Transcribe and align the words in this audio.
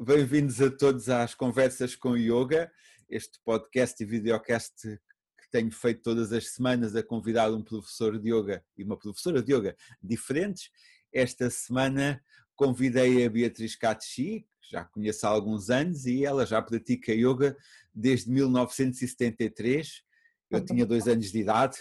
bem-vindos 0.00 0.60
a 0.62 0.70
todos 0.70 1.08
às 1.08 1.34
Conversas 1.34 1.96
com 1.96 2.16
Yoga, 2.16 2.70
este 3.08 3.40
podcast 3.44 4.00
e 4.00 4.06
videocast 4.06 4.74
que 4.82 5.50
tenho 5.50 5.72
feito 5.72 6.02
todas 6.02 6.32
as 6.32 6.50
semanas 6.50 6.94
a 6.94 7.02
convidar 7.02 7.52
um 7.52 7.62
professor 7.62 8.16
de 8.16 8.32
yoga 8.32 8.64
e 8.76 8.84
uma 8.84 8.96
professora 8.96 9.42
de 9.42 9.52
yoga 9.52 9.76
diferentes. 10.00 10.70
Esta 11.12 11.50
semana 11.50 12.22
convidei 12.54 13.24
a 13.26 13.30
Beatriz 13.30 13.74
Katchi, 13.74 14.46
que 14.62 14.70
já 14.70 14.84
conheço 14.84 15.26
há 15.26 15.30
alguns 15.30 15.68
anos, 15.68 16.06
e 16.06 16.24
ela 16.24 16.46
já 16.46 16.62
pratica 16.62 17.12
yoga 17.12 17.56
desde 17.92 18.30
1973. 18.30 20.02
Eu 20.48 20.64
tinha 20.64 20.86
dois 20.86 21.08
anos 21.08 21.32
de 21.32 21.40
idade, 21.40 21.76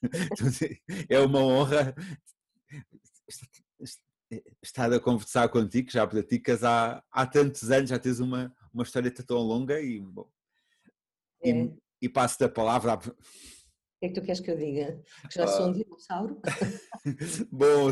é 1.10 1.18
uma 1.18 1.40
honra 1.40 1.94
estar 4.62 4.92
a 4.92 5.00
conversar 5.00 5.48
contigo, 5.48 5.90
já 5.90 6.06
praticas 6.06 6.62
há, 6.62 7.02
há 7.10 7.26
tantos 7.26 7.70
anos, 7.70 7.90
já 7.90 7.98
tens 7.98 8.20
uma, 8.20 8.54
uma 8.72 8.82
história 8.82 9.10
tão 9.10 9.38
longa 9.38 9.80
e, 9.80 10.00
bom, 10.00 10.28
é. 11.42 11.50
e, 11.50 11.72
e 12.02 12.08
passo-te 12.08 12.44
a 12.44 12.48
palavra. 12.48 12.94
O 12.94 12.98
que 14.00 14.06
é 14.06 14.08
que 14.10 14.14
tu 14.14 14.22
queres 14.22 14.40
que 14.40 14.50
eu 14.50 14.56
diga? 14.56 15.02
Que 15.28 15.40
já 15.40 15.46
sou 15.48 15.66
um 15.66 15.70
ah. 15.70 15.72
dinossauro? 15.72 16.40
Bom, 17.50 17.90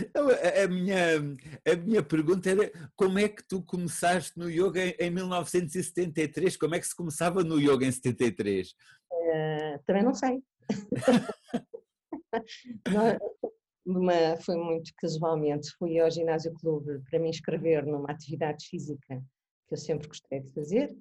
então, 0.00 0.28
a, 0.28 0.64
a, 0.64 0.68
minha, 0.68 1.18
a 1.64 1.76
minha 1.76 2.02
pergunta 2.02 2.50
era 2.50 2.72
como 2.96 3.20
é 3.20 3.28
que 3.28 3.46
tu 3.46 3.62
começaste 3.62 4.36
no 4.36 4.50
yoga 4.50 4.80
em 4.98 5.10
1973? 5.10 6.56
Como 6.56 6.74
é 6.74 6.80
que 6.80 6.88
se 6.88 6.96
começava 6.96 7.44
no 7.44 7.60
yoga 7.60 7.86
em 7.86 7.92
73? 7.92 8.70
Uh, 8.70 8.74
eh, 9.12 9.80
também 9.86 10.02
não 10.02 10.12
sei. 10.12 10.42
uma, 13.84 14.36
foi 14.40 14.56
muito 14.56 14.92
casualmente, 14.96 15.72
fui 15.78 15.98
ao 15.98 16.10
ginásio 16.10 16.52
clube 16.54 17.00
para 17.08 17.18
me 17.18 17.28
inscrever 17.28 17.84
numa 17.84 18.10
atividade 18.10 18.66
física 18.66 19.22
que 19.68 19.74
eu 19.74 19.78
sempre 19.78 20.08
gostei 20.08 20.40
de 20.40 20.52
fazer 20.52 20.96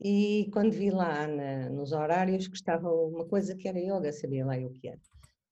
e 0.00 0.48
quando 0.52 0.72
vi 0.72 0.90
lá 0.90 1.26
na, 1.26 1.70
nos 1.70 1.92
horários 1.92 2.46
que 2.46 2.56
estava 2.56 2.88
uma 2.90 3.26
coisa 3.26 3.56
que 3.56 3.66
era 3.66 3.78
yoga, 3.78 4.12
sabia 4.12 4.46
lá 4.46 4.56
o 4.56 4.72
que 4.72 4.88
era. 4.88 5.00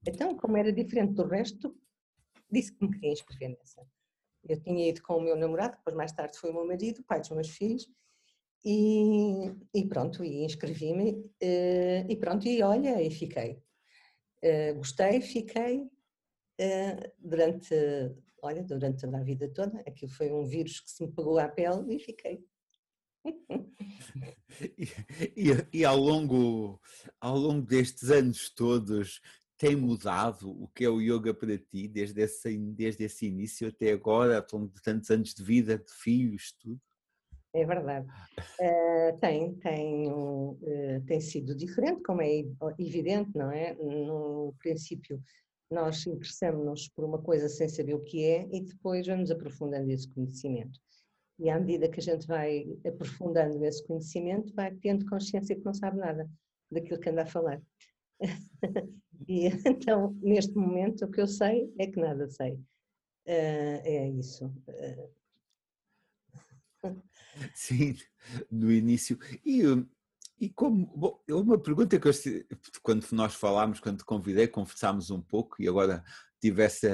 Então, 0.07 0.37
como 0.37 0.57
era 0.57 0.73
diferente 0.73 1.15
do 1.15 1.27
resto, 1.27 1.77
disse 2.51 2.73
que 2.73 2.85
me 2.85 2.93
queria 2.93 3.13
inscrever 3.13 3.57
nessa. 3.59 3.85
Eu 4.49 4.61
tinha 4.61 4.89
ido 4.89 5.03
com 5.03 5.17
o 5.17 5.21
meu 5.21 5.37
namorado, 5.37 5.77
depois 5.77 5.97
mais 5.97 6.13
tarde 6.13 6.39
foi 6.39 6.51
o 6.51 6.55
meu 6.55 6.67
marido, 6.67 7.03
pai 7.03 7.19
dos 7.21 7.31
meus 7.31 7.51
filhos, 7.51 7.89
e, 8.65 9.53
e 9.75 9.85
pronto, 9.87 10.25
e 10.25 10.45
inscrevi-me, 10.45 11.29
eh, 11.41 12.07
e 12.09 12.17
pronto, 12.17 12.47
e 12.47 12.63
olha, 12.63 13.03
e 13.03 13.11
fiquei. 13.11 13.61
Eh, 14.43 14.73
gostei, 14.75 15.21
fiquei, 15.21 15.91
durante, 17.19 17.75
olha, 18.43 18.63
durante 18.63 19.03
toda 19.03 19.19
a 19.19 19.23
vida 19.23 19.49
toda. 19.49 19.81
Aquilo 19.81 20.11
foi 20.13 20.33
um 20.33 20.45
vírus 20.45 20.81
que 20.81 20.91
se 20.91 21.05
me 21.05 21.13
pegou 21.13 21.39
à 21.39 21.49
pele 21.49 21.97
e 21.97 21.99
fiquei. 21.99 22.45
e, 24.79 24.89
e, 25.37 25.67
e, 25.73 25.85
ao, 25.85 25.99
longo, 25.99 26.81
ao 27.21 27.37
longo 27.37 27.67
destes 27.67 28.11
anos 28.11 28.51
todos, 28.51 29.21
tem 29.59 29.75
mudado 29.75 30.51
o 30.51 30.69
que 30.69 30.85
é 30.85 30.89
o 30.89 31.01
yoga 31.01 31.33
para 31.33 31.57
ti, 31.59 31.89
desde 31.89 32.21
esse, 32.23 32.57
desde 32.57 33.05
esse 33.05 33.27
início 33.27 33.69
até 33.69 33.93
agora, 33.93 34.39
ao 34.39 34.59
longo 34.59 34.73
de 34.73 34.83
tantos 34.83 35.11
anos 35.11 35.35
de 35.35 35.43
vida, 35.43 35.79
de 35.79 35.93
filhos, 35.93 36.53
tudo? 36.61 36.81
É 37.55 37.65
verdade. 37.65 38.07
Uh, 38.61 39.19
tem, 39.19 39.55
tem, 39.55 40.13
uh, 40.13 41.03
tem 41.07 41.21
sido 41.21 41.55
diferente, 41.55 42.03
como 42.03 42.21
é 42.21 42.45
evidente, 42.79 43.31
não 43.35 43.51
é? 43.51 43.73
No 43.75 44.55
princípio 44.59 45.23
nós 45.71 46.07
interessamos-nos 46.07 46.89
por 46.89 47.05
uma 47.05 47.21
coisa 47.21 47.49
sem 47.49 47.69
saber 47.69 47.95
o 47.95 48.03
que 48.03 48.25
é 48.25 48.49
e 48.53 48.61
depois 48.61 49.07
vamos 49.07 49.31
aprofundando 49.31 49.91
esse 49.91 50.09
conhecimento. 50.09 50.79
E 51.39 51.51
à 51.51 51.61
medida 51.61 51.89
que 51.89 52.01
a 52.01 52.03
gente 52.03 52.27
vai 52.27 52.67
aprofundando 52.87 53.63
esse 53.65 53.85
conhecimento, 53.87 54.55
vai 54.55 54.75
tendo 54.77 55.05
consciência 55.07 55.57
que 55.57 55.65
não 55.65 55.75
sabe 55.75 55.99
nada 55.99 56.29
daquilo 56.71 57.01
que 57.01 57.11
anda 57.11 57.23
a 57.23 57.27
falar. 57.27 57.61
e 59.29 59.47
então, 59.67 60.17
neste 60.23 60.55
momento, 60.57 61.05
o 61.05 61.11
que 61.11 61.21
eu 61.21 61.27
sei 61.27 61.73
é 61.79 61.87
que 61.87 62.01
nada 62.01 62.29
sei. 62.29 62.55
Uh, 63.27 63.83
é 63.85 64.09
isso. 64.09 64.47
Uh... 64.69 65.17
Sim, 67.55 67.97
no 68.51 68.73
início. 68.73 69.19
E 69.45 69.63
e 70.39 70.51
como, 70.51 70.87
bom, 70.95 71.19
uma 71.31 71.59
pergunta 71.59 71.99
que 71.99 72.09
eu, 72.09 72.13
quando 72.83 73.07
nós 73.13 73.35
falámos, 73.35 73.81
quando 73.81 73.99
te 73.99 74.05
convidei, 74.05 74.47
conversámos 74.47 75.11
um 75.11 75.21
pouco 75.21 75.57
e 75.59 75.67
agora 75.67 76.05
tivesse, 76.41 76.87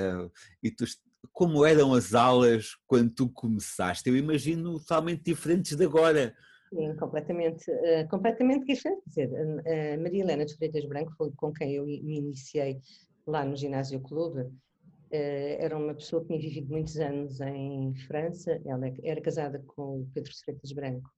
e 0.62 0.70
tu, 0.70 0.84
como 1.32 1.64
eram 1.64 1.92
as 1.92 2.14
aulas 2.14 2.76
quando 2.86 3.10
tu 3.10 3.28
começaste? 3.28 4.08
Eu 4.08 4.16
imagino 4.16 4.78
totalmente 4.78 5.24
diferentes 5.24 5.76
de 5.76 5.84
agora. 5.84 6.34
Sim, 6.72 6.94
completamente, 6.96 7.68
uh, 7.68 8.08
completamente 8.08 8.64
diferente. 8.64 9.02
Quer 9.12 9.26
dizer, 9.26 9.94
a 9.94 9.98
Maria 9.98 10.22
Helena 10.22 10.46
de 10.46 10.56
Freitas 10.56 10.84
Branco 10.86 11.12
foi 11.16 11.32
com 11.32 11.52
quem 11.52 11.74
eu 11.74 11.84
me 11.84 12.18
iniciei 12.18 12.80
lá 13.26 13.44
no 13.44 13.56
Ginásio 13.56 14.00
Clube. 14.00 14.42
Uh, 14.42 15.58
era 15.58 15.76
uma 15.76 15.94
pessoa 15.94 16.22
que 16.22 16.28
tinha 16.28 16.40
vivido 16.40 16.70
muitos 16.70 16.96
anos 16.98 17.40
em 17.40 17.92
França. 18.06 18.60
Ela 18.64 18.86
era 19.02 19.20
casada 19.20 19.58
com 19.66 20.02
o 20.02 20.08
Pedro 20.14 20.32
Freitas 20.44 20.70
Branco, 20.70 21.10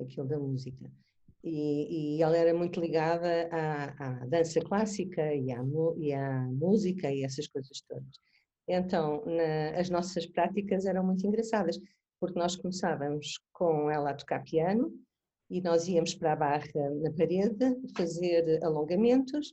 aquele 0.00 0.26
da 0.26 0.38
música 0.38 0.90
e, 1.42 2.16
e 2.16 2.22
ela 2.22 2.36
era 2.36 2.54
muito 2.54 2.80
ligada 2.80 3.48
à, 3.50 4.22
à 4.22 4.26
dança 4.26 4.60
clássica 4.60 5.34
e 5.34 5.50
à, 5.52 5.62
e 5.96 6.12
à, 6.12 6.42
música 6.52 7.10
e 7.10 7.24
essas 7.24 7.46
coisas 7.48 7.80
todas. 7.88 8.20
Então, 8.68 9.24
na, 9.24 9.78
as 9.78 9.90
nossas 9.90 10.26
práticas 10.26 10.84
eram 10.84 11.04
muito 11.04 11.26
engraçadas, 11.26 11.78
porque 12.20 12.38
nós 12.38 12.56
começávamos 12.56 13.40
com 13.52 13.90
ela 13.90 14.10
a 14.10 14.14
tocar 14.14 14.44
piano 14.44 14.92
e 15.48 15.60
nós 15.60 15.88
íamos 15.88 16.14
para 16.14 16.32
a 16.32 16.36
barra 16.36 16.90
na 17.02 17.10
parede 17.12 17.76
fazer 17.96 18.62
alongamentos 18.62 19.52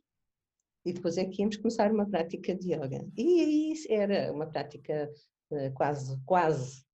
e 0.86 0.94
depois 0.94 1.18
é 1.18 1.26
que 1.26 1.42
íamos 1.42 1.58
começar 1.58 1.92
uma 1.92 2.08
prática 2.08 2.56
de 2.56 2.74
yoga. 2.74 3.06
E 3.18 3.42
aí 3.42 3.74
era 3.90 4.32
uma 4.32 4.48
prática 4.48 5.10
eh, 5.52 5.70
quase, 5.72 6.18
quase 6.26 6.86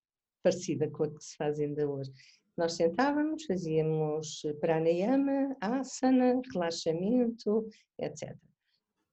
parecida 0.41 0.89
com 0.89 1.03
a 1.03 1.13
que 1.13 1.23
se 1.23 1.35
faz 1.35 1.59
ainda 1.59 1.87
hoje. 1.87 2.11
Nós 2.57 2.73
sentávamos, 2.73 3.45
fazíamos 3.45 4.43
pranayama, 4.59 5.55
asana, 5.59 6.41
relaxamento, 6.53 7.67
etc. 7.99 8.35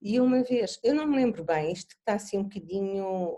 E 0.02 0.20
uma 0.20 0.42
vez, 0.42 0.78
eu 0.82 0.94
não 0.94 1.06
me 1.06 1.16
lembro 1.16 1.44
bem, 1.44 1.72
isto 1.72 1.90
está 1.92 2.14
assim 2.14 2.38
um 2.38 2.44
bocadinho 2.44 3.36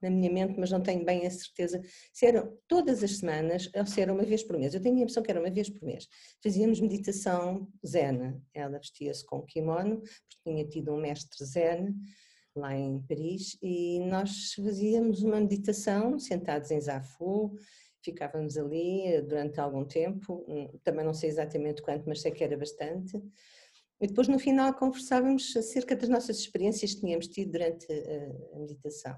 na 0.00 0.10
minha 0.10 0.30
mente, 0.30 0.58
mas 0.58 0.70
não 0.70 0.82
tenho 0.82 1.04
bem 1.04 1.26
a 1.26 1.30
certeza 1.30 1.80
se 2.12 2.26
eram 2.26 2.56
todas 2.68 3.02
as 3.02 3.18
semanas 3.18 3.70
ou 3.74 3.86
se 3.86 4.00
era 4.00 4.12
uma 4.12 4.24
vez 4.24 4.42
por 4.42 4.58
mês. 4.58 4.74
Eu 4.74 4.80
tenho 4.80 4.96
a 4.96 5.00
impressão 5.00 5.22
que 5.22 5.30
era 5.30 5.40
uma 5.40 5.50
vez 5.50 5.70
por 5.70 5.82
mês. 5.82 6.08
Fazíamos 6.42 6.80
meditação 6.80 7.68
zen. 7.84 8.40
Ela 8.52 8.78
vestia-se 8.78 9.24
com 9.24 9.42
kimono, 9.42 10.00
porque 10.00 10.38
tinha 10.44 10.64
tido 10.66 10.92
um 10.92 11.00
mestre 11.00 11.44
zen 11.44 11.94
lá 12.54 12.74
em 12.74 13.00
Paris, 13.02 13.58
e 13.62 14.00
nós 14.00 14.54
fazíamos 14.54 15.22
uma 15.22 15.38
meditação 15.38 16.18
sentados 16.18 16.70
em 16.70 16.80
zafu, 16.80 17.54
ficávamos 18.06 18.56
ali 18.56 19.06
eh, 19.06 19.22
durante 19.22 19.60
algum 19.60 19.84
tempo, 19.84 20.44
hum, 20.48 20.78
também 20.82 21.04
não 21.04 21.14
sei 21.14 21.28
exatamente 21.28 21.82
quanto, 21.82 22.08
mas 22.08 22.20
sei 22.20 22.32
que 22.32 22.42
era 22.42 22.56
bastante. 22.56 23.16
E 24.00 24.06
depois 24.06 24.28
no 24.28 24.38
final 24.38 24.74
conversávamos 24.74 25.56
acerca 25.56 25.96
das 25.96 26.08
nossas 26.08 26.38
experiências 26.38 26.94
que 26.94 27.00
tínhamos 27.00 27.28
tido 27.28 27.52
durante 27.52 27.86
eh, 27.90 28.50
a 28.54 28.58
meditação. 28.58 29.16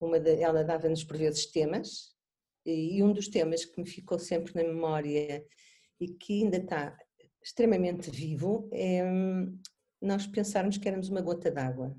Uma 0.00 0.20
de, 0.20 0.40
ela 0.40 0.62
dava-nos 0.62 1.04
por 1.04 1.16
vezes 1.16 1.46
temas, 1.46 2.16
e 2.64 3.02
um 3.02 3.12
dos 3.12 3.28
temas 3.28 3.64
que 3.64 3.80
me 3.80 3.88
ficou 3.88 4.18
sempre 4.18 4.54
na 4.54 4.62
memória 4.62 5.44
e 5.98 6.08
que 6.08 6.42
ainda 6.42 6.58
está 6.58 6.96
extremamente 7.42 8.10
vivo 8.10 8.68
é 8.72 9.04
hum, 9.04 9.58
nós 10.00 10.26
pensarmos 10.26 10.76
que 10.76 10.86
éramos 10.86 11.08
uma 11.08 11.20
gota 11.20 11.50
d'água. 11.50 11.96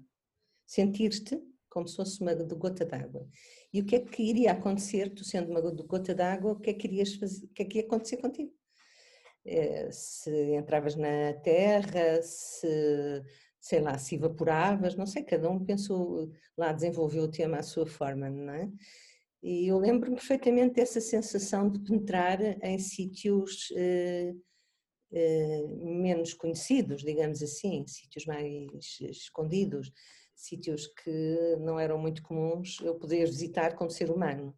Sentir-te 0.66 1.42
como 1.69 1.88
se 1.88 1.96
fosse 1.96 2.22
uma 2.22 2.34
gota 2.34 2.85
d'água. 2.85 3.28
E 3.74 3.81
o 3.81 3.85
que 3.85 3.96
é 3.96 4.00
que 4.00 4.24
iria 4.24 4.52
acontecer, 4.52 5.13
tu 5.13 5.24
sendo 5.24 5.52
uma 5.52 5.62
gota 5.62 6.13
d'água, 6.13 6.54
o 6.54 6.60
que 6.60 6.71
é 6.71 6.74
que 6.74 6.88
irias 6.88 7.13
fazer, 7.16 7.45
o 7.45 7.50
que 7.50 7.63
é 7.63 7.66
que 7.66 7.77
ia 7.77 7.83
acontecer 7.86 8.18
contigo? 8.18 8.51
Eh, 9.45 9.89
se 9.92 10.56
entravas 10.56 10.95
na 10.95 11.33
terra, 11.42 12.21
se, 12.21 13.24
sei 13.60 13.80
lá, 13.81 13.98
se 13.98 14.16
evaporavas, 14.16 14.95
não 14.95 15.06
sei, 15.06 15.24
cada 15.24 15.50
um 15.50 15.63
pensou, 15.63 16.31
lá 16.57 16.71
desenvolveu 16.74 17.24
o 17.24 17.31
tema 17.31 17.57
à 17.57 17.63
sua 17.63 17.86
forma, 17.86 18.30
não 18.30 18.54
é? 18.54 18.69
E 19.42 19.68
eu 19.68 19.77
lembro-me 19.77 20.18
perfeitamente 20.18 20.75
dessa 20.75 21.00
sensação 21.00 21.69
de 21.69 21.80
penetrar 21.80 22.42
em 22.63 22.77
sítios 22.77 23.72
eh, 23.75 24.33
eh, 25.13 25.63
menos 25.81 26.33
conhecidos, 26.33 27.04
digamos 27.04 27.42
assim, 27.42 27.86
sítios 27.88 28.25
mais 28.25 29.00
escondidos, 29.01 29.92
sítios 30.39 30.88
que 30.88 31.57
não 31.59 31.80
eram 31.80 31.97
muito 31.97 32.24
comuns 32.24 32.77
eu 32.81 32.95
poder 32.95 33.25
visitar 33.25 33.75
como 33.75 33.91
ser 33.91 34.09
humano. 34.09 34.57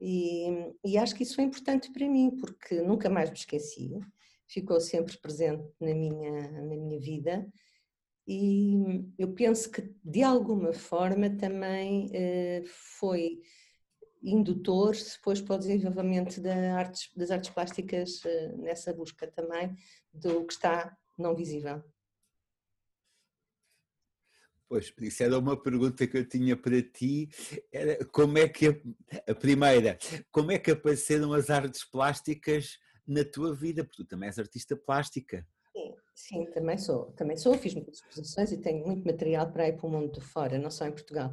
E, 0.00 0.48
e, 0.84 0.98
acho 0.98 1.14
que 1.14 1.22
isso 1.22 1.36
foi 1.36 1.44
importante 1.44 1.90
para 1.90 2.08
mim, 2.08 2.36
porque 2.38 2.82
nunca 2.82 3.08
mais 3.08 3.30
me 3.30 3.36
esqueci, 3.36 3.98
ficou 4.46 4.80
sempre 4.80 5.16
presente 5.18 5.64
na 5.80 5.94
minha, 5.94 6.52
na 6.52 6.62
minha 6.62 7.00
vida 7.00 7.46
e 8.26 9.04
eu 9.18 9.32
penso 9.32 9.70
que 9.70 9.94
de 10.02 10.22
alguma 10.22 10.72
forma 10.72 11.30
também 11.30 12.10
eh, 12.12 12.64
foi 12.66 13.40
indutor 14.22 14.96
depois 14.96 15.40
para 15.40 15.54
o 15.54 15.58
desenvolvimento 15.58 16.40
da 16.40 16.76
artes, 16.76 17.10
das 17.14 17.30
artes 17.30 17.50
plásticas 17.50 18.20
nessa 18.58 18.92
busca 18.92 19.26
também 19.28 19.76
do 20.12 20.44
que 20.44 20.54
está 20.54 20.96
não 21.16 21.36
visível. 21.36 21.82
Pois, 24.68 24.92
isso 25.00 25.22
era 25.22 25.38
uma 25.38 25.60
pergunta 25.60 26.06
que 26.06 26.16
eu 26.16 26.28
tinha 26.28 26.56
para 26.56 26.82
ti. 26.82 27.28
Era 27.72 28.04
como 28.06 28.36
é 28.36 28.48
que 28.48 28.66
a, 28.66 29.30
a, 29.30 29.34
primeira, 29.34 29.96
como 30.30 30.50
é 30.50 30.58
que 30.58 30.72
apareceram 30.72 31.32
as 31.32 31.50
artes 31.50 31.84
plásticas 31.84 32.76
na 33.06 33.24
tua 33.24 33.54
vida? 33.54 33.84
Porque 33.84 34.02
tu 34.02 34.08
também 34.08 34.26
és 34.26 34.38
artista 34.38 34.76
plástica. 34.76 35.46
Sim, 35.72 35.94
sim, 36.14 36.44
também 36.46 36.76
sou. 36.78 37.12
Também 37.12 37.36
sou, 37.36 37.54
fiz 37.54 37.74
muitas 37.74 37.98
exposições 37.98 38.50
e 38.50 38.58
tenho 38.60 38.84
muito 38.84 39.06
material 39.06 39.52
para 39.52 39.68
ir 39.68 39.76
para 39.76 39.86
o 39.86 39.90
mundo 39.90 40.18
de 40.18 40.20
fora, 40.20 40.58
não 40.58 40.70
só 40.70 40.84
em 40.84 40.92
Portugal. 40.92 41.32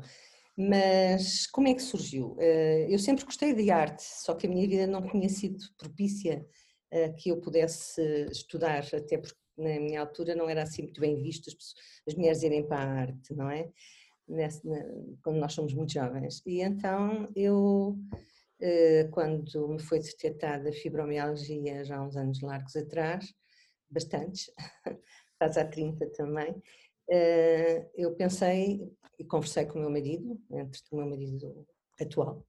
Mas 0.56 1.48
como 1.48 1.68
é 1.68 1.74
que 1.74 1.82
surgiu? 1.82 2.38
Eh, 2.40 2.86
eu 2.88 3.00
sempre 3.00 3.26
gostei 3.26 3.56
de 3.56 3.72
arte, 3.72 4.04
só 4.04 4.36
que 4.36 4.46
a 4.46 4.50
minha 4.50 4.68
vida 4.68 4.86
não 4.86 5.02
tinha 5.02 5.28
sido 5.28 5.58
propícia 5.76 6.46
a 6.92 7.12
que 7.14 7.30
eu 7.30 7.42
pudesse 7.42 8.00
estudar, 8.32 8.86
até 8.94 9.18
porque 9.18 9.43
na 9.58 9.80
minha 9.80 10.02
altura 10.02 10.36
não 10.36 10.50
era 10.50 10.64
assim 10.64 10.84
muito 10.84 11.00
bem 11.00 11.22
visto 11.22 11.50
as, 11.50 11.74
as 12.08 12.16
mulheres 12.16 12.44
irem 12.44 12.68
para 12.68 12.78
a 12.78 13.02
arte, 13.02 13.34
não 13.34 13.50
é? 13.50 13.70
Nesse, 14.28 14.66
na, 14.68 14.78
quando 15.22 15.38
nós 15.38 15.54
somos 15.54 15.74
muito 15.74 15.94
jovens. 15.94 16.42
E 16.46 16.62
então 16.62 17.28
eu, 17.36 17.98
eh, 18.60 19.08
quando 19.12 19.68
me 19.68 19.80
foi 19.80 20.00
detectada 20.00 20.72
fibromialgia 20.72 21.84
já 21.84 21.98
há 21.98 22.04
uns 22.04 22.16
anos 22.16 22.42
largos 22.42 22.76
atrás, 22.76 23.34
bastantes, 23.90 24.52
quase 25.38 25.60
há 25.60 25.68
30 25.68 26.10
também, 26.12 26.56
eh, 27.10 27.90
eu 27.96 28.16
pensei 28.16 28.90
e 29.20 29.26
conversei 29.26 29.66
com 29.66 29.78
o 29.78 29.82
meu 29.82 29.90
marido, 29.90 30.40
entre 30.52 30.82
o 30.92 30.98
meu 30.98 31.08
marido 31.08 31.68
atual, 32.00 32.46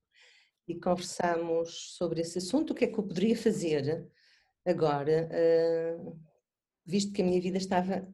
e 0.67 0.75
conversámos 0.75 1.97
sobre 1.97 2.21
esse 2.23 2.39
assunto, 2.39 2.71
o 2.71 2.75
que 2.75 2.85
é 2.87 2.89
que 2.89 2.99
eu 2.99 3.05
poderia 3.05 3.37
fazer 3.37 4.09
agora 4.65 5.29
eh, 5.31 5.97
visto 6.85 7.13
que 7.13 7.23
a 7.23 7.25
minha 7.25 7.41
vida 7.41 7.59
estava 7.59 8.07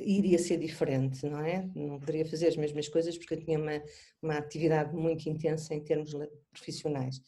iria 0.00 0.38
ser 0.38 0.58
diferente, 0.58 1.24
não 1.26 1.40
é? 1.40 1.70
Não 1.74 1.98
poderia 1.98 2.26
fazer 2.26 2.48
as 2.48 2.56
mesmas 2.56 2.88
coisas 2.88 3.16
porque 3.16 3.34
eu 3.34 3.40
tinha 3.40 3.58
uma, 3.58 3.82
uma 4.20 4.36
atividade 4.36 4.94
muito 4.94 5.28
intensa 5.28 5.74
em 5.74 5.82
termos 5.82 6.12
profissionais. 6.50 7.22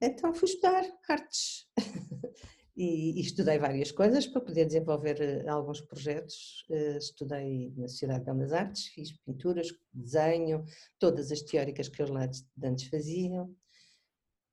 Então 0.00 0.34
fui 0.34 0.48
estudar 0.48 0.84
artes 1.08 1.66
e, 2.76 3.18
e, 3.18 3.20
estudei 3.20 3.58
várias 3.58 3.90
coisas 3.90 4.26
para 4.26 4.42
poder 4.42 4.66
desenvolver 4.66 5.20
eh, 5.20 5.48
alguns 5.48 5.80
projetos. 5.80 6.66
Uh, 6.68 6.98
estudei 6.98 7.72
na 7.76 7.88
Sociedade 7.88 8.24
de 8.24 8.32
Belas 8.32 8.52
Artes, 8.52 8.86
fiz 8.88 9.12
pinturas, 9.24 9.68
desenho, 9.92 10.64
todas 10.98 11.32
as 11.32 11.40
teóricas 11.40 11.88
que 11.88 12.02
os 12.02 12.10
lá 12.10 12.28
antes 12.62 12.88
faziam. 12.88 13.56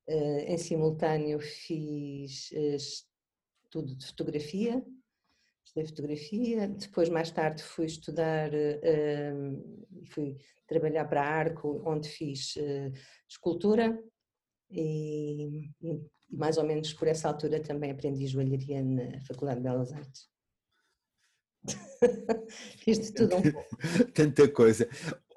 Uh, 0.07 0.39
em 0.47 0.57
simultâneo 0.57 1.39
fiz 1.39 2.51
estudo 2.51 3.95
de 3.95 4.05
fotografia, 4.05 4.83
estudei 5.63 5.87
fotografia, 5.87 6.67
depois 6.67 7.09
mais 7.09 7.31
tarde 7.31 7.63
fui 7.63 7.85
estudar 7.85 8.53
e 8.53 8.75
uh, 8.75 10.05
fui 10.11 10.37
trabalhar 10.67 11.05
para 11.05 11.21
a 11.21 11.27
Arco, 11.27 11.81
onde 11.85 12.09
fiz 12.09 12.55
uh, 12.57 12.91
escultura 13.29 13.97
e, 14.69 15.69
e, 15.81 16.01
mais 16.29 16.57
ou 16.57 16.65
menos 16.65 16.93
por 16.93 17.07
essa 17.07 17.27
altura 17.27 17.61
também 17.61 17.91
aprendi 17.91 18.25
joalharia 18.27 18.83
na 18.83 19.19
Faculdade 19.21 19.59
de 19.59 19.63
Belas 19.63 19.91
Artes. 19.91 20.29
fiz 22.79 22.99
de 22.99 23.13
tudo 23.13 23.35
um 23.35 23.41
pouco. 23.41 23.77
Tanta 24.13 24.47
coisa. 24.51 24.87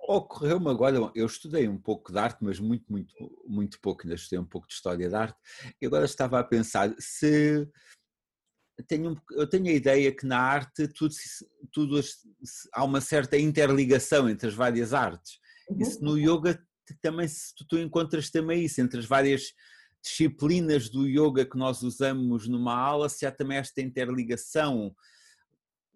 Ocorreu-me 0.06 0.68
agora, 0.68 1.10
eu 1.14 1.26
estudei 1.26 1.66
um 1.66 1.78
pouco 1.78 2.12
de 2.12 2.18
arte, 2.18 2.44
mas 2.44 2.60
muito, 2.60 2.84
muito, 2.90 3.14
muito 3.46 3.80
pouco, 3.80 4.02
ainda 4.02 4.14
estudei 4.14 4.38
um 4.38 4.44
pouco 4.44 4.68
de 4.68 4.74
história 4.74 5.08
de 5.08 5.14
arte, 5.14 5.38
e 5.80 5.86
agora 5.86 6.04
estava 6.04 6.38
a 6.38 6.44
pensar 6.44 6.94
se 6.98 7.66
tenho, 8.82 9.14
eu 9.32 9.46
tenho 9.46 9.66
a 9.66 9.72
ideia 9.72 10.14
que 10.14 10.26
na 10.26 10.38
arte 10.38 10.88
tudo, 10.88 11.14
tudo 11.72 12.00
há 12.72 12.84
uma 12.84 13.00
certa 13.00 13.38
interligação 13.38 14.28
entre 14.28 14.48
as 14.48 14.54
várias 14.54 14.92
artes. 14.92 15.38
Uhum. 15.70 15.80
Isso 15.80 16.04
no 16.04 16.18
yoga 16.18 16.60
também 17.00 17.26
tu, 17.56 17.66
tu 17.66 17.78
encontras 17.78 18.30
também 18.30 18.64
isso, 18.64 18.80
entre 18.80 18.98
as 18.98 19.06
várias 19.06 19.52
disciplinas 20.02 20.90
do 20.90 21.06
yoga 21.06 21.46
que 21.46 21.56
nós 21.56 21.82
usamos 21.82 22.46
numa 22.46 22.76
aula, 22.76 23.08
se 23.08 23.24
há 23.24 23.32
também 23.32 23.56
esta 23.56 23.80
interligação. 23.80 24.94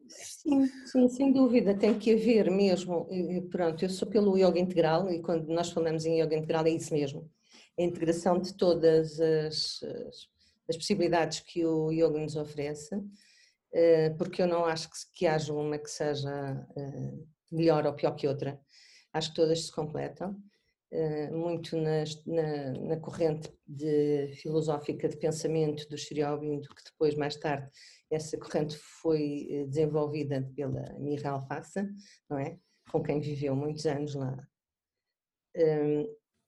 Sim, 0.09 0.67
sim, 0.87 1.09
sem 1.09 1.33
dúvida, 1.33 1.77
tem 1.77 1.99
que 1.99 2.15
haver 2.15 2.51
mesmo. 2.51 3.07
Pronto, 3.51 3.85
eu 3.85 3.91
sou 3.91 4.09
pelo 4.09 4.39
yoga 4.39 4.59
integral 4.59 5.11
e 5.11 5.21
quando 5.21 5.47
nós 5.49 5.71
falamos 5.71 6.07
em 6.07 6.23
yoga 6.23 6.35
integral 6.35 6.65
é 6.65 6.71
isso 6.71 6.95
mesmo. 6.95 7.31
A 7.79 7.83
integração 7.83 8.41
de 8.41 8.57
todas 8.57 9.21
as, 9.21 9.81
as 10.69 10.77
possibilidades 10.77 11.41
que 11.41 11.65
o 11.65 11.91
yoga 11.91 12.19
nos 12.19 12.37
oferece, 12.37 12.95
eh, 13.73 14.11
porque 14.11 14.43
eu 14.43 14.47
não 14.47 14.65
acho 14.65 14.89
que, 15.15 15.27
haja 15.27 15.53
uma 15.53 15.79
que 15.79 15.91
seja 15.91 16.67
eh, 16.77 17.13
melhor 17.51 17.87
ou 17.87 17.95
pior 17.95 18.15
que 18.15 18.29
outra. 18.29 18.61
Acho 19.13 19.31
que 19.31 19.37
todas 19.37 19.65
se 19.67 19.73
completam. 19.73 20.37
Eh, 20.91 21.31
muito 21.31 21.77
na, 21.77 22.05
na, 22.27 22.73
na 22.73 22.97
corrente 23.01 23.53
de, 23.67 24.33
filosófica 24.41 25.09
de 25.09 25.17
pensamento 25.19 25.89
do 25.89 25.99
Sri 25.99 26.23
Aurobindo, 26.23 26.69
que 26.69 26.85
depois, 26.85 27.15
mais 27.15 27.37
tarde, 27.37 27.71
essa 28.11 28.39
corrente 28.39 28.77
foi 29.03 29.67
desenvolvida 29.69 30.51
pela 30.57 30.95
Mira 30.99 31.31
Alfaça, 31.31 31.87
não 32.29 32.39
é? 32.39 32.59
Com 32.91 33.03
quem 33.03 33.21
viveu 33.21 33.55
muitos 33.55 33.85
anos 33.85 34.15
lá. 34.15 34.37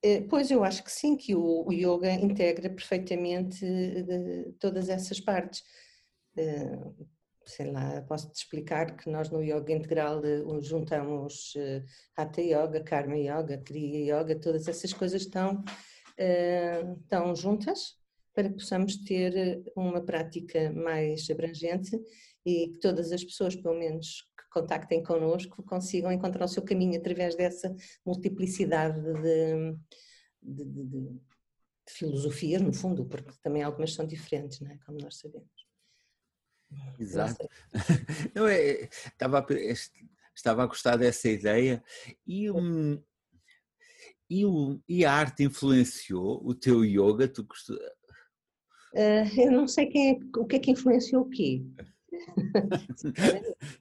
Eh, 0.03 0.23
pois 0.23 0.51
eu 0.51 0.65
acho 0.65 0.83
que 0.83 0.91
sim, 0.91 1.17
que 1.17 1.35
o, 1.35 1.71
yoga 1.73 2.11
integra 2.13 2.71
perfeitamente 2.71 3.65
eh, 3.65 4.53
todas 4.59 4.89
essas 4.89 5.21
partes. 5.21 5.63
Eh, 6.37 6.79
sei 7.47 7.71
lá, 7.71 8.03
posso-te 8.03 8.37
explicar 8.37 8.97
que 8.97 9.11
nós 9.11 9.31
no 9.31 9.43
yoga 9.43 9.73
integral 9.73 10.23
juntamos 10.63 11.55
Hatha 12.17 12.41
Yoga, 12.41 12.83
Karma 12.85 13.17
Yoga, 13.17 13.59
Kriya 13.59 14.21
Yoga, 14.21 14.39
todas 14.39 14.69
essas 14.69 14.93
coisas 14.93 15.23
estão, 15.23 15.65
estão 17.03 17.35
juntas 17.35 17.97
para 18.35 18.49
que 18.49 18.55
possamos 18.55 18.97
ter 18.99 19.65
uma 19.75 20.01
prática 20.01 20.73
mais 20.73 21.29
abrangente 21.29 21.99
e 22.47 22.69
que 22.69 22.79
todas 22.79 23.11
as 23.11 23.25
pessoas, 23.25 23.57
pelo 23.57 23.79
menos 23.79 24.30
contactem 24.51 25.03
connosco, 25.03 25.63
consigam 25.63 26.13
encontrar 26.13 26.45
o 26.45 26.49
seu 26.49 26.63
caminho 26.63 26.99
através 26.99 27.37
dessa 27.37 27.75
multiplicidade 28.05 29.01
de, 29.01 29.77
de, 30.43 30.65
de, 30.65 30.85
de 30.85 31.21
filosofias, 31.89 32.61
no 32.61 32.73
fundo, 32.73 33.05
porque 33.07 33.33
também 33.43 33.63
algumas 33.63 33.95
são 33.95 34.07
diferentes, 34.07 34.61
não 34.61 34.71
é? 34.71 34.79
como 34.85 34.99
nós 34.99 35.17
sabemos. 35.17 35.49
Exato. 36.99 37.49
Não 38.35 38.47
é, 38.49 38.89
estava, 39.07 39.41
a, 39.41 39.47
estava 40.35 40.63
a 40.63 40.67
gostar 40.67 40.97
dessa 40.97 41.29
ideia 41.29 41.83
e, 42.27 42.51
um, 42.51 43.03
e, 44.29 44.47
um, 44.47 44.81
e 44.89 45.05
a 45.05 45.13
arte 45.13 45.45
influenciou 45.45 46.41
o 46.45 46.55
teu 46.55 46.85
yoga? 46.85 47.29
Tu 47.29 47.45
gost... 47.45 47.71
Uh, 47.71 49.41
eu 49.41 49.53
não 49.53 49.69
sei 49.69 49.87
quem 49.87 50.11
é, 50.13 50.19
o 50.37 50.47
que 50.47 50.57
é 50.57 50.59
que 50.59 50.71
influenciou 50.71 51.23
o 51.23 51.31
quê. 51.31 51.65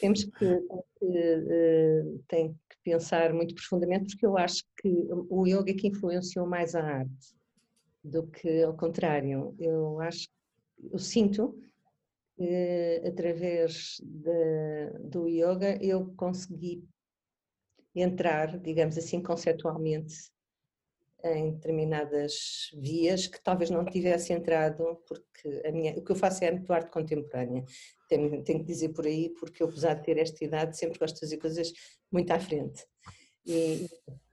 Temos 0.00 0.24
que, 0.24 0.44
uh, 0.44 2.24
tem 2.28 2.52
que 2.52 2.76
pensar 2.82 3.32
muito 3.32 3.54
profundamente, 3.54 4.14
porque 4.14 4.26
eu 4.26 4.36
acho 4.36 4.64
que 4.80 4.88
o 5.28 5.46
yoga 5.46 5.70
é 5.70 5.74
que 5.74 5.88
influenciou 5.88 6.46
mais 6.46 6.74
a 6.74 6.82
arte 6.82 7.34
do 8.02 8.26
que 8.26 8.62
ao 8.62 8.76
contrário. 8.76 9.54
Eu 9.58 10.00
acho, 10.00 10.28
eu 10.90 10.98
sinto 10.98 11.58
através 13.06 14.00
de, 14.02 14.90
do 15.10 15.28
yoga 15.28 15.78
eu 15.82 16.12
consegui 16.16 16.82
entrar, 17.94 18.58
digamos 18.58 18.96
assim, 18.96 19.22
conceptualmente 19.22 20.30
em 21.24 21.52
determinadas 21.52 22.70
vias 22.74 23.26
que 23.26 23.42
talvez 23.42 23.70
não 23.70 23.84
tivesse 23.84 24.32
entrado, 24.32 25.02
porque 25.06 25.62
a 25.64 25.72
minha, 25.72 25.92
o 25.92 26.02
que 26.02 26.12
eu 26.12 26.16
faço 26.16 26.44
é 26.44 26.50
muito 26.50 26.72
arte 26.72 26.90
contemporânea. 26.90 27.64
Tenho, 28.08 28.42
tenho 28.42 28.60
que 28.60 28.66
dizer 28.66 28.90
por 28.90 29.06
aí, 29.06 29.30
porque 29.30 29.62
eu, 29.62 29.68
apesar 29.68 29.94
de 29.94 30.04
ter 30.04 30.18
esta 30.18 30.44
idade, 30.44 30.76
sempre 30.76 30.98
gosto 30.98 31.14
de 31.14 31.20
fazer 31.20 31.38
coisas 31.38 31.72
muito 32.10 32.30
à 32.30 32.40
frente. 32.40 32.86
E, 33.46 33.88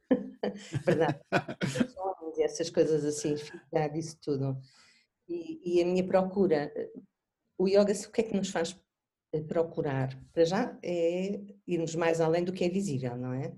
verdade, 0.85 1.19
essas 2.39 2.69
coisas 2.69 3.03
assim, 3.03 3.35
ficar 3.37 3.87
disso 3.89 4.17
tudo. 4.21 4.57
E, 5.27 5.79
e, 5.79 5.81
a 5.81 5.85
minha 5.85 6.05
procura, 6.05 6.71
o 7.57 7.67
yoga, 7.67 7.91
o 7.91 8.11
que 8.11 8.21
é 8.21 8.23
que 8.23 8.35
nos 8.35 8.49
faz 8.49 8.79
procurar? 9.47 10.17
Para 10.33 10.45
já 10.45 10.79
é 10.81 11.41
irmos 11.67 11.95
mais 11.95 12.21
além 12.21 12.43
do 12.43 12.53
que 12.53 12.63
é 12.63 12.69
visível, 12.69 13.17
não 13.17 13.33
é? 13.33 13.53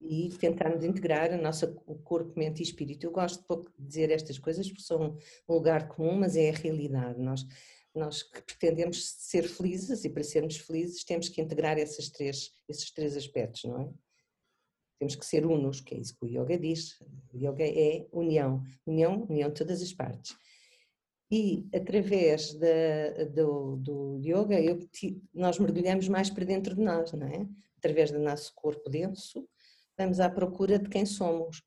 E 0.00 0.30
tentarmos 0.30 0.84
integrar 0.84 1.32
a 1.32 1.36
nossa 1.36 1.66
corpo, 2.04 2.32
mente 2.38 2.60
e 2.60 2.62
espírito. 2.62 3.06
Eu 3.06 3.10
gosto 3.10 3.44
pouco 3.44 3.70
de 3.78 3.86
dizer 3.86 4.10
estas 4.10 4.38
coisas 4.38 4.66
porque 4.66 4.82
são 4.82 5.16
um 5.48 5.54
lugar 5.54 5.88
comum, 5.88 6.16
mas 6.16 6.36
é 6.36 6.50
a 6.50 6.54
realidade. 6.54 7.20
Nós, 7.20 7.46
nós 7.94 8.22
que 8.22 8.42
pretendemos 8.42 9.04
ser 9.04 9.42
felizes 9.42 10.04
e 10.04 10.08
para 10.08 10.22
sermos 10.22 10.56
felizes 10.56 11.04
temos 11.04 11.28
que 11.28 11.40
integrar 11.40 11.78
esses 11.78 12.08
três, 12.10 12.50
esses 12.68 12.90
três 12.90 13.16
aspectos, 13.16 13.64
não 13.64 13.80
é? 13.80 13.90
temos 15.00 15.16
que 15.16 15.24
ser 15.24 15.46
unos, 15.46 15.80
que 15.80 15.94
é 15.94 15.98
isso 15.98 16.14
que 16.14 16.26
o 16.26 16.28
yoga 16.28 16.58
diz. 16.58 17.00
O 17.32 17.36
yoga 17.38 17.64
é 17.64 18.06
união, 18.12 18.62
união, 18.86 19.26
união 19.30 19.48
de 19.48 19.54
todas 19.54 19.80
as 19.80 19.94
partes. 19.94 20.36
E 21.32 21.66
através 21.74 22.52
da, 22.54 23.24
do, 23.32 23.76
do 23.76 24.20
yoga, 24.22 24.60
eu, 24.60 24.78
nós 25.32 25.58
mergulhamos 25.58 26.06
mais 26.06 26.28
para 26.28 26.44
dentro 26.44 26.74
de 26.74 26.82
nós, 26.82 27.12
não 27.12 27.26
é? 27.26 27.48
Através 27.78 28.10
do 28.10 28.18
nosso 28.18 28.52
corpo 28.54 28.90
denso, 28.90 29.48
vamos 30.00 30.18
à 30.18 30.30
procura 30.30 30.78
de 30.78 30.88
quem 30.88 31.04
somos, 31.04 31.62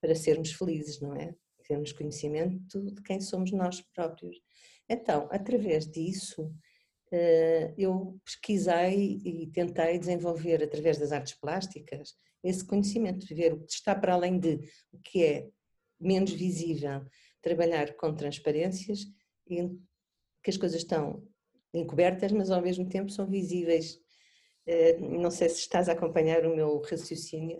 para 0.00 0.14
sermos 0.14 0.52
felizes, 0.52 1.00
não 1.00 1.14
é? 1.14 1.34
Termos 1.68 1.92
conhecimento 1.92 2.90
de 2.92 3.00
quem 3.02 3.20
somos 3.20 3.52
nós 3.52 3.80
próprios. 3.94 4.36
Então, 4.88 5.28
através 5.30 5.86
disso, 5.86 6.52
eh, 7.12 7.72
eu 7.78 8.18
pesquisei 8.24 9.20
e 9.24 9.46
tentei 9.48 9.98
desenvolver, 9.98 10.62
através 10.64 10.98
das 10.98 11.12
artes 11.12 11.34
plásticas, 11.34 12.14
esse 12.42 12.64
conhecimento, 12.64 13.24
de 13.24 13.34
ver 13.34 13.52
o 13.52 13.64
que 13.64 13.72
está 13.72 13.94
para 13.94 14.14
além 14.14 14.38
de 14.38 14.60
o 14.92 14.98
que 14.98 15.24
é 15.24 15.48
menos 15.98 16.32
visível, 16.32 17.04
trabalhar 17.40 17.94
com 17.96 18.14
transparências 18.14 19.06
e 19.48 19.68
que 20.42 20.50
as 20.50 20.56
coisas 20.56 20.78
estão 20.78 21.22
encobertas, 21.72 22.32
mas 22.32 22.50
ao 22.50 22.62
mesmo 22.62 22.88
tempo 22.88 23.10
são 23.10 23.26
visíveis. 23.26 24.00
Eh, 24.66 24.98
não 24.98 25.30
sei 25.30 25.48
se 25.48 25.60
estás 25.60 25.88
a 25.88 25.92
acompanhar 25.92 26.44
o 26.44 26.54
meu 26.54 26.80
raciocínio. 26.80 27.58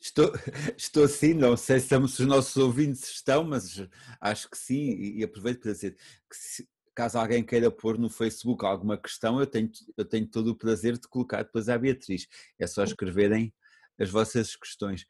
Estou, 0.00 0.32
estou 0.76 1.08
sim, 1.08 1.34
não 1.34 1.56
sei 1.56 1.80
se 1.80 1.94
os 1.94 2.20
nossos 2.20 2.56
ouvintes 2.56 3.10
estão, 3.10 3.44
mas 3.44 3.86
acho 4.20 4.48
que 4.48 4.56
sim, 4.56 4.94
e 4.94 5.24
aproveito 5.24 5.60
para 5.62 5.72
dizer 5.72 5.96
que 6.30 6.36
se, 6.36 6.68
caso 6.94 7.18
alguém 7.18 7.44
queira 7.44 7.70
pôr 7.70 7.98
no 7.98 8.08
Facebook 8.08 8.64
alguma 8.64 8.96
questão, 8.96 9.38
eu 9.38 9.46
tenho, 9.46 9.70
eu 9.96 10.04
tenho 10.04 10.26
todo 10.26 10.48
o 10.48 10.56
prazer 10.56 10.96
de 10.96 11.06
colocar 11.06 11.42
depois 11.42 11.68
à 11.68 11.76
Beatriz. 11.76 12.26
É 12.58 12.66
só 12.66 12.82
escreverem 12.82 13.52
as 13.98 14.08
vossas 14.08 14.56
questões. 14.56 15.06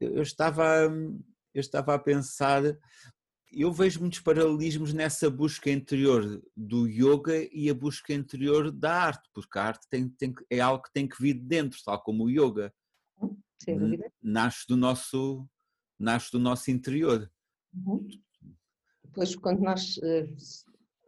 Eu 0.00 0.22
estava, 0.22 0.90
eu 1.54 1.60
estava 1.60 1.94
a 1.94 1.98
pensar, 1.98 2.62
eu 3.52 3.72
vejo 3.72 4.00
muitos 4.00 4.20
paralelismos 4.20 4.92
nessa 4.92 5.28
busca 5.30 5.70
interior 5.70 6.42
do 6.56 6.86
yoga 6.86 7.46
e 7.52 7.68
a 7.68 7.74
busca 7.74 8.12
interior 8.12 8.70
da 8.70 8.92
arte, 8.92 9.28
porque 9.32 9.58
a 9.58 9.64
arte 9.64 9.86
tem, 9.90 10.08
tem, 10.08 10.34
é 10.50 10.60
algo 10.60 10.82
que 10.82 10.92
tem 10.92 11.06
que 11.06 11.20
vir 11.20 11.34
de 11.34 11.40
dentro, 11.40 11.78
tal 11.84 12.02
como 12.02 12.24
o 12.24 12.30
yoga. 12.30 12.72
Sem 13.62 13.78
dúvida. 13.78 14.10
Nasce 14.22 14.66
do 14.66 14.76
nosso, 14.76 15.46
nasce 15.98 16.32
do 16.32 16.38
nosso 16.38 16.70
interior. 16.70 17.30
Uhum. 17.74 18.08
Depois, 19.04 19.36
quando 19.36 19.60
nós 19.60 19.98
uh, 19.98 20.34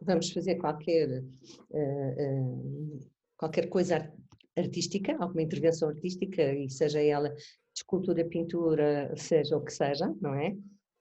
vamos 0.01 0.29
fazer 0.31 0.55
qualquer, 0.55 1.23
uh, 1.71 1.79
uh, 1.79 3.09
qualquer 3.35 3.67
coisa 3.67 4.13
artística, 4.55 5.17
alguma 5.19 5.41
intervenção 5.41 5.89
artística, 5.89 6.53
e 6.53 6.69
seja 6.69 7.01
ela 7.01 7.33
escultura, 7.75 8.23
pintura, 8.23 9.13
seja 9.17 9.57
o 9.57 9.63
que 9.63 9.73
seja, 9.73 10.13
não 10.21 10.33
é? 10.33 10.55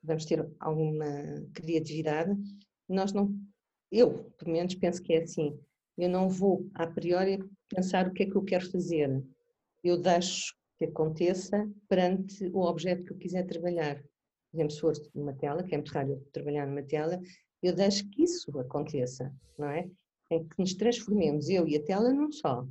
Vamos 0.05 0.27
ter 0.27 0.47
alguma 0.61 1.07
criatividade. 1.55 2.33
Nós 2.89 3.13
não, 3.13 3.35
eu, 3.91 4.31
pelo 4.39 4.53
menos, 4.53 4.75
penso 4.75 5.03
que 5.03 5.15
é 5.15 5.23
assim. 5.23 5.59
Eu 5.97 6.09
não 6.09 6.29
vou, 6.29 6.69
a 6.75 6.87
priori, 6.87 7.43
pensar 7.69 8.07
o 8.07 8.13
que 8.13 8.25
é 8.25 8.27
que 8.27 8.37
eu 8.37 8.45
quero 8.45 8.71
fazer. 8.71 9.25
Eu 9.83 9.99
deixo 9.99 10.55
que 10.79 10.85
aconteça 10.85 11.71
perante 11.89 12.47
o 12.49 12.61
objeto 12.61 13.05
que 13.05 13.13
eu 13.13 13.19
quiser 13.19 13.47
trabalhar. 13.47 13.97
Por 14.51 14.57
exemplo, 14.57 14.73
se 14.73 14.81
for 14.81 14.93
numa 15.15 15.33
tela, 15.35 15.63
que 15.63 15.75
é 15.75 15.79
muito 15.79 15.93
raro 15.93 16.21
trabalhar 16.33 16.67
numa 16.67 16.83
tela, 16.83 17.21
eu 17.63 17.75
deixo 17.75 18.09
que 18.11 18.25
isso 18.25 18.59
aconteça, 18.59 19.33
não 19.59 19.69
é? 19.69 19.89
Em 20.31 20.47
que 20.47 20.55
nos 20.59 20.75
transformemos, 20.75 21.49
eu 21.49 21.67
e 21.67 21.77
a 21.77 21.83
tela, 21.83 22.13
num 22.13 22.31
só. 22.31 22.67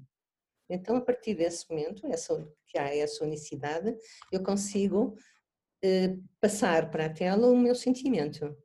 Então, 0.70 0.96
a 0.96 1.02
partir 1.02 1.36
desse 1.36 1.70
momento, 1.70 2.06
essa, 2.08 2.48
que 2.68 2.78
há 2.78 2.96
essa 2.96 3.24
unicidade, 3.24 3.96
eu 4.32 4.44
consigo 4.44 5.16
passar 6.40 6.90
para 6.90 7.06
a 7.06 7.10
tela 7.10 7.48
o 7.48 7.58
meu 7.58 7.76
sentimento. 7.76 8.56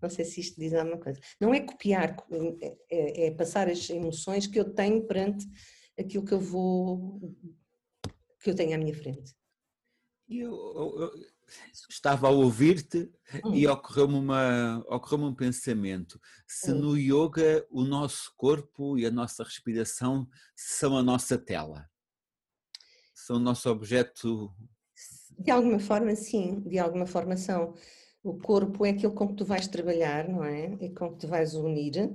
Não 0.00 0.10
sei 0.10 0.24
se 0.24 0.40
isto 0.40 0.60
diz 0.60 0.74
alguma 0.74 0.98
coisa. 0.98 1.18
Não 1.40 1.54
é 1.54 1.60
copiar, 1.60 2.16
é, 2.60 2.76
é, 2.90 3.26
é 3.26 3.30
passar 3.30 3.68
as 3.68 3.88
emoções 3.88 4.46
que 4.46 4.58
eu 4.58 4.72
tenho 4.74 5.06
perante 5.06 5.46
aquilo 5.98 6.24
que 6.24 6.34
eu 6.34 6.40
vou 6.40 7.20
que 8.42 8.50
eu 8.50 8.54
tenho 8.54 8.74
à 8.74 8.78
minha 8.78 8.94
frente. 8.94 9.34
Eu, 10.28 10.50
eu, 10.52 11.00
eu 11.00 11.12
estava 11.88 12.28
a 12.28 12.30
ouvir-te 12.30 13.10
hum. 13.44 13.54
e 13.54 13.66
ocorreu-me 13.66 14.32
ocorreu 14.88 15.26
um 15.26 15.34
pensamento. 15.34 16.20
Se 16.46 16.72
hum. 16.72 16.80
no 16.80 16.96
yoga 16.96 17.66
o 17.70 17.82
nosso 17.82 18.32
corpo 18.36 18.98
e 18.98 19.06
a 19.06 19.10
nossa 19.10 19.42
respiração 19.42 20.28
são 20.54 20.96
a 20.96 21.02
nossa 21.02 21.38
tela, 21.38 21.88
são 23.14 23.36
o 23.36 23.40
nosso 23.40 23.68
objeto. 23.70 24.52
De 25.38 25.50
alguma 25.50 25.78
forma, 25.78 26.14
sim, 26.14 26.60
de 26.60 26.78
alguma 26.78 27.06
forma 27.06 27.36
são. 27.36 27.74
O 28.22 28.38
corpo 28.38 28.84
é 28.84 28.90
aquilo 28.90 29.12
com 29.12 29.28
que 29.28 29.34
tu 29.34 29.44
vais 29.44 29.68
trabalhar, 29.68 30.28
não 30.28 30.42
é? 30.42 30.76
E 30.80 30.90
com 30.90 31.12
que 31.12 31.20
tu 31.20 31.28
vais 31.28 31.54
unir. 31.54 32.12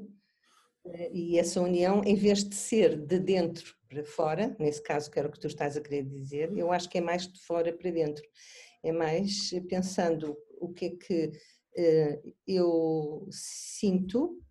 Eh, 0.85 1.11
e 1.13 1.39
essa 1.39 1.61
união, 1.61 2.01
em 2.05 2.15
vez 2.15 2.43
de 2.43 2.55
ser 2.55 2.97
de 2.97 3.19
dentro 3.19 3.75
para 3.87 4.03
fora, 4.03 4.55
nesse 4.59 4.81
caso 4.81 5.09
que 5.09 5.19
era 5.19 5.27
o 5.27 5.31
que 5.31 5.39
tu 5.39 5.47
estás 5.47 5.77
a 5.77 5.81
querer 5.81 6.03
dizer, 6.03 6.51
eu 6.57 6.71
acho 6.71 6.89
que 6.89 6.97
é 6.97 7.01
mais 7.01 7.27
de 7.27 7.39
fora 7.41 7.71
para 7.71 7.91
dentro. 7.91 8.23
É 8.83 8.91
mais 8.91 9.51
pensando 9.69 10.37
o 10.59 10.73
que 10.73 10.85
é 10.85 10.89
que 10.89 11.27
uh, 11.27 12.33
eu 12.47 13.27
sinto 13.31 14.41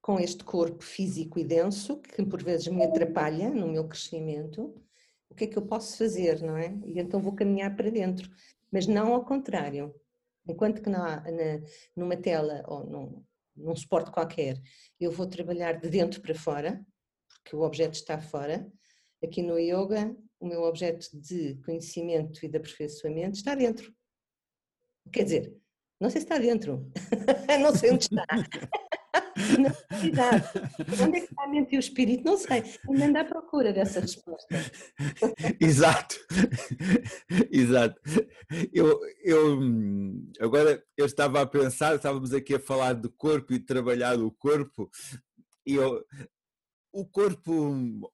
com 0.00 0.20
este 0.20 0.44
corpo 0.44 0.84
físico 0.84 1.38
e 1.38 1.44
denso, 1.44 1.98
que 1.98 2.24
por 2.24 2.42
vezes 2.42 2.68
me 2.68 2.84
atrapalha 2.84 3.48
no 3.50 3.68
meu 3.68 3.88
crescimento, 3.88 4.74
o 5.34 5.36
que 5.36 5.44
é 5.44 5.46
que 5.48 5.58
eu 5.58 5.66
posso 5.66 5.98
fazer, 5.98 6.40
não 6.40 6.56
é? 6.56 6.72
E 6.86 7.00
então 7.00 7.20
vou 7.20 7.34
caminhar 7.34 7.74
para 7.74 7.90
dentro, 7.90 8.30
mas 8.70 8.86
não 8.86 9.12
ao 9.12 9.24
contrário. 9.24 9.92
Enquanto 10.46 10.80
que 10.80 10.88
na, 10.88 11.22
na, 11.22 11.60
numa 11.96 12.16
tela 12.16 12.62
ou 12.68 12.86
num, 12.86 13.24
num 13.56 13.74
suporte 13.74 14.12
qualquer, 14.12 14.62
eu 15.00 15.10
vou 15.10 15.26
trabalhar 15.26 15.72
de 15.72 15.88
dentro 15.88 16.22
para 16.22 16.36
fora, 16.36 16.86
que 17.44 17.56
o 17.56 17.62
objeto 17.62 17.94
está 17.94 18.16
fora. 18.16 18.70
Aqui 19.24 19.42
no 19.42 19.58
yoga, 19.58 20.16
o 20.38 20.46
meu 20.46 20.62
objeto 20.62 21.08
de 21.12 21.56
conhecimento 21.64 22.44
e 22.44 22.48
de 22.48 22.56
aperfeiçoamento 22.56 23.36
está 23.36 23.56
dentro. 23.56 23.92
Quer 25.12 25.24
dizer, 25.24 25.56
não 26.00 26.10
sei 26.10 26.20
se 26.20 26.26
está 26.26 26.38
dentro, 26.38 26.88
não 27.60 27.74
sei 27.74 27.90
onde 27.90 28.04
está. 28.04 28.24
Na 29.58 29.74
realidade, 29.90 30.48
onde 31.02 31.16
é 31.16 31.20
que 31.20 31.26
está 31.26 31.44
a 31.44 31.48
mente 31.48 31.74
e 31.74 31.76
o 31.76 31.80
espírito? 31.80 32.24
Não 32.24 32.36
sei, 32.36 32.62
ainda 32.88 33.06
anda 33.06 33.20
à 33.20 33.24
procura 33.24 33.72
dessa 33.72 34.00
resposta. 34.00 34.46
Exato, 35.60 36.16
exato. 37.50 38.00
Eu, 38.72 39.00
eu, 39.22 39.58
agora 40.40 40.82
eu 40.96 41.06
estava 41.06 41.40
a 41.40 41.46
pensar, 41.46 41.96
estávamos 41.96 42.32
aqui 42.32 42.54
a 42.54 42.60
falar 42.60 42.94
do 42.94 43.10
corpo 43.10 43.52
e 43.52 43.58
trabalhar 43.58 44.18
o 44.18 44.30
corpo, 44.30 44.90
e 45.66 45.74
eu, 45.74 46.04
o 46.92 47.04
corpo, 47.06 48.12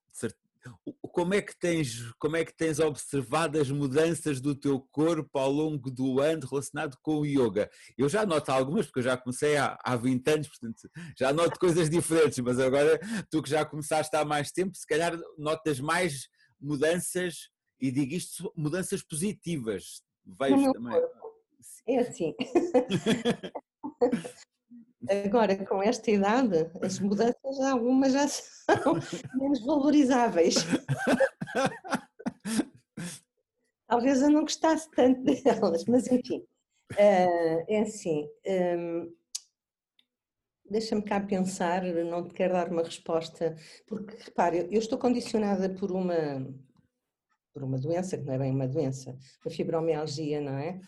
como 1.12 1.34
é 1.34 1.42
que 1.42 1.58
tens, 1.58 2.12
como 2.18 2.36
é 2.36 2.44
que 2.44 2.56
tens 2.56 2.78
observado 2.78 3.58
as 3.58 3.70
mudanças 3.70 4.40
do 4.40 4.54
teu 4.54 4.80
corpo 4.90 5.38
ao 5.38 5.50
longo 5.50 5.90
do 5.90 6.20
ano 6.20 6.46
relacionado 6.46 6.96
com 7.02 7.18
o 7.18 7.26
yoga? 7.26 7.70
Eu 7.96 8.08
já 8.08 8.24
noto 8.24 8.50
algumas, 8.50 8.86
porque 8.86 9.00
eu 9.00 9.04
já 9.04 9.16
comecei 9.16 9.56
há, 9.56 9.78
há 9.84 9.96
20 9.96 10.28
anos, 10.28 10.48
portanto 10.48 10.88
já 11.18 11.32
noto 11.32 11.58
coisas 11.58 11.90
diferentes, 11.90 12.38
mas 12.38 12.58
agora 12.58 12.98
tu 13.30 13.42
que 13.42 13.50
já 13.50 13.64
começaste 13.64 14.14
há 14.16 14.24
mais 14.24 14.50
tempo, 14.50 14.76
se 14.76 14.86
calhar 14.86 15.18
notas 15.36 15.80
mais 15.80 16.28
mudanças, 16.60 17.50
e 17.80 17.90
digo 17.90 18.14
isto, 18.14 18.52
mudanças 18.56 19.02
positivas. 19.02 20.02
Vejo 20.24 20.72
também. 20.72 20.92
Corpo. 20.92 21.20
É 21.88 21.98
assim. 21.98 22.34
Agora, 25.09 25.57
com 25.64 25.83
esta 25.83 26.11
idade, 26.11 26.71
as 26.83 26.99
mudanças, 26.99 27.61
algumas 27.61 28.12
já 28.12 28.28
são 28.28 28.95
menos 29.35 29.64
valorizáveis. 29.64 30.57
Talvez 33.88 34.23
eu 34.23 34.30
não 34.30 34.42
gostasse 34.42 34.88
tanto 34.90 35.23
delas, 35.23 35.85
mas 35.87 36.07
enfim, 36.07 36.45
eh, 36.97 37.64
é 37.69 37.80
assim. 37.80 38.28
Ehm, 38.45 39.09
deixa-me 40.71 41.02
cá 41.02 41.21
pensar, 41.21 41.83
não 41.83 42.28
te 42.28 42.35
quero 42.35 42.52
dar 42.52 42.71
uma 42.71 42.83
resposta, 42.83 43.57
porque 43.88 44.16
repare, 44.23 44.69
eu 44.71 44.78
estou 44.78 44.99
condicionada 44.99 45.69
por 45.75 45.90
uma, 45.90 46.47
por 47.52 47.64
uma 47.64 47.78
doença, 47.78 48.16
que 48.16 48.25
não 48.25 48.35
é 48.35 48.38
bem 48.38 48.52
uma 48.52 48.69
doença, 48.69 49.16
a 49.45 49.50
fibromialgia, 49.50 50.40
não 50.40 50.57
é? 50.57 50.80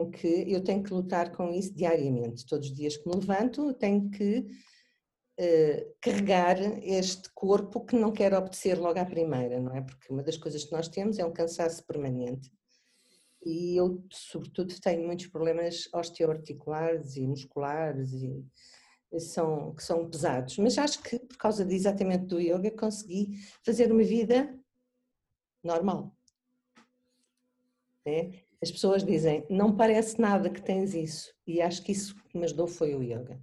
Em 0.00 0.10
que 0.10 0.44
eu 0.52 0.62
tenho 0.62 0.82
que 0.82 0.92
lutar 0.92 1.32
com 1.32 1.52
isso 1.52 1.74
diariamente. 1.74 2.46
Todos 2.46 2.68
os 2.68 2.74
dias 2.74 2.96
que 2.96 3.08
me 3.08 3.14
levanto, 3.14 3.72
tenho 3.74 4.10
que 4.10 4.46
uh, 5.40 5.94
carregar 6.00 6.58
este 6.82 7.30
corpo 7.34 7.84
que 7.84 7.96
não 7.96 8.12
quer 8.12 8.34
obedecer 8.34 8.78
logo 8.78 8.98
à 8.98 9.04
primeira, 9.04 9.60
não 9.60 9.74
é? 9.74 9.80
Porque 9.80 10.12
uma 10.12 10.22
das 10.22 10.36
coisas 10.36 10.64
que 10.64 10.72
nós 10.72 10.88
temos 10.88 11.18
é 11.18 11.24
um 11.24 11.32
cansaço 11.32 11.84
permanente. 11.86 12.50
E 13.44 13.76
eu, 13.76 14.04
sobretudo, 14.10 14.74
tenho 14.80 15.06
muitos 15.06 15.26
problemas 15.26 15.88
osteoarticulares 15.94 17.16
e 17.16 17.26
musculares 17.26 18.12
e 18.12 18.44
são, 19.18 19.74
que 19.74 19.82
são 19.82 20.08
pesados. 20.10 20.58
Mas 20.58 20.76
acho 20.76 21.02
que, 21.02 21.18
por 21.18 21.36
causa 21.36 21.64
de, 21.64 21.74
exatamente 21.74 22.26
do 22.26 22.40
yoga, 22.40 22.70
consegui 22.70 23.38
fazer 23.64 23.90
uma 23.92 24.02
vida 24.02 24.58
normal. 25.62 26.14
Né? 28.04 28.47
As 28.62 28.70
pessoas 28.70 29.04
dizem, 29.04 29.44
não 29.48 29.76
parece 29.76 30.20
nada 30.20 30.50
que 30.50 30.60
tens 30.60 30.94
isso, 30.94 31.32
e 31.46 31.60
acho 31.60 31.82
que 31.82 31.92
isso 31.92 32.14
que 32.28 32.36
me 32.36 32.44
ajudou 32.44 32.66
foi 32.66 32.94
o 32.94 33.02
yoga. 33.02 33.40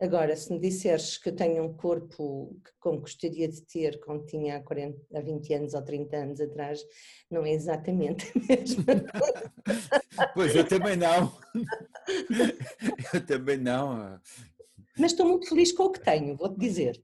Agora, 0.00 0.34
se 0.36 0.52
me 0.52 0.58
disseres 0.58 1.16
que 1.18 1.28
eu 1.28 1.36
tenho 1.36 1.62
um 1.62 1.72
corpo 1.72 2.56
como 2.80 3.00
gostaria 3.00 3.48
de 3.48 3.62
ter 3.62 4.00
quando 4.00 4.26
tinha 4.26 4.56
há, 4.56 4.60
40, 4.60 4.98
há 5.14 5.20
20 5.20 5.54
anos 5.54 5.74
ou 5.74 5.82
30 5.82 6.16
anos 6.16 6.40
atrás, 6.40 6.80
não 7.30 7.44
é 7.44 7.52
exatamente 7.52 8.30
a 8.36 8.40
mesma 8.48 8.84
Pois, 10.34 10.54
eu 10.54 10.66
também 10.66 10.96
não. 10.96 11.32
Eu 13.14 13.24
também 13.24 13.56
não. 13.56 14.20
Mas 14.98 15.12
estou 15.12 15.26
muito 15.26 15.48
feliz 15.48 15.72
com 15.72 15.84
o 15.84 15.90
que 15.90 16.00
tenho, 16.00 16.36
vou-te 16.36 16.58
dizer. 16.58 17.02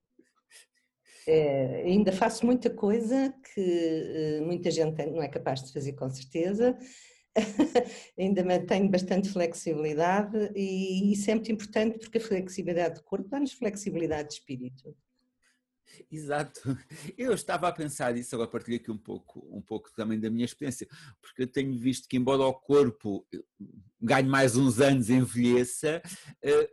É, 1.27 1.83
ainda 1.85 2.13
faço 2.13 2.45
muita 2.45 2.71
coisa 2.71 3.33
que 3.55 3.61
eh, 3.61 4.41
muita 4.43 4.71
gente 4.71 5.07
não 5.07 5.23
é 5.23 5.29
capaz 5.29 5.63
de 5.63 5.73
fazer 5.73 5.93
com 5.93 6.11
certeza, 6.11 6.77
ainda 8.19 8.45
mantenho 8.45 8.89
bastante 8.89 9.29
flexibilidade 9.29 10.51
e 10.55 11.13
isso 11.13 11.31
é 11.31 11.35
muito 11.35 11.53
importante 11.53 11.99
porque 11.99 12.19
a 12.19 12.21
flexibilidade 12.21 12.97
de 12.97 13.03
corpo 13.03 13.29
dá-nos 13.29 13.53
flexibilidade 13.53 14.29
de 14.29 14.35
espírito. 14.35 14.97
Exato. 16.11 16.77
Eu 17.17 17.33
estava 17.35 17.69
a 17.69 17.73
pensar 17.73 18.17
isso, 18.17 18.35
agora 18.35 18.51
partilho 18.51 18.77
aqui 18.77 18.91
um 18.91 18.99
pouco, 18.99 19.47
um 19.51 19.61
pouco 19.61 19.93
também 19.93 20.19
da 20.19 20.31
minha 20.31 20.45
experiência, 20.45 20.87
porque 21.21 21.43
eu 21.43 21.47
tenho 21.47 21.77
visto 21.77 22.09
que 22.09 22.17
embora 22.17 22.43
o 22.43 22.55
corpo 22.55 23.27
eh, 23.35 23.43
ganhe 24.01 24.29
mais 24.29 24.57
uns 24.57 24.81
anos, 24.81 25.11
envelheça, 25.11 26.01
eh, 26.43 26.71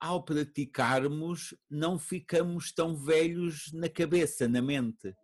ao 0.00 0.22
praticarmos 0.22 1.54
não 1.70 1.98
ficamos 1.98 2.72
tão 2.72 2.96
velhos 2.96 3.72
na 3.72 3.88
cabeça, 3.88 4.48
na 4.48 4.60
mente. 4.60 5.14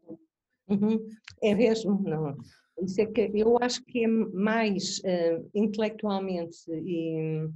Uhum. 0.68 1.04
É 1.42 1.54
mesmo, 1.54 2.00
não. 2.02 2.36
Isso 2.80 3.00
é 3.00 3.06
que 3.06 3.30
eu 3.34 3.58
acho 3.62 3.84
que 3.84 4.04
é 4.04 4.08
mais 4.08 4.98
uh, 5.00 5.50
intelectualmente 5.54 6.58
e 6.70 7.48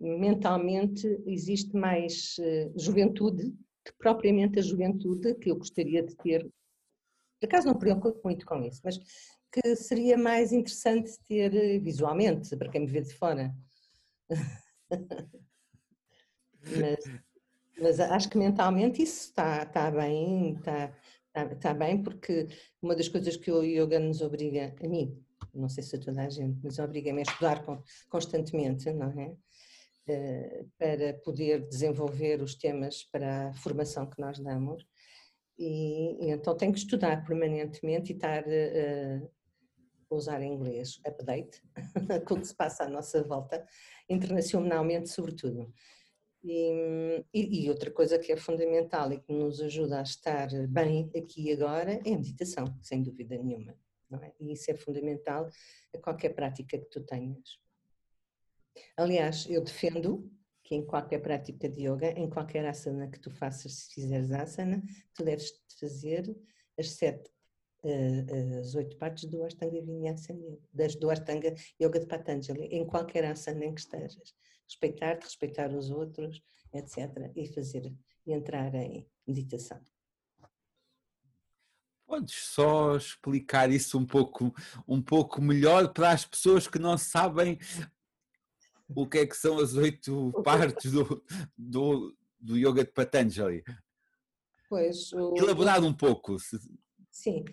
mentalmente 0.00 1.06
existe 1.26 1.74
mais 1.76 2.36
uh, 2.38 2.78
juventude 2.78 3.52
que 3.84 3.92
propriamente 3.98 4.58
a 4.58 4.62
juventude 4.62 5.34
que 5.36 5.50
eu 5.50 5.56
gostaria 5.56 6.02
de 6.02 6.14
ter. 6.16 6.42
Por 7.40 7.46
acaso 7.46 7.66
não 7.66 7.78
preocupo 7.78 8.20
muito 8.24 8.44
com 8.44 8.60
isso, 8.62 8.80
mas 8.84 8.98
que 9.50 9.74
seria 9.76 10.18
mais 10.18 10.52
interessante 10.52 11.18
ter 11.26 11.54
eh, 11.54 11.78
visualmente, 11.78 12.54
para 12.56 12.68
quem 12.68 12.82
me 12.82 12.86
vê 12.86 13.00
de 13.00 13.14
fora. 13.14 13.54
mas, 16.60 17.04
mas, 17.80 18.00
acho 18.00 18.28
que 18.28 18.36
mentalmente 18.36 19.02
isso 19.02 19.28
está, 19.28 19.62
está 19.62 19.90
bem, 19.90 20.54
está, 20.54 20.94
Está, 21.44 21.54
está 21.54 21.74
bem, 21.74 22.02
porque 22.02 22.48
uma 22.82 22.96
das 22.96 23.08
coisas 23.08 23.36
que 23.36 23.50
o 23.50 23.62
yoga 23.62 23.98
nos 24.00 24.20
obriga, 24.20 24.74
a 24.82 24.88
mim, 24.88 25.16
não 25.54 25.68
sei 25.68 25.82
se 25.82 25.96
a 25.96 26.00
toda 26.00 26.22
a 26.22 26.28
gente, 26.28 26.58
mas 26.62 26.78
obriga-me 26.78 27.20
a 27.20 27.22
estudar 27.22 27.64
constantemente, 28.08 28.90
não 28.92 29.08
é? 29.20 29.36
Eh, 30.08 30.64
para 30.78 31.14
poder 31.22 31.68
desenvolver 31.68 32.42
os 32.42 32.54
temas 32.54 33.04
para 33.04 33.48
a 33.48 33.54
formação 33.54 34.08
que 34.08 34.20
nós 34.20 34.38
damos. 34.38 34.84
E, 35.58 36.26
e 36.26 36.30
então 36.30 36.56
tenho 36.56 36.72
que 36.72 36.78
estudar 36.78 37.24
permanentemente 37.24 38.12
e 38.12 38.16
estar 38.16 38.42
uh, 38.42 39.30
a 40.10 40.14
usar 40.14 40.42
inglês, 40.42 41.00
update, 41.06 41.62
com 42.26 42.34
o 42.34 42.40
que 42.40 42.46
se 42.46 42.54
passa 42.54 42.84
à 42.84 42.88
nossa 42.88 43.22
volta, 43.22 43.66
internacionalmente 44.08 45.10
sobretudo. 45.10 45.72
E, 46.42 47.24
e, 47.34 47.68
outra 47.68 47.90
coisa 47.90 48.18
que 48.18 48.32
é 48.32 48.36
fundamental 48.36 49.12
e 49.12 49.20
que 49.20 49.32
nos 49.32 49.60
ajuda 49.60 49.98
a 49.98 50.02
estar 50.02 50.48
bem 50.68 51.10
aqui 51.16 51.52
agora 51.52 52.00
é 52.04 52.14
a 52.14 52.16
meditação, 52.16 52.78
sem 52.80 53.02
dúvida 53.02 53.36
nenhuma. 53.36 53.76
É? 54.22 54.32
E 54.40 54.52
isso 54.52 54.70
é 54.70 54.74
fundamental 54.74 55.48
a 55.94 55.98
qualquer 55.98 56.30
prática 56.30 56.78
que 56.78 56.86
tu 56.86 57.02
tenhas. 57.02 57.60
Aliás, 58.96 59.46
eu 59.50 59.62
defendo 59.62 60.30
que 60.62 60.74
em 60.74 60.84
qualquer 60.84 61.20
prática 61.20 61.68
de 61.68 61.86
yoga, 61.86 62.10
em 62.10 62.28
qualquer 62.28 62.64
asana 62.66 63.08
que 63.08 63.18
tu 63.18 63.30
faças, 63.30 63.72
se 63.72 63.94
fizeres 63.94 64.30
asana, 64.30 64.82
tu 65.14 65.24
deves 65.24 65.50
fazer 65.80 66.34
as 66.78 66.90
sete, 66.90 67.30
uh, 67.82 68.58
as 68.60 68.74
oito 68.74 68.96
partes 68.96 69.24
do 69.24 69.42
Ashtanga 69.42 69.82
Vinyasa 69.82 70.34
das 70.72 70.94
do 70.94 71.10
Ashtanga 71.10 71.54
Yoga 71.82 72.00
de 72.00 72.06
Patanjali, 72.06 72.64
em 72.66 72.86
qualquer 72.86 73.24
asana 73.24 73.64
em 73.64 73.74
que 73.74 73.80
estejas 73.80 74.34
respeitar-te, 74.68 75.24
respeitar 75.24 75.70
os 75.70 75.90
outros, 75.90 76.42
etc. 76.72 77.32
E 77.34 77.46
fazer, 77.46 77.92
e 78.26 78.32
entrar 78.32 78.74
em 78.74 79.08
meditação. 79.26 79.80
Podes 82.06 82.34
só 82.34 82.96
explicar 82.96 83.70
isso 83.70 83.98
um 83.98 84.06
pouco, 84.06 84.54
um 84.86 85.02
pouco 85.02 85.42
melhor 85.42 85.92
para 85.92 86.10
as 86.10 86.24
pessoas 86.24 86.66
que 86.66 86.78
não 86.78 86.96
sabem 86.96 87.58
o 88.94 89.06
que 89.06 89.18
é 89.18 89.26
que 89.26 89.36
são 89.36 89.58
as 89.58 89.74
oito 89.74 90.32
partes 90.44 90.92
do, 90.92 91.22
do, 91.56 92.16
do 92.40 92.56
yoga 92.56 92.84
de 92.84 92.92
Patanjali? 92.92 93.62
Pois, 94.68 95.12
o... 95.12 95.34
Elaborado 95.36 95.86
um 95.86 95.92
pouco. 95.92 96.36
Sim. 97.10 97.44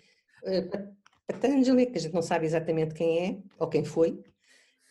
Eh, 0.44 0.68
Patanjali, 1.26 1.86
que 1.86 1.98
a 1.98 2.00
gente 2.00 2.14
não 2.14 2.22
sabe 2.22 2.46
exatamente 2.46 2.94
quem 2.94 3.26
é 3.26 3.42
ou 3.58 3.68
quem 3.68 3.84
foi, 3.84 4.22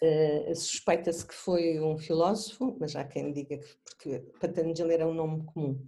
Uh, 0.05 0.55
Suspeita-se 0.55 1.25
que 1.25 1.33
foi 1.33 1.79
um 1.79 1.97
filósofo, 1.97 2.77
mas 2.79 2.95
há 2.95 3.03
quem 3.03 3.33
diga 3.33 3.57
que 3.57 3.75
porque 3.83 4.19
Patanjali 4.39 4.93
era 4.93 5.07
um 5.07 5.13
nome 5.13 5.43
comum. 5.45 5.81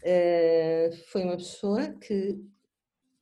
Uh, 0.00 0.92
foi 1.06 1.22
uma 1.22 1.36
pessoa 1.36 1.92
que, 1.92 2.36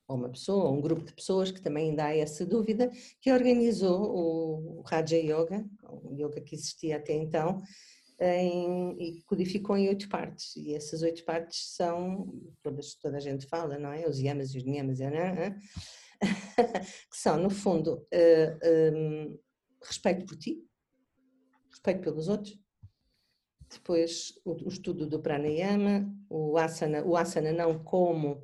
ou 0.09 0.16
uma 0.16 0.31
pessoa, 0.31 0.64
ou 0.64 0.75
um 0.75 0.81
grupo 0.81 1.05
de 1.05 1.12
pessoas 1.12 1.51
que 1.51 1.61
também 1.61 1.90
ainda 1.90 2.07
há 2.07 2.16
essa 2.16 2.47
dúvida, 2.47 2.90
que 3.21 3.31
organizou 3.31 4.01
o, 4.01 4.81
Raja 4.83 5.16
Yoga, 5.16 5.66
o 5.83 6.14
yoga 6.14 6.40
que 6.40 6.55
existia 6.55 6.97
até 6.97 7.12
então, 7.12 7.62
em, 8.18 8.97
e 8.99 9.23
codificou 9.25 9.77
em 9.77 9.88
oito 9.88 10.09
partes. 10.09 10.57
E 10.57 10.75
essas 10.75 11.03
oito 11.03 11.25
partes 11.25 11.75
são, 11.75 12.33
todas, 12.62 12.95
toda 12.95 13.18
a 13.18 13.21
gente 13.21 13.47
fala, 13.47 13.79
não 13.79 13.92
é? 13.92 14.09
Os 14.09 14.18
yamas 14.18 14.55
e 14.55 14.59
os 14.59 14.64
niyamas, 14.64 14.99
que 17.11 17.18
são, 17.18 17.37
no 17.37 17.51
fundo, 17.51 17.97
uh, 17.97 18.07
eh, 18.12 18.92
um, 18.95 19.38
respeito 19.87 20.25
por 20.27 20.37
ti, 20.37 20.64
respeito 21.71 22.03
pelos 22.03 22.29
outros. 22.29 22.59
Depois 23.71 24.35
o, 24.45 24.53
o 24.53 24.68
estudo 24.68 25.07
do 25.07 25.21
pranayama, 25.21 26.14
o 26.29 26.59
asana, 26.59 27.05
o 27.05 27.16
asana 27.16 27.53
não 27.53 27.83
como 27.83 28.42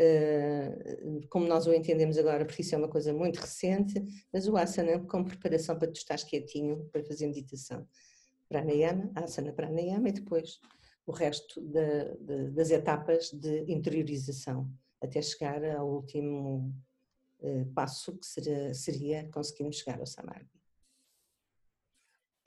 uh, 0.00 1.26
como 1.28 1.46
nós 1.46 1.66
o 1.66 1.74
entendemos 1.74 2.16
agora, 2.16 2.44
porque 2.44 2.62
isso 2.62 2.74
é 2.74 2.78
uma 2.78 2.88
coisa 2.88 3.12
muito 3.12 3.36
recente, 3.36 4.02
mas 4.32 4.48
o 4.48 4.56
asana 4.56 4.98
como 5.00 5.26
preparação 5.26 5.78
para 5.78 5.90
tu 5.90 5.96
estares 5.96 6.24
quietinho 6.24 6.88
para 6.90 7.04
fazer 7.04 7.26
meditação. 7.26 7.86
Pranayama, 8.48 9.10
asana 9.14 9.52
pranayama 9.52 10.08
e 10.08 10.12
depois 10.12 10.60
o 11.06 11.12
resto 11.12 11.60
de, 11.60 12.50
das 12.52 12.70
etapas 12.70 13.30
de 13.30 13.70
interiorização 13.70 14.70
até 15.02 15.20
chegar 15.20 15.62
ao 15.76 15.90
último 15.90 16.74
uh, 17.40 17.66
passo 17.74 18.16
que 18.16 18.26
seria, 18.26 18.72
seria 18.72 19.28
conseguirmos 19.30 19.76
chegar 19.76 20.00
ao 20.00 20.06
samadhi 20.06 20.53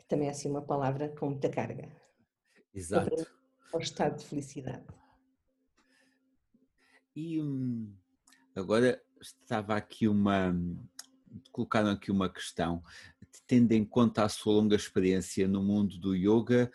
também 0.07 0.27
é 0.27 0.31
assim 0.31 0.49
uma 0.49 0.61
palavra 0.61 1.09
com 1.09 1.29
muita 1.29 1.49
carga. 1.49 1.89
Exato. 2.73 3.27
Ao 3.73 3.79
estado 3.79 4.17
de 4.17 4.25
felicidade. 4.25 4.85
E 7.15 7.41
hum, 7.41 7.93
agora 8.55 9.01
estava 9.19 9.75
aqui 9.75 10.07
uma. 10.07 10.55
Colocaram 11.51 11.89
aqui 11.89 12.09
uma 12.09 12.31
questão, 12.31 12.81
tendo 13.45 13.71
em 13.73 13.83
conta 13.85 14.23
a 14.23 14.29
sua 14.29 14.53
longa 14.53 14.75
experiência 14.75 15.47
no 15.47 15.61
mundo 15.61 15.97
do 15.99 16.15
yoga, 16.15 16.71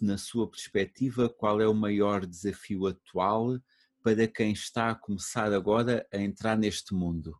na 0.00 0.18
sua 0.18 0.50
perspectiva, 0.50 1.28
qual 1.28 1.60
é 1.60 1.68
o 1.68 1.74
maior 1.74 2.26
desafio 2.26 2.86
atual 2.86 3.58
para 4.02 4.28
quem 4.28 4.52
está 4.52 4.90
a 4.90 4.94
começar 4.94 5.52
agora 5.52 6.06
a 6.12 6.18
entrar 6.18 6.56
neste 6.56 6.92
mundo? 6.94 7.38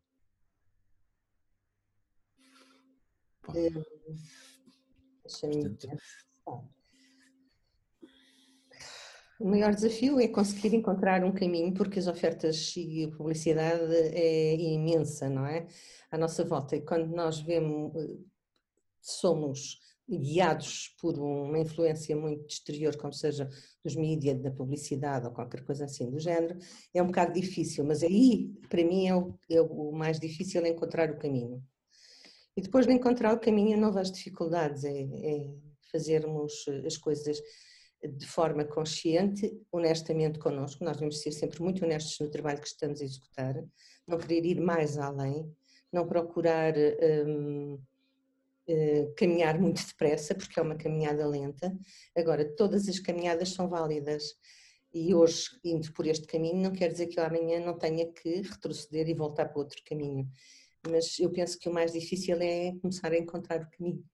Hum, 5.45 5.51
Portanto... 5.61 5.89
O 9.41 9.49
maior 9.49 9.75
desafio 9.75 10.21
é 10.21 10.29
conseguir 10.29 10.75
encontrar 10.77 11.25
um 11.25 11.33
caminho, 11.33 11.75
porque 11.75 11.99
as 11.99 12.07
ofertas 12.07 12.73
e 12.77 13.05
a 13.05 13.17
publicidade 13.17 13.93
é 13.93 14.55
imensa, 14.55 15.29
não 15.29 15.45
é? 15.45 15.67
À 16.11 16.17
nossa 16.17 16.45
volta. 16.45 16.77
E 16.77 16.81
quando 16.81 17.09
nós 17.15 17.41
vemos, 17.41 17.93
somos 19.01 19.81
guiados 20.09 20.95
por 21.01 21.19
uma 21.19 21.59
influência 21.59 22.15
muito 22.15 22.47
exterior, 22.49 22.97
como 22.97 23.13
seja 23.13 23.49
dos 23.83 23.97
mídias, 23.97 24.41
da 24.41 24.51
publicidade 24.51 25.27
ou 25.27 25.33
qualquer 25.33 25.65
coisa 25.65 25.87
assim 25.87 26.11
do 26.11 26.19
género, 26.19 26.57
é 26.95 27.03
um 27.03 27.07
bocado 27.07 27.33
difícil, 27.33 27.85
mas 27.85 28.03
aí, 28.03 28.53
para 28.69 28.85
mim, 28.85 29.09
é 29.09 29.17
o, 29.17 29.35
é 29.51 29.61
o 29.61 29.93
mais 29.93 30.21
difícil 30.21 30.65
encontrar 30.65 31.11
o 31.11 31.19
caminho. 31.19 31.63
E 32.57 32.63
depois 32.63 32.87
de 32.87 32.93
encontrar 32.93 33.35
o 33.35 33.41
caminho, 33.41 33.77
não 33.77 33.93
vejo 33.93 34.13
dificuldades, 34.13 34.85
é, 34.85 35.03
é 35.03 35.51
fazermos 35.91 36.65
as 36.87 36.97
coisas 36.97 37.41
de 38.07 38.27
forma 38.27 38.65
consciente, 38.65 39.51
honestamente 39.73 40.39
connosco. 40.39 40.85
Nós 40.85 40.97
devemos 40.97 41.21
ser 41.21 41.33
sempre 41.33 41.63
muito 41.63 41.85
honestos 41.85 42.19
no 42.21 42.31
trabalho 42.31 42.61
que 42.61 42.67
estamos 42.67 43.01
a 43.01 43.05
executar, 43.05 43.55
não 44.07 44.19
querer 44.19 44.45
ir 44.45 44.61
mais 44.61 44.99
além, 44.99 45.51
não 45.93 46.07
procurar 46.07 46.75
hum, 47.27 47.79
uh, 48.69 49.15
caminhar 49.17 49.59
muito 49.59 49.85
depressa, 49.87 50.35
porque 50.35 50.59
é 50.59 50.63
uma 50.63 50.77
caminhada 50.77 51.27
lenta. 51.27 51.75
Agora, 52.17 52.45
todas 52.45 52.89
as 52.89 52.99
caminhadas 52.99 53.51
são 53.51 53.69
válidas. 53.69 54.35
E 54.93 55.13
hoje, 55.15 55.49
indo 55.65 55.93
por 55.93 56.07
este 56.07 56.27
caminho, 56.27 56.63
não 56.63 56.73
quer 56.73 56.89
dizer 56.89 57.09
que 57.09 57.19
eu 57.19 57.25
amanhã 57.25 57.59
não 57.59 57.77
tenha 57.77 58.07
que 58.13 58.43
retroceder 58.43 59.09
e 59.09 59.15
voltar 59.15 59.49
para 59.49 59.59
outro 59.59 59.83
caminho. 59.85 60.29
Mas 60.91 61.19
eu 61.19 61.31
penso 61.31 61.59
que 61.59 61.69
o 61.69 61.73
mais 61.73 61.93
difícil 61.93 62.37
é 62.41 62.73
começar 62.81 63.13
a 63.13 63.19
encontrar 63.19 63.63
o 63.63 63.71
caminho. 63.71 64.05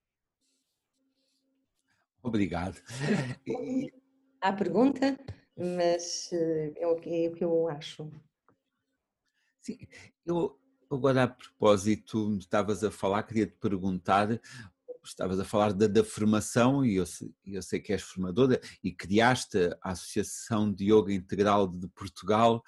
Obrigado. 2.23 2.81
Há 4.41 4.53
pergunta, 4.53 5.19
mas 5.57 6.31
eh, 6.33 6.73
é 6.77 6.87
o 6.87 6.97
que, 6.97 7.27
é 7.27 7.29
o 7.29 7.33
que 7.33 7.45
eu 7.45 7.69
acho. 7.69 8.11
Sim, 9.61 9.79
eu 10.25 10.59
agora 10.91 11.25
a 11.25 11.29
propósito, 11.29 12.37
estavas 12.39 12.83
a 12.83 12.91
falar, 12.91 13.23
queria 13.23 13.47
te 13.47 13.57
perguntar, 13.57 14.41
estavas 15.05 15.39
a 15.39 15.45
falar 15.45 15.73
da, 15.73 15.87
da 15.87 16.03
formação 16.03 16.85
e 16.85 16.97
eu, 16.97 17.05
eu, 17.47 17.63
sei 17.63 17.81
que 17.81 17.93
és 17.93 18.03
formadora 18.03 18.61
e 18.83 18.93
criaste 18.93 19.59
a 19.83 19.93
Associação 19.93 20.73
de 20.73 20.93
Yoga 20.93 21.13
Integral 21.13 21.69
de 21.69 21.87
Portugal. 21.89 22.63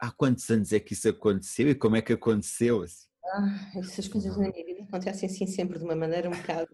Há 0.00 0.10
quantos 0.12 0.48
anos 0.50 0.72
é 0.72 0.78
que 0.80 0.92
isso 0.92 1.08
aconteceu 1.08 1.68
e 1.68 1.74
como 1.74 1.96
é 1.96 2.02
que 2.02 2.12
aconteceu? 2.12 2.82
Assim? 2.82 3.06
Ah, 3.24 3.72
essas 3.76 4.08
coisas 4.08 4.36
na 4.36 4.48
minha 4.48 4.64
vida 4.64 4.84
acontecem 4.84 5.28
assim 5.28 5.46
sempre 5.46 5.78
de 5.78 5.84
uma 5.84 5.96
maneira 5.96 6.28
um 6.28 6.32
bocado 6.32 6.68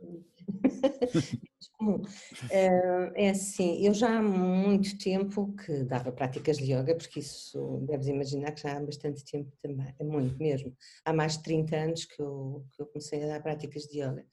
comum. 1.78 2.02
Eh, 2.50 3.12
é 3.16 3.30
assim, 3.30 3.84
eu 3.84 3.92
já 3.94 4.18
há 4.18 4.22
muito 4.22 4.96
tempo 4.98 5.52
que 5.56 5.82
dava 5.84 6.12
práticas 6.12 6.58
de 6.58 6.72
yoga, 6.72 6.94
porque 6.94 7.20
isso 7.20 7.78
deves 7.88 8.06
imaginar 8.08 8.52
que 8.52 8.62
já 8.62 8.76
há 8.76 8.80
bastante 8.80 9.24
tempo 9.24 9.50
também, 9.60 9.94
é 9.98 10.04
muito 10.04 10.38
mesmo. 10.38 10.76
Há 11.04 11.12
mais 11.12 11.36
de 11.36 11.42
30 11.42 11.76
anos 11.76 12.04
que 12.04 12.20
eu, 12.20 12.64
que 12.72 12.82
eu 12.82 12.86
comecei 12.86 13.24
a 13.24 13.26
dar 13.26 13.42
práticas 13.42 13.84
de 13.84 14.00
yoga, 14.00 14.24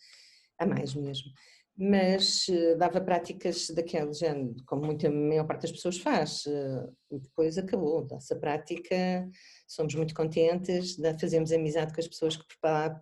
há 0.59 0.65
mais 0.65 0.93
mesmo. 0.93 1.31
Mas 1.77 2.47
eh, 2.49 2.75
dava 2.75 3.01
práticas 3.01 3.69
daquele 3.69 4.13
género, 4.13 4.55
como 4.65 4.85
muita, 4.85 5.09
maior 5.09 5.47
parte 5.47 5.63
das 5.63 5.71
pessoas 5.71 5.97
faz, 5.97 6.43
eh, 6.45 6.89
e 7.11 7.19
depois 7.19 7.57
acabou. 7.57 8.05
Dá-se 8.05 8.33
a 8.33 8.37
prática, 8.37 9.29
somos 9.67 9.95
muito 9.95 10.13
contentes, 10.13 10.97
fazemos 11.19 11.51
amizade 11.51 11.93
com 11.93 11.99
as 11.99 12.07
pessoas 12.07 12.37
que 12.37 12.45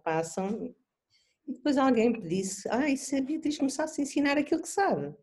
passam 0.03 0.73
e 1.49 1.53
depois 1.53 1.77
alguém 1.77 2.11
me 2.11 2.21
disse, 2.21 2.69
ah, 2.69 2.87
isso 2.87 3.15
a 3.15 3.21
Beatriz 3.21 3.57
começasse 3.57 3.99
a 3.99 4.03
ensinar 4.03 4.37
aquilo 4.37 4.61
que 4.61 4.69
sabe. 4.69 5.15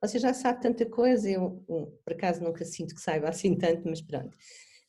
Você 0.00 0.18
já 0.18 0.32
sabe 0.32 0.62
tanta 0.62 0.86
coisa, 0.86 1.28
eu 1.28 1.62
por 2.04 2.14
acaso 2.14 2.42
nunca 2.42 2.64
sinto 2.64 2.94
que 2.94 3.00
saiba 3.02 3.28
assim 3.28 3.54
tanto, 3.54 3.82
mas 3.86 4.00
pronto. 4.00 4.34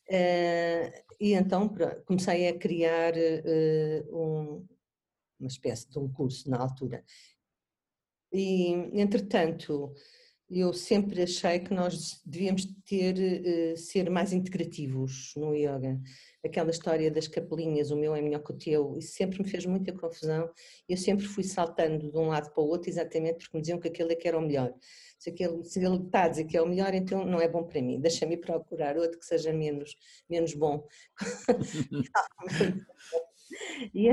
Uh, 0.10 0.90
e 1.20 1.34
então 1.34 1.70
comecei 2.06 2.48
a 2.48 2.58
criar 2.58 3.14
um, 4.10 4.66
uma 5.38 5.48
espécie 5.48 5.90
de 5.90 6.00
um 6.00 6.08
curso 6.08 6.50
na 6.50 6.58
altura. 6.58 7.04
E, 8.32 8.72
entretanto, 8.94 9.94
eu 10.50 10.74
sempre 10.74 11.22
achei 11.22 11.60
que 11.60 11.74
nós 11.74 12.22
devíamos 12.26 12.66
ter, 12.86 13.74
uh, 13.74 13.78
ser 13.78 14.10
mais 14.10 14.34
integrativos 14.34 15.34
no 15.36 15.54
yoga. 15.56 16.00
Aquela 16.44 16.72
história 16.72 17.12
das 17.12 17.28
capelinhas, 17.28 17.92
o 17.92 17.98
meu 17.98 18.16
é 18.16 18.22
melhor 18.22 18.42
que 18.42 18.52
o 18.52 18.58
teu, 18.58 18.98
isso 18.98 19.14
sempre 19.14 19.44
me 19.44 19.50
fez 19.50 19.66
muita 19.66 19.94
confusão. 19.94 20.50
Eu 20.88 20.98
sempre 20.98 21.26
fui 21.26 21.44
saltando 21.44 22.12
de 22.12 22.18
um 22.18 22.30
lado 22.30 22.52
para 22.52 22.64
o 22.64 22.68
outro, 22.68 22.90
exatamente 22.90 23.40
porque 23.40 23.58
me 23.58 23.62
diziam 23.62 23.80
que 23.80 23.90
aquele 23.90 24.14
é 24.14 24.16
que 24.16 24.28
era 24.28 24.38
o 24.38 24.42
melhor. 24.42 24.74
Se, 25.20 25.30
aquele, 25.30 25.64
se 25.66 25.84
ele 25.84 25.98
está 25.98 26.24
a 26.24 26.28
dizer 26.30 26.46
que 26.46 26.58
é 26.58 26.62
o 26.62 26.68
melhor, 26.68 26.94
então 26.96 27.26
não 27.26 27.42
é 27.42 27.48
bom 27.48 27.64
para 27.64 27.82
mim. 27.82 28.00
Deixa-me 28.00 28.38
procurar 28.38 28.98
outro 28.98 29.20
que 29.20 29.26
seja 29.26 29.54
menos, 29.54 29.96
menos 30.30 30.54
bom. 30.54 30.88
E, 33.94 34.08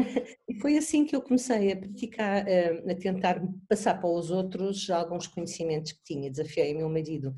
e, 0.49 0.61
foi 0.61 0.79
assim 0.79 1.05
que 1.05 1.15
eu 1.15 1.21
comecei 1.21 1.73
a 1.73 1.77
praticar, 1.77 2.49
eh, 2.49 2.83
a 2.91 2.95
tentar 2.95 3.43
passar 3.69 4.01
para 4.01 4.09
os 4.09 4.31
outros 4.31 4.89
alguns 4.91 5.27
conhecimentos 5.27 5.93
que 5.93 6.03
tinha. 6.03 6.31
Desafiei 6.31 6.75
o 6.75 6.79
meu 6.79 6.89
marido, 6.89 7.35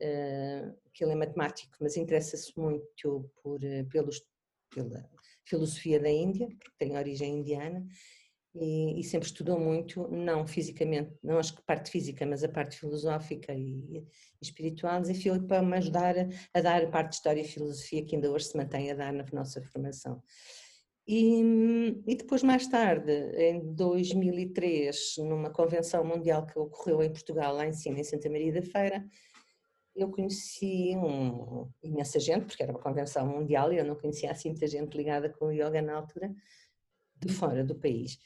eh, 0.00 0.72
que 0.92 1.04
ele 1.04 1.12
é 1.12 1.16
matemático, 1.16 1.76
mas 1.80 1.96
interessa-se 1.96 2.52
muito 2.56 3.30
por, 3.42 3.62
eh, 3.64 3.84
pelos, 3.84 4.22
pela 4.74 5.08
filosofia 5.44 5.98
da 5.98 6.10
Índia, 6.10 6.46
porque 6.46 6.76
tem 6.78 6.96
origem 6.96 7.38
indiana, 7.38 7.84
e, 8.54 9.00
e, 9.00 9.04
sempre 9.04 9.26
estudou 9.28 9.58
muito, 9.58 10.06
não 10.08 10.46
fisicamente, 10.46 11.10
não 11.22 11.38
acho 11.38 11.54
que 11.56 11.62
parte 11.62 11.90
física, 11.90 12.26
mas 12.26 12.44
a 12.44 12.48
parte 12.48 12.78
filosófica 12.78 13.54
e, 13.54 13.96
e 13.96 14.06
espiritual, 14.42 15.00
desafiou 15.00 15.40
para 15.42 15.62
me 15.62 15.76
ajudar 15.78 16.18
a, 16.18 16.28
a, 16.52 16.60
dar 16.60 16.84
a 16.84 16.90
parte 16.90 17.10
de 17.10 17.14
história 17.16 17.40
e 17.40 17.48
filosofia 17.48 18.04
que 18.04 18.14
ainda 18.14 18.30
hoje 18.30 18.46
se 18.46 18.56
mantém 18.56 18.90
a 18.90 18.94
dar 18.94 19.12
na 19.12 19.24
nossa 19.32 19.62
formação. 19.62 20.22
E, 21.06 21.40
e, 22.06 22.14
depois, 22.14 22.42
mais 22.42 22.66
tarde, 22.68 23.12
em 23.36 23.74
2003, 23.74 25.16
numa 25.18 25.50
convenção 25.50 26.04
mundial 26.04 26.46
que 26.46 26.58
ocorreu 26.58 27.02
em 27.02 27.10
Portugal, 27.10 27.54
lá 27.54 27.66
em 27.66 27.72
cima, 27.72 27.98
em 27.98 28.04
Santa 28.04 28.30
Maria 28.30 28.52
da 28.52 28.62
Feira, 28.62 29.04
eu 29.94 30.08
conheci 30.10 30.96
um, 30.96 31.68
imensa 31.82 32.18
gente, 32.18 32.46
porque 32.46 32.62
era 32.62 32.72
uma 32.72 32.80
convenção 32.80 33.26
mundial 33.26 33.72
e 33.72 33.78
eu 33.78 33.84
não 33.84 33.94
conhecia 33.96 34.30
assim 34.30 34.50
muita 34.50 34.66
gente 34.66 34.96
ligada 34.96 35.28
com 35.28 35.46
o 35.46 35.52
yoga 35.52 35.82
na 35.82 35.96
altura, 35.96 36.34
de 37.18 37.32
fora 37.32 37.64
do 37.64 37.74
país. 37.74 38.18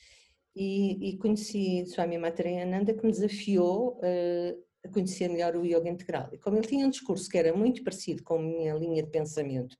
E, 0.55 1.11
e 1.11 1.19
conheci 1.19 1.85
Swami 1.87 2.19
Matarayananda 2.19 2.95
que 2.95 3.05
me 3.05 3.12
desafiou 3.12 3.99
uh, 3.99 4.65
a 4.85 4.89
conhecer 4.89 5.29
melhor 5.29 5.57
o 5.57 5.65
yoga 5.65 5.89
integral. 5.89 6.31
E 6.33 6.39
como 6.39 6.57
ele 6.57 6.67
tinha 6.67 6.87
um 6.87 6.91
discurso 6.91 7.29
que 7.29 7.37
era 7.37 7.55
muito 7.55 7.83
parecido 7.83 8.23
com 8.23 8.35
a 8.37 8.43
minha 8.43 8.75
linha 8.75 9.03
de 9.03 9.11
pensamento, 9.11 9.77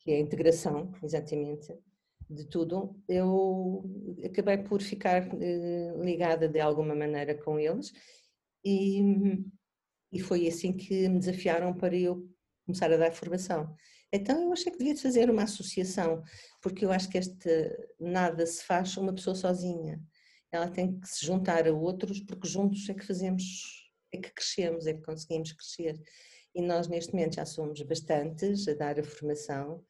que 0.00 0.10
é 0.10 0.16
a 0.16 0.20
integração, 0.20 0.92
exatamente, 1.02 1.74
de 2.28 2.44
tudo, 2.46 2.96
eu 3.08 3.84
acabei 4.24 4.58
por 4.58 4.80
ficar 4.80 5.28
eh, 5.40 5.92
ligada 5.98 6.48
de 6.48 6.60
alguma 6.60 6.94
maneira 6.94 7.34
com 7.34 7.58
eles 7.58 7.92
e, 8.64 9.02
e 10.12 10.20
foi 10.20 10.46
assim 10.46 10.72
que 10.72 11.08
me 11.08 11.18
desafiaram 11.18 11.74
para 11.74 11.96
eu 11.96 12.28
começar 12.64 12.92
a 12.92 12.96
dar 12.96 13.12
formação. 13.12 13.74
Então 14.12 14.42
eu 14.42 14.52
achei 14.52 14.70
que 14.70 14.78
devia 14.78 14.96
fazer 14.96 15.28
uma 15.28 15.42
associação, 15.42 16.22
porque 16.62 16.84
eu 16.84 16.92
acho 16.92 17.08
que 17.08 17.18
este 17.18 17.48
nada 17.98 18.46
se 18.46 18.64
faz 18.64 18.96
uma 18.96 19.14
pessoa 19.14 19.34
sozinha. 19.34 20.00
Ela 20.52 20.68
tem 20.68 20.98
que 20.98 21.08
se 21.08 21.24
juntar 21.24 21.66
a 21.66 21.72
outros, 21.72 22.20
porque 22.20 22.48
juntos 22.48 22.88
é 22.88 22.94
que 22.94 23.06
fazemos, 23.06 23.44
é 24.12 24.18
que 24.18 24.32
crescemos, 24.32 24.86
é 24.86 24.94
que 24.94 25.02
conseguimos 25.02 25.52
crescer. 25.52 26.00
E 26.54 26.62
nós 26.62 26.88
neste 26.88 27.12
momento 27.12 27.36
já 27.36 27.46
somos 27.46 27.80
bastantes 27.82 28.66
a 28.66 28.74
dar 28.74 28.98
a 28.98 29.04
formação. 29.04 29.84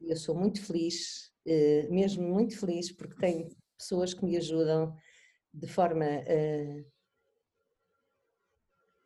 E 0.00 0.10
eu 0.10 0.16
sou 0.16 0.34
muito 0.34 0.62
feliz, 0.64 1.32
eh, 1.46 1.86
mesmo 1.90 2.22
muito 2.26 2.58
feliz, 2.58 2.92
porque 2.92 3.16
tenho 3.16 3.48
pessoas 3.76 4.14
que 4.14 4.24
me 4.24 4.36
ajudam 4.36 4.94
de 5.52 5.66
forma, 5.66 6.04
eh, 6.04 6.84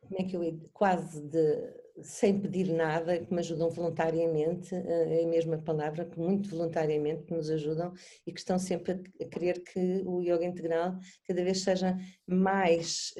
como 0.01 0.21
é 0.21 0.23
que 0.25 0.35
eu 0.35 0.69
quase 0.71 1.21
de, 1.27 1.73
sem 2.03 2.39
pedir 2.39 2.67
nada, 2.71 3.19
que 3.19 3.33
me 3.33 3.39
ajudam 3.39 3.69
voluntariamente, 3.69 4.75
eh, 4.75 5.21
é 5.21 5.23
a 5.25 5.27
mesma 5.27 5.57
palavra, 5.57 6.05
que 6.05 6.19
muito 6.19 6.49
voluntariamente 6.49 7.33
nos 7.33 7.49
ajudam 7.49 7.93
e 8.25 8.31
que 8.31 8.39
estão 8.39 8.59
sempre 8.59 9.01
a 9.21 9.25
querer 9.25 9.63
que 9.63 10.03
o 10.05 10.21
yoga 10.21 10.45
integral 10.45 10.97
cada 11.25 11.43
vez 11.43 11.63
seja 11.63 11.97
mais 12.27 13.13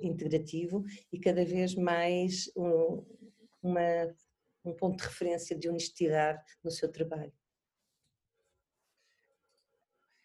integrativo 0.00 0.84
e 1.12 1.18
cada 1.18 1.44
vez 1.44 1.74
mais 1.74 2.50
uma 3.66 3.80
um 4.64 4.74
ponto 4.74 4.98
de 4.98 5.04
referência 5.04 5.56
de 5.56 5.68
honestidade 5.68 6.42
no 6.62 6.70
seu 6.70 6.90
trabalho. 6.90 7.32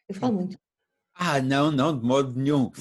Eu 0.10 0.16
falo 0.16 0.34
muito. 0.34 0.60
Ah, 1.14 1.42
não, 1.42 1.72
não, 1.72 1.98
de 1.98 2.06
modo 2.06 2.34
nenhum. 2.38 2.72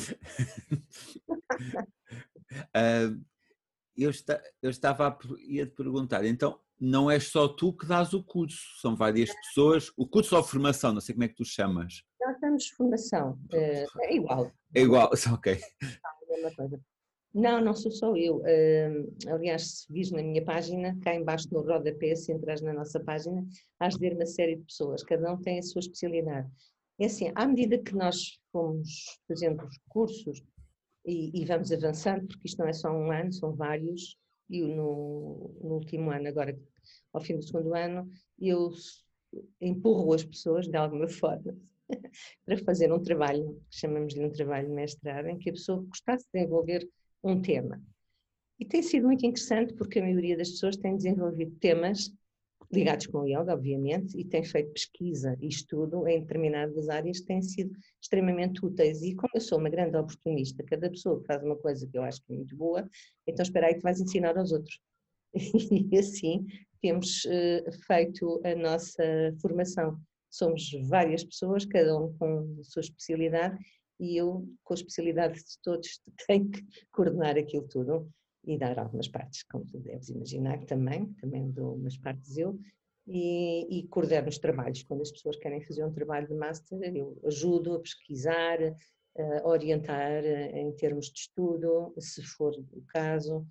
uh, 2.64 3.20
eu, 3.96 4.10
está, 4.10 4.42
eu, 4.62 4.70
estava 4.70 5.08
a 5.08 5.18
ia 5.40 5.66
te 5.66 5.74
perguntar, 5.74 6.24
então 6.24 6.58
não 6.80 7.10
és 7.10 7.24
só 7.28 7.46
tu 7.46 7.76
que 7.76 7.84
dás 7.84 8.14
o 8.14 8.24
curso, 8.24 8.80
são 8.80 8.96
várias 8.96 9.30
pessoas, 9.34 9.92
o 9.96 10.08
curso 10.08 10.34
ou 10.34 10.42
formação, 10.42 10.94
não 10.94 11.00
sei 11.00 11.14
como 11.14 11.24
é 11.24 11.28
que 11.28 11.36
tu 11.36 11.44
chamas. 11.44 12.02
Nós 12.20 12.40
damos 12.40 12.68
formação, 12.68 13.38
é, 13.52 13.84
é 14.00 14.16
igual. 14.16 14.50
É 14.74 14.80
igual, 14.80 15.10
ok. 15.34 15.52
É 15.52 15.86
a 15.86 16.28
mesma 16.28 16.56
coisa. 16.56 16.80
Não, 17.32 17.60
não 17.60 17.74
sou 17.74 17.92
só 17.92 18.16
eu. 18.16 18.38
Uh, 18.38 19.32
aliás, 19.32 19.82
se 19.82 19.92
vis 19.92 20.10
na 20.10 20.22
minha 20.22 20.44
página, 20.44 20.98
cá 21.00 21.14
embaixo 21.14 21.46
no 21.52 21.60
rodapé, 21.60 22.14
se 22.16 22.32
entras 22.32 22.60
na 22.60 22.72
nossa 22.72 22.98
página, 22.98 23.46
has 23.78 23.94
de 23.94 24.00
ver 24.00 24.16
uma 24.16 24.26
série 24.26 24.56
de 24.56 24.64
pessoas, 24.64 25.04
cada 25.04 25.32
um 25.32 25.40
tem 25.40 25.58
a 25.58 25.62
sua 25.62 25.78
especialidade. 25.78 26.50
É 26.98 27.06
assim, 27.06 27.30
à 27.34 27.46
medida 27.46 27.78
que 27.78 27.94
nós 27.94 28.38
fomos 28.52 29.18
fazendo 29.28 29.64
os 29.64 29.78
cursos 29.88 30.42
e, 31.06 31.30
e 31.40 31.44
vamos 31.46 31.70
avançando, 31.72 32.26
porque 32.26 32.48
isto 32.48 32.58
não 32.58 32.66
é 32.66 32.72
só 32.72 32.90
um 32.90 33.10
ano, 33.12 33.32
são 33.32 33.54
vários, 33.54 34.18
e 34.50 34.62
no, 34.62 35.54
no 35.62 35.74
último 35.74 36.10
ano, 36.10 36.28
agora 36.28 36.58
ao 37.12 37.20
fim 37.20 37.36
do 37.36 37.42
segundo 37.42 37.74
ano, 37.74 38.10
eu 38.38 38.70
empurro 39.60 40.12
as 40.12 40.24
pessoas 40.24 40.66
de 40.66 40.76
alguma 40.76 41.06
forma 41.08 41.56
para 42.44 42.58
fazer 42.64 42.92
um 42.92 43.02
trabalho, 43.02 43.60
que 43.70 43.78
chamamos 43.78 44.14
de 44.14 44.20
um 44.20 44.30
trabalho 44.30 44.70
mestrado, 44.70 45.26
em 45.26 45.38
que 45.38 45.50
a 45.50 45.52
pessoa 45.52 45.82
gostasse 45.82 46.24
de 46.26 46.40
desenvolver 46.40 46.88
um 47.22 47.40
tema. 47.40 47.82
E 48.58 48.64
tem 48.64 48.82
sido 48.82 49.06
muito 49.06 49.24
interessante 49.24 49.72
porque 49.74 49.98
a 49.98 50.02
maioria 50.02 50.36
das 50.36 50.50
pessoas 50.50 50.76
tem 50.76 50.96
desenvolvido 50.96 51.56
temas 51.56 52.12
ligados 52.72 53.06
com 53.06 53.18
o 53.18 53.26
yoga, 53.26 53.54
obviamente, 53.54 54.16
e 54.18 54.24
tem 54.24 54.44
feito 54.44 54.72
pesquisa 54.72 55.36
e 55.40 55.48
estudo 55.48 56.06
em 56.06 56.20
determinadas 56.20 56.88
áreas 56.88 57.20
que 57.20 57.26
têm 57.26 57.42
sido 57.42 57.72
extremamente 58.00 58.64
úteis. 58.64 59.02
E 59.02 59.14
como 59.14 59.30
eu 59.34 59.40
sou 59.40 59.58
uma 59.58 59.68
grande 59.68 59.96
oportunista, 59.96 60.62
cada 60.64 60.88
pessoa 60.88 61.20
que 61.20 61.26
faz 61.26 61.42
uma 61.42 61.56
coisa 61.56 61.86
que 61.86 61.98
eu 61.98 62.02
acho 62.02 62.22
que 62.22 62.32
é 62.32 62.36
muito 62.36 62.56
boa, 62.56 62.88
então 63.26 63.42
espera 63.42 63.66
aí 63.66 63.74
que 63.74 63.82
vais 63.82 64.00
ensinar 64.00 64.36
aos 64.38 64.52
outros. 64.52 64.78
E 65.92 65.98
assim 65.98 66.46
temos 66.80 67.24
uh, 67.24 67.72
feito 67.86 68.40
a 68.44 68.54
nossa 68.54 69.02
formação. 69.40 70.00
Somos 70.30 70.70
várias 70.88 71.24
pessoas, 71.24 71.64
cada 71.64 71.96
um 71.98 72.16
com 72.16 72.56
a 72.60 72.64
sua 72.64 72.80
especialidade, 72.80 73.58
e 74.00 74.16
eu, 74.16 74.48
com 74.64 74.74
a 74.74 74.76
especialidade 74.76 75.34
de 75.34 75.58
todos, 75.62 76.00
tenho 76.26 76.50
que 76.50 76.64
coordenar 76.90 77.36
aquilo 77.36 77.68
tudo 77.68 78.10
e 78.44 78.58
dar 78.58 78.78
algumas 78.78 79.06
partes, 79.06 79.42
como 79.44 79.66
tu 79.66 79.78
deves 79.78 80.08
imaginar 80.08 80.64
também, 80.64 81.12
também 81.14 81.50
dou 81.50 81.74
umas 81.74 81.96
partes 81.98 82.36
eu, 82.38 82.58
e, 83.06 83.78
e 83.78 83.88
coordeno 83.88 84.28
os 84.28 84.38
trabalhos. 84.38 84.82
Quando 84.82 85.02
as 85.02 85.12
pessoas 85.12 85.36
querem 85.36 85.60
fazer 85.60 85.84
um 85.84 85.92
trabalho 85.92 86.26
de 86.26 86.34
master, 86.34 86.80
eu 86.96 87.20
ajudo 87.26 87.74
a 87.74 87.80
pesquisar, 87.80 88.58
a 89.44 89.48
orientar 89.48 90.24
em 90.24 90.72
termos 90.72 91.06
de 91.06 91.20
estudo, 91.20 91.92
se 91.98 92.22
for 92.22 92.54
o 92.72 92.82
caso, 92.88 93.46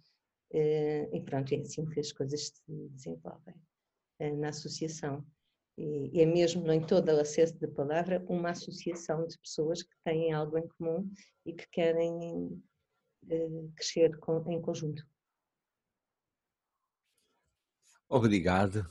eh, 0.52 1.08
e 1.14 1.22
pronto, 1.22 1.54
é 1.54 1.58
assim 1.60 1.86
que 1.86 2.00
as 2.00 2.12
coisas 2.12 2.48
se 2.48 2.90
desenvolvem 2.92 3.56
eh, 4.20 4.32
na 4.32 4.50
associação. 4.50 5.26
E 5.82 6.22
é 6.22 6.26
mesmo, 6.26 6.70
em 6.74 6.82
todo 6.82 7.08
o 7.08 7.22
acesso 7.22 7.58
da 7.58 7.68
palavra, 7.70 8.22
uma 8.28 8.50
associação 8.50 9.26
de 9.26 9.38
pessoas 9.40 9.82
que 9.82 9.96
têm 10.04 10.34
algo 10.34 10.58
em 10.58 10.68
comum 10.78 11.10
e 11.46 11.54
que 11.54 11.66
querem 11.70 12.62
crescer 13.76 14.12
em 14.48 14.62
conjunto. 14.62 15.02
Obrigado. 18.10 18.86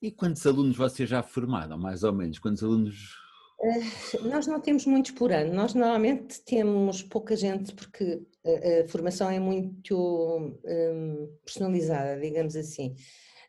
E 0.00 0.10
quantos 0.10 0.46
alunos 0.46 0.76
vocês 0.76 1.06
já 1.06 1.22
formaram, 1.22 1.76
mais 1.76 2.02
ou 2.02 2.14
menos? 2.14 2.38
Quantos 2.38 2.62
alunos? 2.62 3.14
Uh, 3.60 4.28
nós 4.28 4.46
não 4.46 4.60
temos 4.60 4.86
muitos 4.86 5.10
por 5.10 5.32
ano. 5.32 5.52
Nós 5.52 5.74
normalmente 5.74 6.40
temos 6.44 7.02
pouca 7.02 7.36
gente 7.36 7.74
porque 7.74 8.22
a, 8.44 8.84
a 8.84 8.88
formação 8.88 9.28
é 9.28 9.38
muito 9.38 10.58
um, 10.64 11.38
personalizada, 11.44 12.18
digamos 12.20 12.56
assim. 12.56 12.94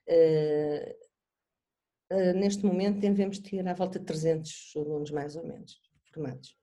Uh, 0.08 1.03
uh, 2.13 2.38
neste 2.38 2.65
momento 2.65 2.99
devemos 2.99 3.39
ter 3.39 3.67
à 3.67 3.73
volta 3.73 3.99
de 3.99 4.06
300 4.06 4.73
alunos, 4.76 5.12
mais 5.12 5.36
ou 5.36 5.45
menos, 5.45 5.80
formados 6.13 6.56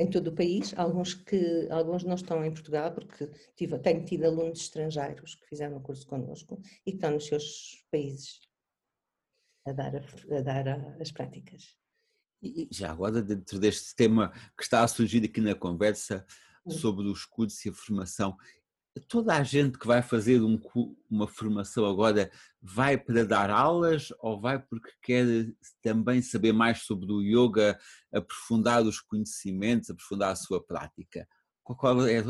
em 0.00 0.08
todo 0.08 0.28
o 0.28 0.34
país, 0.34 0.72
alguns 0.78 1.12
que 1.12 1.68
alguns 1.70 2.04
não 2.04 2.14
estão 2.14 2.42
em 2.42 2.50
Portugal 2.50 2.92
porque 2.92 3.26
tive, 3.54 3.78
tenho 3.80 4.02
tido 4.04 4.24
alunos 4.24 4.60
estrangeiros 4.60 5.34
que 5.34 5.46
fizeram 5.46 5.76
o 5.76 5.82
curso 5.82 6.06
connosco 6.06 6.60
e 6.86 6.92
que 6.92 6.96
estão 6.96 7.10
nos 7.10 7.26
seus 7.26 7.84
países 7.90 8.40
a 9.66 9.72
dar, 9.72 9.96
a, 9.96 10.38
a 10.38 10.40
dar 10.40 10.68
a, 10.68 10.96
as 11.00 11.12
práticas. 11.12 11.76
E 12.42 12.66
já 12.70 12.90
agora, 12.90 13.20
dentro 13.20 13.58
deste 13.58 13.94
tema 13.94 14.32
que 14.56 14.62
está 14.62 14.82
a 14.82 14.88
surgir 14.88 15.22
aqui 15.22 15.42
na 15.42 15.54
conversa 15.54 16.24
sobre 16.66 17.06
os 17.06 17.26
cursos 17.26 17.62
e 17.66 17.68
a 17.68 17.72
formação, 17.72 18.36
toda 19.08 19.34
a 19.34 19.42
gente 19.42 19.78
que 19.78 19.86
vai 19.86 20.02
fazer 20.02 20.40
um, 20.40 20.58
uma 21.10 21.26
formação 21.26 21.84
agora 21.84 22.30
vai 22.60 22.96
para 22.98 23.24
dar 23.24 23.50
aulas 23.50 24.12
ou 24.20 24.40
vai 24.40 24.58
porque 24.58 24.90
quer 25.02 25.26
também 25.82 26.20
saber 26.22 26.52
mais 26.52 26.82
sobre 26.82 27.12
o 27.12 27.22
yoga, 27.22 27.78
aprofundar 28.12 28.82
os 28.82 29.00
conhecimentos, 29.00 29.90
aprofundar 29.90 30.32
a 30.32 30.36
sua 30.36 30.62
prática? 30.62 31.26
Qual 31.62 32.06
é, 32.06 32.22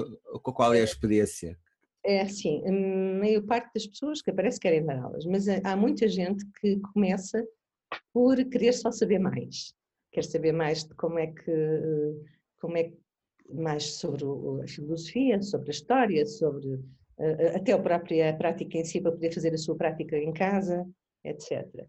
qual 0.43 0.75
é 0.75 0.81
a 0.81 0.85
experiência? 0.85 1.59
É 2.05 2.23
assim, 2.23 2.63
a 2.67 2.73
maior 3.21 3.43
parte 3.43 3.71
das 3.75 3.87
pessoas 3.87 4.23
que 4.23 4.31
aparece 4.31 4.59
querem 4.59 4.85
dar 4.85 4.99
aulas, 4.99 5.27
mas 5.27 5.47
há 5.49 5.77
muita 5.77 6.09
gente 6.09 6.45
que 6.61 6.79
começa 6.93 7.47
por 8.13 8.37
querer 8.45 8.73
só 8.73 8.91
saber 8.91 9.19
mais. 9.19 9.75
Quer 10.13 10.25
saber 10.25 10.53
mais 10.53 10.85
de 10.85 10.95
como 10.95 11.19
é 11.19 11.27
que, 11.27 11.53
como 12.61 12.77
é 12.77 12.85
que 12.85 13.00
mais 13.55 13.95
sobre 13.95 14.25
a 14.63 14.67
filosofia, 14.67 15.43
sobre 15.43 15.69
a 15.69 15.71
história, 15.71 16.27
sobre 16.27 16.81
até 17.55 17.73
a 17.73 17.79
própria 17.79 18.35
prática 18.37 18.79
em 18.79 18.85
si, 18.85 19.01
para 19.01 19.13
poder 19.13 19.33
fazer 19.33 19.53
a 19.53 19.59
sua 19.59 19.77
prática 19.77 20.17
em 20.17 20.33
casa, 20.33 20.87
etc. 21.25 21.87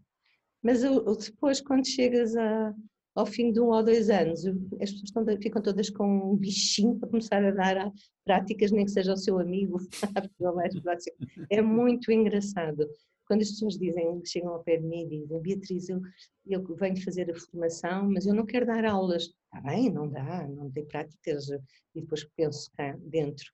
Mas 0.62 0.82
depois, 0.82 1.60
quando 1.60 1.86
chegas 1.86 2.36
a, 2.36 2.74
ao 3.14 3.26
fim 3.26 3.50
de 3.50 3.60
um 3.60 3.68
ou 3.68 3.82
dois 3.82 4.10
anos, 4.10 4.44
as 4.80 4.90
pessoas 4.90 5.02
estão, 5.04 5.24
ficam 5.40 5.62
todas 5.62 5.90
com 5.90 6.32
um 6.32 6.36
bichinho 6.36 6.98
para 6.98 7.08
começar 7.08 7.42
a 7.44 7.50
dar 7.50 7.90
práticas, 8.24 8.70
nem 8.70 8.84
que 8.84 8.90
seja 8.90 9.14
o 9.14 9.16
seu 9.16 9.38
amigo. 9.38 9.78
É 11.50 11.62
muito 11.62 12.12
engraçado 12.12 12.86
quando 13.32 13.40
as 13.40 13.50
pessoas 13.52 13.78
dizem, 13.78 14.22
chegam 14.26 14.52
ao 14.52 14.62
pé 14.62 14.76
de 14.76 14.86
mim 14.86 15.06
e 15.06 15.08
dizem, 15.08 15.40
Beatriz, 15.40 15.88
eu, 15.88 16.02
eu 16.44 16.76
venho 16.76 17.02
fazer 17.02 17.30
a 17.30 17.34
formação, 17.34 18.10
mas 18.10 18.26
eu 18.26 18.34
não 18.34 18.44
quero 18.44 18.66
dar 18.66 18.84
aulas. 18.84 19.22
Está 19.22 19.62
bem, 19.62 19.90
não 19.90 20.06
dá, 20.06 20.46
não 20.48 20.70
tem 20.70 20.84
práticas. 20.84 21.48
E 21.94 22.02
depois 22.02 22.28
penso 22.36 22.70
cá 22.72 22.94
dentro, 23.00 23.50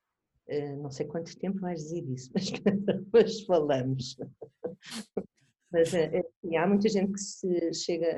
uh, 0.48 0.82
não 0.82 0.90
sei 0.90 1.06
quanto 1.06 1.38
tempo 1.38 1.60
vais 1.60 1.80
dizer 1.80 2.02
isso, 2.10 2.28
mas 2.34 2.50
depois 2.50 3.40
falamos. 3.42 4.16
mas 5.70 5.92
uh, 5.92 6.56
há 6.56 6.66
muita 6.66 6.88
gente 6.88 7.12
que 7.12 7.20
se 7.20 7.72
chega 7.72 8.08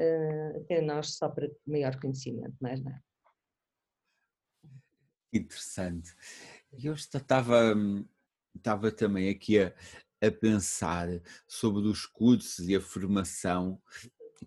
até 0.57 0.81
nós 0.81 1.15
só 1.15 1.29
para 1.29 1.47
maior 1.67 2.01
conhecimento, 2.01 2.57
mais 2.59 2.83
nada. 2.83 3.05
Interessante. 5.31 6.11
Eu 6.73 6.95
estava, 6.95 7.75
estava 8.57 8.91
também 8.91 9.29
aqui 9.29 9.59
a, 9.59 9.75
a 10.21 10.31
pensar 10.31 11.09
sobre 11.47 11.87
os 11.89 12.07
cursos 12.07 12.69
e 12.69 12.77
a 12.77 12.81
formação, 12.81 13.81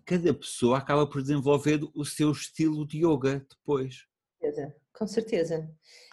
cada 0.04 0.32
pessoa 0.32 0.78
acaba 0.78 1.06
por 1.06 1.22
desenvolver 1.22 1.80
o 1.94 2.04
seu 2.04 2.30
estilo 2.32 2.86
de 2.86 2.98
yoga 2.98 3.44
depois. 3.48 4.06
Com 4.92 5.06
certeza. 5.06 5.68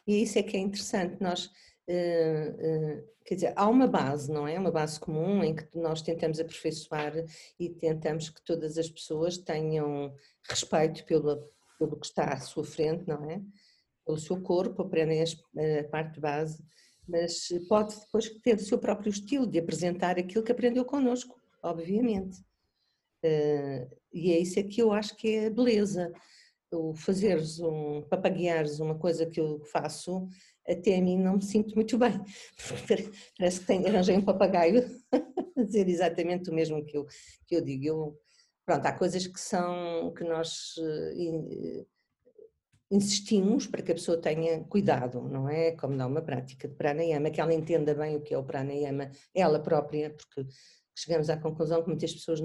E 0.08 0.24
isso 0.24 0.40
é 0.40 0.44
que 0.44 0.58
é 0.58 0.60
interessante. 0.60 1.22
Nós, 1.22 1.46
uh, 1.46 3.00
uh, 3.00 3.10
quer 3.24 3.36
dizer, 3.36 3.54
há 3.56 3.68
uma 3.68 3.88
base, 3.88 4.32
não 4.32 4.48
é? 4.48 4.58
Uma 4.58 4.72
base 4.72 5.00
comum 5.00 5.44
em 5.44 5.56
que 5.56 5.66
nós 5.78 6.02
tentamos 6.02 6.40
aperfeiçoar 6.40 7.14
e 7.60 7.70
tentamos 7.70 8.30
que 8.30 8.42
todas 8.44 8.78
as 8.78 8.90
pessoas 8.90 9.38
tenham 9.38 10.16
respeito 10.50 11.06
pelo, 11.06 11.48
pelo 11.78 12.00
que 12.00 12.06
está 12.06 12.34
à 12.34 12.40
sua 12.40 12.64
frente, 12.64 13.08
não 13.08 13.30
é? 13.30 13.42
Pelo 14.06 14.18
seu 14.18 14.42
corpo, 14.42 14.82
aprendem 14.82 15.22
a 15.22 15.84
parte 15.90 16.20
base 16.20 16.64
mas 17.12 17.50
pode 17.68 18.00
depois 18.00 18.30
ter 18.42 18.56
o 18.56 18.60
seu 18.60 18.80
próprio 18.80 19.10
estilo 19.10 19.46
de 19.46 19.60
apresentar 19.60 20.18
aquilo 20.18 20.44
que 20.44 20.52
aprendeu 20.52 20.86
connosco, 20.86 21.40
obviamente. 21.62 22.40
Uh, 23.24 23.86
e 24.14 24.32
é 24.32 24.40
isso 24.40 24.60
é 24.60 24.64
que 24.64 24.82
eu 24.82 24.94
acho 24.94 25.16
que 25.18 25.36
é 25.36 25.48
a 25.48 25.52
beleza. 25.52 26.12
O 26.72 26.96
fazeres 26.96 27.60
um, 27.60 28.02
papagueares 28.04 28.80
uma 28.80 28.98
coisa 28.98 29.26
que 29.26 29.42
eu 29.42 29.60
faço, 29.66 30.26
até 30.66 30.98
a 30.98 31.02
mim 31.02 31.18
não 31.18 31.36
me 31.36 31.44
sinto 31.44 31.76
muito 31.76 31.98
bem. 31.98 32.14
Parece 33.38 33.60
que 33.60 33.68
tenho, 33.68 33.86
arranjei 33.88 34.16
um 34.16 34.24
papagaio 34.24 34.90
a 35.58 35.64
dizer 35.64 35.90
exatamente 35.90 36.50
o 36.50 36.54
mesmo 36.54 36.84
que 36.86 36.98
eu, 36.98 37.06
que 37.46 37.58
eu 37.58 37.62
digo. 37.62 37.86
Eu, 37.86 38.20
pronto, 38.66 38.86
há 38.86 38.94
coisas 38.94 39.28
que 39.28 39.40
são, 39.40 40.14
que 40.14 40.24
nós 40.24 40.78
uh, 40.78 41.86
insistimos 42.92 43.66
para 43.66 43.82
que 43.82 43.92
a 43.92 43.96
pessoa 43.96 44.18
tenha 44.18 44.64
cuidado, 44.66 45.22
não 45.22 45.48
é? 45.48 45.72
Como 45.72 45.98
dá 45.98 46.06
uma 46.06 46.22
prática 46.22 46.68
de 46.68 46.76
pranayama, 46.76 47.32
que 47.32 47.40
ela 47.40 47.54
entenda 47.54 47.96
bem 47.96 48.18
o 48.18 48.22
que 48.22 48.34
é 48.34 48.38
o 48.38 48.44
pranayama, 48.44 49.10
ela 49.34 49.60
própria, 49.60 50.10
porque 50.10 50.46
chegamos 50.94 51.30
à 51.30 51.38
conclusão 51.38 51.82
que 51.82 51.88
muitas 51.88 52.14
pessoas 52.14 52.42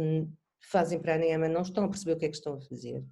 fazem 0.60 1.00
pranayama 1.00 1.48
não 1.48 1.62
estão 1.62 1.84
a 1.84 1.88
perceber 1.88 2.12
o 2.12 2.16
que 2.16 2.26
é 2.26 2.28
que 2.28 2.36
estão 2.36 2.54
a 2.54 2.60
fazer, 2.60 3.04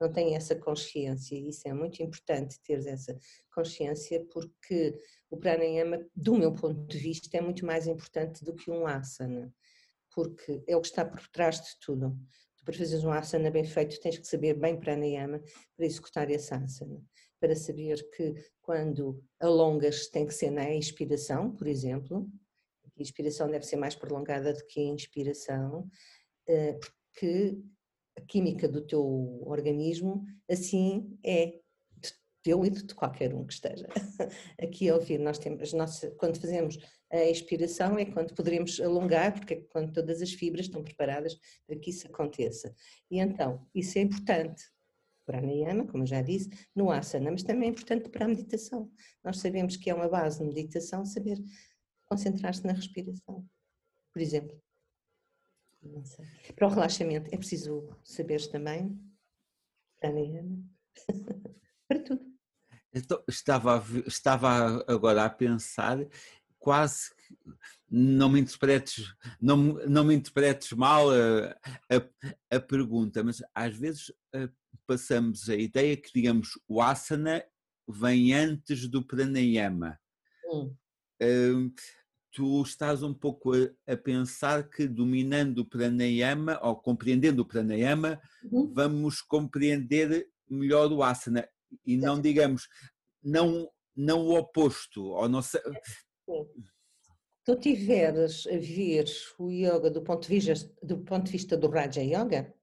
não 0.00 0.12
têm 0.12 0.34
essa 0.34 0.56
consciência, 0.56 1.36
e 1.36 1.48
isso 1.48 1.68
é 1.68 1.72
muito 1.72 2.02
importante 2.02 2.58
ter 2.62 2.84
essa 2.86 3.16
consciência, 3.54 4.24
porque 4.32 4.98
o 5.30 5.36
pranayama, 5.36 6.04
do 6.14 6.34
meu 6.36 6.52
ponto 6.52 6.86
de 6.86 6.98
vista, 6.98 7.36
é 7.36 7.40
muito 7.40 7.64
mais 7.64 7.86
importante 7.86 8.44
do 8.44 8.54
que 8.54 8.70
um 8.70 8.86
asana, 8.86 9.52
porque 10.12 10.62
é 10.66 10.76
o 10.76 10.80
que 10.80 10.88
está 10.88 11.04
por 11.04 11.26
trás 11.28 11.60
de 11.60 11.78
tudo. 11.80 12.18
Tu 12.60 12.64
para 12.64 12.74
fazeres 12.74 13.04
um 13.04 13.10
asana 13.10 13.50
bem 13.50 13.64
feito 13.64 13.98
tens 14.00 14.18
que 14.18 14.26
saber 14.26 14.54
bem 14.54 14.78
pranayama 14.78 15.42
para 15.76 15.86
executar 15.86 16.30
esse 16.30 16.52
asana, 16.52 17.02
para 17.40 17.56
saber 17.56 18.08
que 18.10 18.34
quando 18.60 19.24
alongas 19.40 20.08
tem 20.08 20.26
que 20.26 20.34
ser 20.34 20.50
na 20.50 20.70
inspiração, 20.72 21.54
por 21.56 21.66
exemplo, 21.66 22.28
a 22.84 23.02
inspiração 23.02 23.50
deve 23.50 23.64
ser 23.64 23.76
mais 23.76 23.94
prolongada 23.94 24.52
do 24.52 24.66
que 24.66 24.80
a 24.80 24.92
inspiração, 24.92 25.88
eh, 26.46 26.78
porque 26.78 27.58
a 28.18 28.20
química 28.22 28.68
do 28.68 28.86
teu 28.86 29.42
organismo 29.46 30.24
assim 30.48 31.18
é 31.24 31.60
teu 32.42 32.64
e 32.64 32.70
de 32.70 32.94
qualquer 32.94 33.34
um 33.34 33.46
que 33.46 33.52
esteja 33.52 33.86
aqui 34.60 34.88
a 34.88 34.94
ouvir. 34.94 35.18
Nós 35.18 35.38
temos, 35.38 35.72
nossa, 35.72 36.10
quando 36.12 36.40
fazemos 36.40 36.78
a 37.10 37.24
expiração 37.24 37.98
é 37.98 38.04
quando 38.04 38.34
poderemos 38.34 38.80
alongar, 38.80 39.32
porque 39.32 39.54
é 39.54 39.60
quando 39.62 39.92
todas 39.92 40.22
as 40.22 40.32
fibras 40.32 40.66
estão 40.66 40.82
preparadas 40.82 41.38
para 41.66 41.76
que 41.76 41.90
isso 41.90 42.06
aconteça. 42.06 42.74
E 43.10 43.18
então, 43.18 43.66
isso 43.74 43.98
é 43.98 44.02
importante 44.02 44.62
para 45.26 45.38
a 45.38 45.40
pranayama, 45.40 45.86
como 45.86 46.04
eu 46.04 46.06
já 46.06 46.22
disse, 46.22 46.50
no 46.74 46.90
asana, 46.90 47.30
mas 47.30 47.42
também 47.42 47.68
é 47.68 47.72
importante 47.72 48.08
para 48.08 48.24
a 48.24 48.28
meditação. 48.28 48.90
Nós 49.22 49.38
sabemos 49.38 49.76
que 49.76 49.90
é 49.90 49.94
uma 49.94 50.08
base 50.08 50.38
de 50.38 50.44
meditação 50.44 51.04
saber 51.04 51.38
concentrar-se 52.06 52.66
na 52.66 52.72
respiração, 52.72 53.44
por 54.12 54.22
exemplo. 54.22 54.60
Para 56.54 56.66
o 56.66 56.70
relaxamento 56.70 57.32
é 57.32 57.38
preciso 57.38 57.88
saberes 58.04 58.46
também, 58.48 59.00
Ana, 60.02 60.64
para 61.88 62.02
tudo. 62.02 62.30
Então, 62.92 63.22
estava, 63.28 63.82
estava 64.06 64.84
agora 64.92 65.24
a 65.24 65.30
pensar, 65.30 65.98
quase 66.60 67.10
não 67.90 68.28
me 68.28 68.40
interpretes, 68.40 69.12
não, 69.40 69.56
não 69.88 70.04
me 70.04 70.14
interpretes 70.14 70.70
mal 70.72 71.10
a, 71.10 71.56
a, 71.90 72.56
a 72.56 72.60
pergunta, 72.60 73.24
mas 73.24 73.42
às 73.52 73.76
vezes 73.76 74.12
eh, 74.32 74.48
passamos 74.86 75.48
a 75.48 75.56
ideia 75.56 75.96
que, 75.96 76.12
digamos, 76.14 76.50
o 76.68 76.80
asana 76.80 77.42
vem 77.88 78.32
antes 78.32 78.86
do 78.86 79.04
pranayama. 79.04 79.98
Hum. 80.52 80.76
Uh, 81.22 81.72
tu 82.32 82.62
estás 82.62 83.02
um 83.02 83.12
pouco 83.12 83.52
a, 83.52 83.92
a, 83.92 83.96
pensar 83.96 84.68
que 84.68 84.86
dominando 84.86 85.58
o 85.58 85.64
pranayama 85.64 86.58
ou 86.62 86.76
compreendendo 86.76 87.42
o 87.42 87.46
pranayama, 87.46 88.20
uhum. 88.44 88.72
vamos 88.72 89.20
compreender 89.20 90.28
melhor 90.48 90.92
o 90.92 91.02
asana 91.02 91.48
e 91.84 91.96
não 91.96 92.20
digamos 92.20 92.68
não 93.22 93.68
não 93.94 94.20
o 94.20 94.38
oposto 94.38 95.02
ou 95.02 95.28
não. 95.28 95.40
Tu 97.44 97.56
tiveres 97.56 98.46
a 98.46 98.58
ver 98.58 99.04
o 99.38 99.50
yoga 99.50 99.90
do 99.90 100.02
ponto 100.02 100.28
de 100.28 100.40
vista 100.40 100.70
do 100.82 100.98
ponto 100.98 101.26
de 101.26 101.32
vista 101.32 101.56
do 101.56 101.68
Raja 101.68 102.02
Yoga 102.02 102.54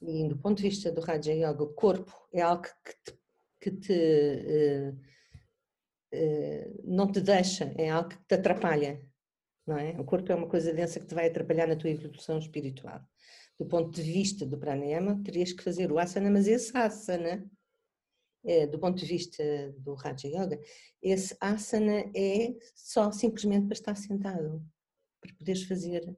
e 0.00 0.28
do 0.28 0.38
ponto 0.38 0.58
de 0.58 0.68
vista 0.68 0.90
do 0.92 1.00
Raja 1.00 1.32
Yoga 1.32 1.62
o 1.62 1.74
corpo 1.74 2.12
é 2.32 2.40
algo 2.40 2.62
que 2.62 2.94
te, 3.04 3.18
que 3.60 3.70
te 3.70 3.92
uh, 3.92 4.92
uh, 6.14 6.82
não 6.84 7.10
te 7.10 7.20
deixa 7.20 7.74
é 7.76 7.90
algo 7.90 8.10
que 8.10 8.18
te 8.26 8.34
atrapalha 8.34 9.10
não 9.70 9.78
é? 9.78 9.90
O 10.00 10.04
corpo 10.04 10.32
é 10.32 10.34
uma 10.34 10.48
coisa 10.48 10.72
densa 10.72 10.98
que 10.98 11.06
te 11.06 11.14
vai 11.14 11.28
atrapalhar 11.28 11.68
na 11.68 11.76
tua 11.76 11.90
evolução 11.90 12.38
espiritual. 12.38 13.00
Do 13.58 13.66
ponto 13.66 13.90
de 13.90 14.02
vista 14.02 14.44
do 14.44 14.58
pranayama 14.58 15.22
terias 15.22 15.52
que 15.52 15.62
fazer 15.62 15.92
o 15.92 15.98
asana 15.98 16.30
mas 16.30 16.48
esse 16.48 16.76
asana 16.76 17.48
do 18.70 18.78
ponto 18.78 18.98
de 18.98 19.06
vista 19.06 19.42
do 19.78 19.94
Raja 19.94 20.28
Yoga, 20.28 20.58
esse 21.02 21.36
asana 21.40 22.10
é 22.14 22.54
só 22.74 23.12
simplesmente 23.12 23.66
para 23.66 23.74
estar 23.74 23.94
sentado, 23.94 24.64
para 25.20 25.34
poderes 25.34 25.64
fazer 25.64 26.16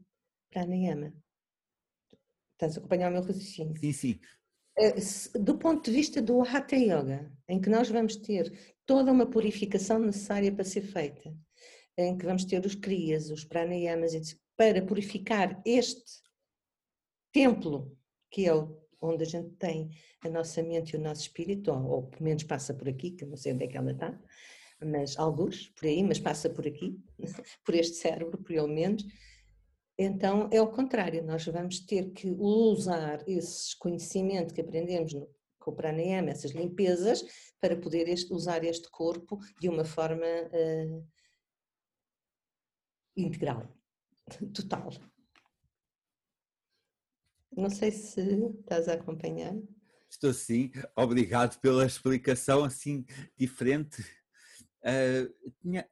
pranayama. 0.51 1.13
Estás 2.53 2.77
a 2.77 2.79
acompanhar 2.79 3.11
o 3.11 3.13
meu 3.13 3.23
raciocínio? 3.23 3.77
Sim, 3.79 3.93
sim. 3.93 4.21
É, 4.77 4.95
do 5.39 5.59
ponto 5.59 5.85
de 5.85 5.91
vista 5.91 6.23
do 6.23 6.41
Hatha 6.43 6.77
Yoga, 6.77 7.31
em 7.49 7.61
que 7.61 7.69
nós 7.69 7.89
vamos 7.91 8.17
ter 8.17 8.77
toda 8.87 9.13
uma 9.13 9.29
purificação 9.29 9.99
necessária 9.99 10.53
para 10.53 10.65
ser 10.65 10.83
feita, 10.83 11.35
em 11.99 12.17
que 12.17 12.25
vamos 12.25 12.45
ter 12.45 12.65
os 12.65 12.75
kriyas, 12.75 13.31
os 13.31 13.45
pranayamas, 13.45 14.13
para 14.57 14.85
purificar 14.85 15.61
este 15.67 16.23
templo, 17.33 17.97
que 18.31 18.47
é 18.47 18.55
o 18.55 18.82
onde 19.03 19.25
a 19.25 19.27
gente 19.27 19.51
tem 19.57 19.91
a 20.23 20.29
nossa 20.29 20.63
mente 20.63 20.95
e 20.95 20.97
o 20.97 21.01
nosso 21.01 21.23
espírito, 21.23 21.73
ou, 21.73 21.91
ou 21.91 22.03
pelo 22.05 22.25
menos 22.25 22.45
passa 22.45 22.73
por 22.73 22.89
aqui, 22.89 23.11
que 23.11 23.27
não 23.27 23.37
sei 23.37 23.53
onde 23.53 23.65
é 23.65 23.67
que 23.67 23.77
ela 23.77 23.93
está, 23.93 24.19
mas 24.85 25.19
alguns 25.19 25.69
por 25.71 25.87
aí, 25.87 26.03
mas 26.03 26.19
passa 26.19 26.49
por 26.49 26.67
aqui, 26.67 26.99
por 27.65 27.75
este 27.75 27.97
cérebro, 27.97 28.39
por 28.39 28.53
ele 28.53 28.73
menos. 28.73 29.05
Então 29.99 30.49
é 30.51 30.61
o 30.61 30.71
contrário, 30.71 31.23
nós 31.25 31.45
vamos 31.47 31.81
ter 31.81 32.13
que 32.13 32.31
usar 32.31 33.23
esse 33.29 33.77
conhecimento 33.79 34.55
que 34.55 34.61
aprendemos 34.61 35.13
no, 35.13 35.29
com 35.59 35.71
o 35.71 35.75
pranayama, 35.75 36.31
essas 36.31 36.53
limpezas, 36.53 37.25
para 37.61 37.77
poder 37.77 38.09
este, 38.09 38.33
usar 38.33 38.65
este 38.65 38.91
corpo 38.91 39.39
de 39.61 39.69
uma 39.69 39.85
forma 39.85 40.27
uh, 40.27 41.07
integral, 43.17 43.69
total. 44.55 44.91
Não 47.57 47.69
sei 47.69 47.91
se 47.91 48.21
estás 48.61 48.89
a 48.89 48.95
acompanhar. 48.95 49.55
Estou 50.09 50.33
sim, 50.33 50.71
obrigado 50.97 51.61
pela 51.61 51.87
explicação 51.87 52.65
assim 52.65 53.05
diferente. 53.37 54.03
Uh, 54.83 55.53
tinha, 55.61 55.87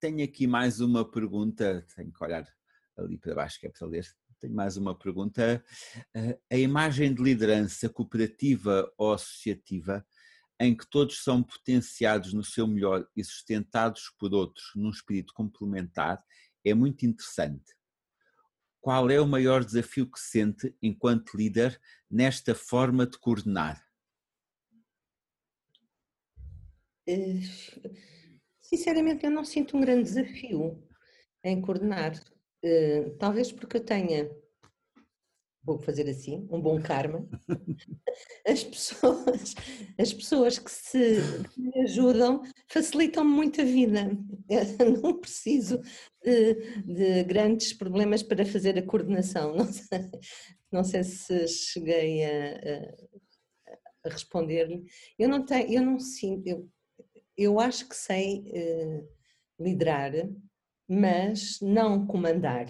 tenho 0.00 0.24
aqui 0.24 0.46
mais 0.46 0.80
uma 0.80 1.08
pergunta, 1.08 1.86
tenho 1.94 2.12
que 2.12 2.24
olhar 2.24 2.46
ali 2.96 3.18
para 3.18 3.34
baixo 3.34 3.60
que 3.60 3.66
é 3.66 3.70
para 3.70 3.86
ler. 3.86 4.06
Tenho 4.40 4.54
mais 4.54 4.76
uma 4.76 4.96
pergunta. 4.96 5.62
Uh, 6.16 6.38
a 6.50 6.56
imagem 6.56 7.14
de 7.14 7.22
liderança 7.22 7.88
cooperativa 7.88 8.90
ou 8.96 9.12
associativa, 9.12 10.06
em 10.58 10.74
que 10.74 10.88
todos 10.88 11.22
são 11.22 11.42
potenciados 11.42 12.32
no 12.32 12.42
seu 12.42 12.66
melhor 12.66 13.06
e 13.14 13.22
sustentados 13.22 14.10
por 14.18 14.32
outros 14.32 14.72
num 14.74 14.90
espírito 14.90 15.34
complementar, 15.34 16.24
é 16.64 16.72
muito 16.72 17.04
interessante 17.04 17.74
qual 18.84 19.10
é 19.10 19.18
o 19.18 19.26
maior 19.26 19.64
desafio 19.64 20.06
que 20.06 20.20
sente 20.20 20.76
enquanto 20.82 21.38
líder 21.38 21.80
nesta 22.10 22.54
forma 22.54 23.06
de 23.06 23.18
coordenar? 23.18 23.82
Eh, 27.08 27.40
sinceramente, 28.60 29.24
eu 29.24 29.30
não 29.30 29.42
sinto 29.42 29.74
um 29.74 29.80
grande 29.80 30.02
desafio 30.02 30.86
em 31.42 31.62
coordenar. 31.62 32.12
Eh, 32.62 33.08
talvez 33.18 33.50
porque 33.50 33.78
eu 33.78 33.84
tenha 33.86 34.30
vou 35.64 35.78
fazer 35.78 36.08
assim, 36.08 36.46
um 36.50 36.60
bom 36.60 36.80
karma, 36.80 37.26
as 38.46 38.62
pessoas, 38.62 39.54
as 39.98 40.12
pessoas 40.12 40.58
que, 40.58 40.70
se, 40.70 41.16
que 41.52 41.60
me 41.60 41.80
ajudam 41.82 42.42
facilitam 42.68 43.24
muito 43.24 43.60
a 43.60 43.64
vida. 43.64 44.10
Eu 44.78 45.00
não 45.00 45.18
preciso 45.18 45.80
de, 46.22 46.82
de, 46.82 47.24
grandes 47.24 47.72
problemas 47.72 48.22
para 48.22 48.44
fazer 48.44 48.78
a 48.78 48.82
coordenação. 48.82 49.54
Não 49.56 49.64
sei, 49.72 50.10
não 50.70 50.84
sei 50.84 51.02
se 51.02 51.48
cheguei 51.48 52.24
a, 52.24 52.54
a, 52.56 53.74
a 54.06 54.08
responder-lhe. 54.10 54.84
Eu 55.18 55.28
não 55.28 55.44
tenho, 55.44 55.72
eu 55.72 55.82
não 55.82 55.98
sinto, 55.98 56.46
eu, 56.46 56.68
eu 57.36 57.58
acho 57.58 57.88
que 57.88 57.96
sei 57.96 58.40
uh, 58.40 59.08
liderar, 59.58 60.12
mas 60.86 61.58
não 61.60 62.06
comandar. 62.06 62.66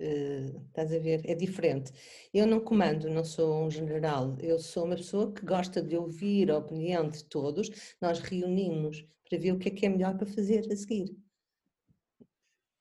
Uh, 0.00 0.64
estás 0.68 0.90
a 0.94 0.98
ver? 0.98 1.20
É 1.28 1.34
diferente. 1.34 1.92
Eu 2.32 2.46
não 2.46 2.58
comando, 2.58 3.10
não 3.10 3.22
sou 3.22 3.66
um 3.66 3.70
general, 3.70 4.34
eu 4.40 4.58
sou 4.58 4.86
uma 4.86 4.96
pessoa 4.96 5.30
que 5.30 5.44
gosta 5.44 5.82
de 5.82 5.94
ouvir 5.94 6.50
a 6.50 6.56
opinião 6.56 7.06
de 7.06 7.22
todos, 7.24 7.70
nós 8.00 8.18
reunimos 8.18 9.04
para 9.28 9.38
ver 9.38 9.52
o 9.52 9.58
que 9.58 9.68
é 9.68 9.70
que 9.70 9.84
é 9.84 9.90
melhor 9.90 10.16
para 10.16 10.26
fazer 10.26 10.66
a 10.72 10.76
seguir. 10.76 11.14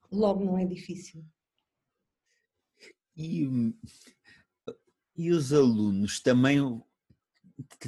Logo 0.09 0.45
não 0.45 0.57
é 0.57 0.63
difícil. 0.63 1.25
E, 3.17 3.45
e 5.13 5.29
os 5.31 5.51
alunos 5.51 6.21
também, 6.21 6.81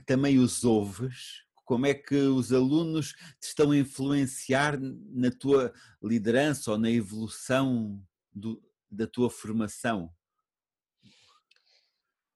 também 0.05 0.39
os 0.39 0.65
ouves? 0.65 1.45
Como 1.63 1.85
é 1.85 1.93
que 1.93 2.15
os 2.15 2.51
alunos 2.51 3.13
te 3.39 3.47
estão 3.47 3.71
a 3.71 3.77
influenciar 3.77 4.77
na 4.77 5.31
tua 5.31 5.73
liderança 6.03 6.71
ou 6.71 6.77
na 6.77 6.91
evolução 6.91 8.05
do, 8.33 8.61
da 8.91 9.07
tua 9.07 9.29
formação? 9.29 10.13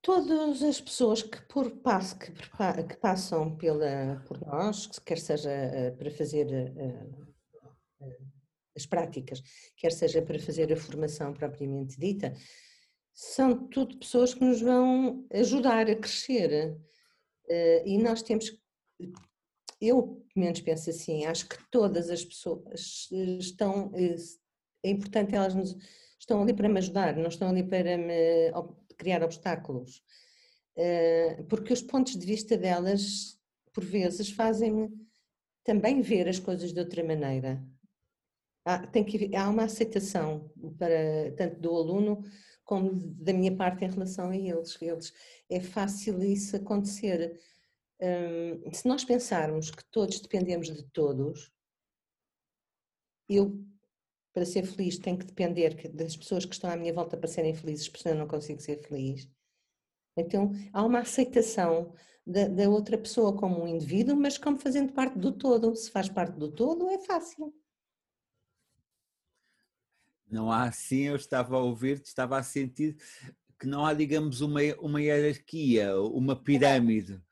Todas 0.02 0.62
as 0.62 0.80
pessoas 0.80 1.24
que, 1.24 1.42
por 1.48 1.72
que, 1.72 2.32
que 2.32 2.98
passam 2.98 3.58
pela, 3.58 4.24
por 4.28 4.40
nós, 4.40 4.86
quer 5.00 5.18
seja 5.18 5.50
eh, 5.50 5.92
para 5.92 6.12
fazer 6.12 6.54
eh, 6.54 7.10
eh, 8.02 8.18
as 8.76 8.86
práticas, 8.86 9.42
quer 9.76 9.92
seja 9.92 10.22
para 10.22 10.38
fazer 10.38 10.72
a 10.72 10.78
formação 10.78 11.34
propriamente 11.34 12.00
dita, 12.00 12.36
são 13.16 13.68
tudo 13.68 13.98
pessoas 13.98 14.36
que 14.36 14.44
nos 14.44 14.62
vão 14.62 15.26
ajudar 15.34 15.90
a 15.90 15.96
crescer. 15.96 16.78
E 17.86 17.98
nós 17.98 18.22
temos, 18.22 18.52
eu 19.82 20.24
pelo 20.34 20.46
menos 20.46 20.62
penso 20.62 20.90
assim, 20.90 21.26
acho 21.26 21.48
que 21.48 21.58
todas 21.72 22.10
as 22.10 22.24
pessoas 22.24 23.10
estão, 23.40 23.92
é 24.84 24.90
importante 24.90 25.34
elas 25.34 25.56
nos 25.56 25.76
estão 26.26 26.42
ali 26.42 26.54
para 26.54 26.68
me 26.68 26.80
ajudar, 26.80 27.16
não 27.16 27.30
estão 27.30 27.50
ali 27.50 27.64
para 27.64 27.98
me 27.98 28.52
criar 28.98 29.24
obstáculos. 29.24 30.04
Eh, 30.76 31.44
porque 31.50 31.72
os 31.74 31.82
pontos 31.82 32.18
de 32.18 32.26
vista 32.26 32.58
delas, 32.58 33.40
por 33.74 33.84
vezes, 33.84 34.32
fazem-me 34.32 34.90
também 35.64 36.02
ver 36.02 36.28
as 36.28 36.40
coisas 36.40 36.74
de 36.74 36.80
outra 36.80 37.04
maneira. 37.04 37.64
Há, 38.66 38.88
tem 38.88 39.04
que, 39.04 39.36
há 39.36 39.50
uma 39.50 39.66
aceitação 39.66 40.52
para, 40.78 41.32
tanto 41.38 41.60
do 41.62 41.70
aluno 41.76 42.24
como 42.64 42.92
da 42.96 43.32
minha 43.32 43.56
parte 43.56 43.86
em 43.86 43.90
relação 43.90 44.30
a 44.32 44.38
eles. 44.38 44.82
eles 44.82 45.14
é 45.50 45.60
fácil 45.60 46.22
isso 46.24 46.56
acontecer. 46.56 47.40
Hum, 48.02 48.72
se 48.74 48.88
nós 48.88 49.06
pensarmos 49.06 49.72
que 49.72 49.86
todos 49.92 50.20
dependemos 50.20 50.68
de 50.68 50.84
todos, 50.92 51.52
eu 53.30 53.64
para 54.36 54.46
ser 54.46 54.66
feliz 54.66 55.00
tenho 55.00 55.18
que 55.18 55.26
depender 55.26 55.90
das 55.94 56.18
pessoas 56.18 56.44
que 56.44 56.54
estão 56.54 56.70
à 56.70 56.76
minha 56.76 56.94
volta 56.94 57.16
para 57.16 57.30
serem 57.30 57.56
felizes, 57.56 57.88
porque 57.88 58.04
senão 58.04 58.18
eu 58.18 58.20
não 58.20 58.28
consigo 58.28 58.60
ser 58.60 58.86
feliz. 58.86 59.32
Então 60.18 60.52
há 60.74 60.84
uma 60.84 61.00
aceitação 61.00 61.94
da, 62.28 62.46
da, 62.50 62.70
outra 62.70 62.98
pessoa 62.98 63.34
como 63.34 63.64
um 63.64 63.68
indivíduo, 63.68 64.14
mas 64.14 64.38
como 64.38 64.60
fazendo 64.60 64.92
parte 64.92 65.18
do 65.18 65.32
todo. 65.32 65.74
Se 65.74 65.90
faz 65.90 66.10
parte 66.10 66.38
do 66.38 66.52
todo, 66.52 66.90
é 66.90 67.00
fácil. 67.00 67.56
Não 70.30 70.52
há 70.52 70.64
assim, 70.64 71.04
eu 71.04 71.16
estava 71.16 71.56
a 71.56 71.62
ouvir-te, 71.62 72.08
estava 72.08 72.38
a 72.38 72.44
sentir 72.44 72.98
que 73.58 73.66
não 73.66 73.86
há, 73.86 73.94
digamos, 73.94 74.42
uma, 74.42 74.60
uma 74.82 75.02
hierarquia, 75.02 75.98
uma 75.98 76.36
pirâmide. 76.36 77.24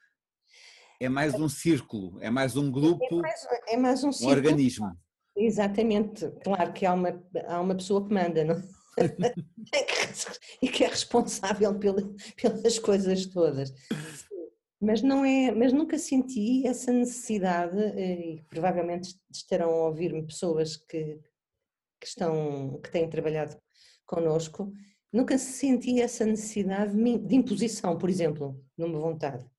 É 1.01 1.09
mais 1.09 1.33
um 1.33 1.49
círculo, 1.49 2.17
é 2.21 2.29
mais 2.29 2.55
um 2.55 2.71
grupo, 2.71 3.03
é 3.03 3.21
mais, 3.21 3.47
é 3.67 3.77
mais 3.77 4.03
um, 4.05 4.09
um 4.09 4.29
organismo. 4.29 5.02
Exatamente, 5.35 6.29
claro 6.43 6.71
que 6.73 6.85
há 6.85 6.93
uma, 6.93 7.23
há 7.47 7.59
uma 7.59 7.75
pessoa 7.75 8.07
que 8.07 8.13
manda, 8.13 8.43
não? 8.43 8.61
e 10.61 10.67
que 10.69 10.83
é 10.83 10.87
responsável 10.87 11.73
pelas 11.79 12.79
coisas 12.79 13.25
todas. 13.25 13.73
Mas 14.79 15.01
não 15.01 15.25
é, 15.25 15.51
mas 15.51 15.73
nunca 15.73 15.97
senti 15.97 16.67
essa 16.67 16.91
necessidade, 16.91 17.79
eh, 17.79 18.33
e 18.33 18.43
provavelmente 18.43 19.15
estarão 19.31 19.69
a 19.71 19.87
ouvir-me 19.87 20.25
pessoas 20.27 20.75
que, 20.75 21.19
que 21.99 22.07
estão, 22.07 22.79
que 22.83 22.91
têm 22.91 23.09
trabalhado 23.09 23.57
connosco, 24.05 24.71
nunca 25.11 25.37
senti 25.37 26.01
essa 26.01 26.25
necessidade 26.25 26.93
de 26.93 27.35
imposição, 27.35 27.97
por 27.97 28.09
exemplo, 28.09 28.61
numa 28.77 28.99
vontade. 28.99 29.49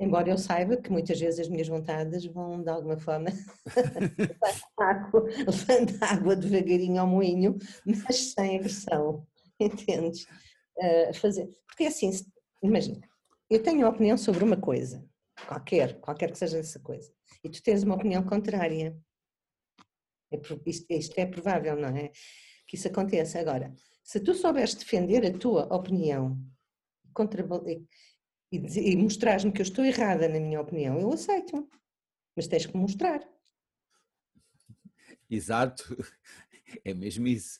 Embora 0.00 0.30
eu 0.30 0.38
saiba 0.38 0.76
que 0.76 0.90
muitas 0.90 1.18
vezes 1.18 1.40
as 1.40 1.48
minhas 1.48 1.66
vontades 1.66 2.24
vão, 2.26 2.62
de 2.62 2.70
alguma 2.70 2.96
forma, 2.96 3.30
levando 5.46 5.98
água 6.00 6.36
devagarinho 6.36 7.00
ao 7.00 7.06
moinho, 7.06 7.58
mas 7.84 8.32
sem 8.32 8.58
agressão, 8.58 9.26
entendes? 9.58 10.24
Uh, 10.78 11.12
fazer. 11.14 11.48
Porque 11.66 11.82
é 11.82 11.88
assim, 11.88 12.10
imagina, 12.62 13.00
eu 13.50 13.60
tenho 13.60 13.78
uma 13.78 13.88
opinião 13.88 14.16
sobre 14.16 14.44
uma 14.44 14.56
coisa, 14.56 15.04
qualquer, 15.48 15.98
qualquer 16.00 16.30
que 16.30 16.38
seja 16.38 16.58
essa 16.58 16.78
coisa, 16.78 17.12
e 17.42 17.50
tu 17.50 17.60
tens 17.60 17.82
uma 17.82 17.96
opinião 17.96 18.22
contrária. 18.22 18.96
É, 20.32 20.40
isto, 20.64 20.86
isto 20.90 21.18
é 21.18 21.26
provável, 21.26 21.74
não 21.74 21.88
é? 21.88 22.12
Que 22.68 22.76
isso 22.76 22.86
aconteça. 22.86 23.40
Agora, 23.40 23.74
se 24.04 24.20
tu 24.20 24.32
souberes 24.32 24.74
defender 24.74 25.26
a 25.26 25.36
tua 25.36 25.64
opinião 25.74 26.38
contra, 27.12 27.44
e, 28.50 28.58
dizer, 28.58 28.82
e 28.82 28.96
mostrar-me 28.96 29.52
que 29.52 29.60
eu 29.60 29.64
estou 29.64 29.84
errada 29.84 30.28
na 30.28 30.40
minha 30.40 30.60
opinião, 30.60 30.98
eu 30.98 31.12
aceito, 31.12 31.68
mas 32.34 32.46
tens 32.46 32.66
que 32.66 32.76
mostrar. 32.76 33.20
Exato, 35.30 35.84
é 36.84 36.94
mesmo 36.94 37.26
isso. 37.26 37.58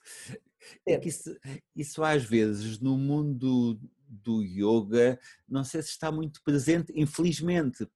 É 0.87 0.99
que 0.99 1.09
isso, 1.09 1.37
isso 1.77 2.03
às 2.03 2.25
vezes 2.25 2.81
no 2.81 2.97
mundo 2.97 3.79
do 4.09 4.43
yoga, 4.43 5.21
não 5.47 5.63
sei 5.63 5.83
se 5.83 5.91
está 5.91 6.11
muito 6.11 6.43
presente, 6.43 6.93
infelizmente. 6.97 7.87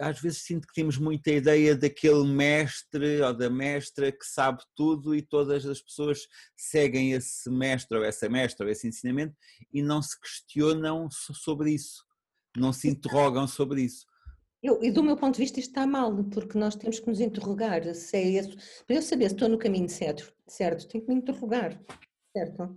Às 0.00 0.20
vezes 0.20 0.42
sinto 0.42 0.66
que 0.66 0.74
temos 0.74 0.98
muita 0.98 1.30
ideia 1.30 1.76
daquele 1.76 2.26
mestre 2.26 3.22
ou 3.22 3.32
da 3.32 3.48
mestra 3.48 4.10
que 4.10 4.26
sabe 4.26 4.62
tudo 4.74 5.14
e 5.14 5.22
todas 5.22 5.64
as 5.64 5.80
pessoas 5.80 6.26
seguem 6.56 7.12
esse 7.12 7.48
mestre 7.48 7.96
ou 7.96 8.04
essa 8.04 8.28
mestra 8.28 8.66
ou 8.66 8.72
esse 8.72 8.86
ensinamento 8.88 9.34
e 9.72 9.82
não 9.82 10.02
se 10.02 10.20
questionam 10.20 11.08
sobre 11.10 11.72
isso 11.72 12.05
não 12.58 12.72
se 12.72 12.88
interrogam 12.88 13.46
sobre 13.46 13.82
isso. 13.82 14.06
Eu, 14.62 14.82
e 14.82 14.90
do 14.90 15.02
meu 15.02 15.16
ponto 15.16 15.34
de 15.34 15.42
vista 15.42 15.60
isto 15.60 15.70
está 15.70 15.86
mal, 15.86 16.24
porque 16.24 16.58
nós 16.58 16.74
temos 16.74 16.98
que 16.98 17.06
nos 17.06 17.20
interrogar 17.20 17.82
se 17.94 18.16
é 18.16 18.22
isso. 18.22 18.56
Para 18.86 18.96
eu 18.96 19.02
saber 19.02 19.28
se 19.28 19.34
estou 19.34 19.48
no 19.48 19.58
caminho 19.58 19.88
certo, 19.88 20.32
certo 20.46 20.88
tenho 20.88 21.04
que 21.04 21.12
me 21.12 21.20
interrogar, 21.20 21.80
certo? 22.32 22.76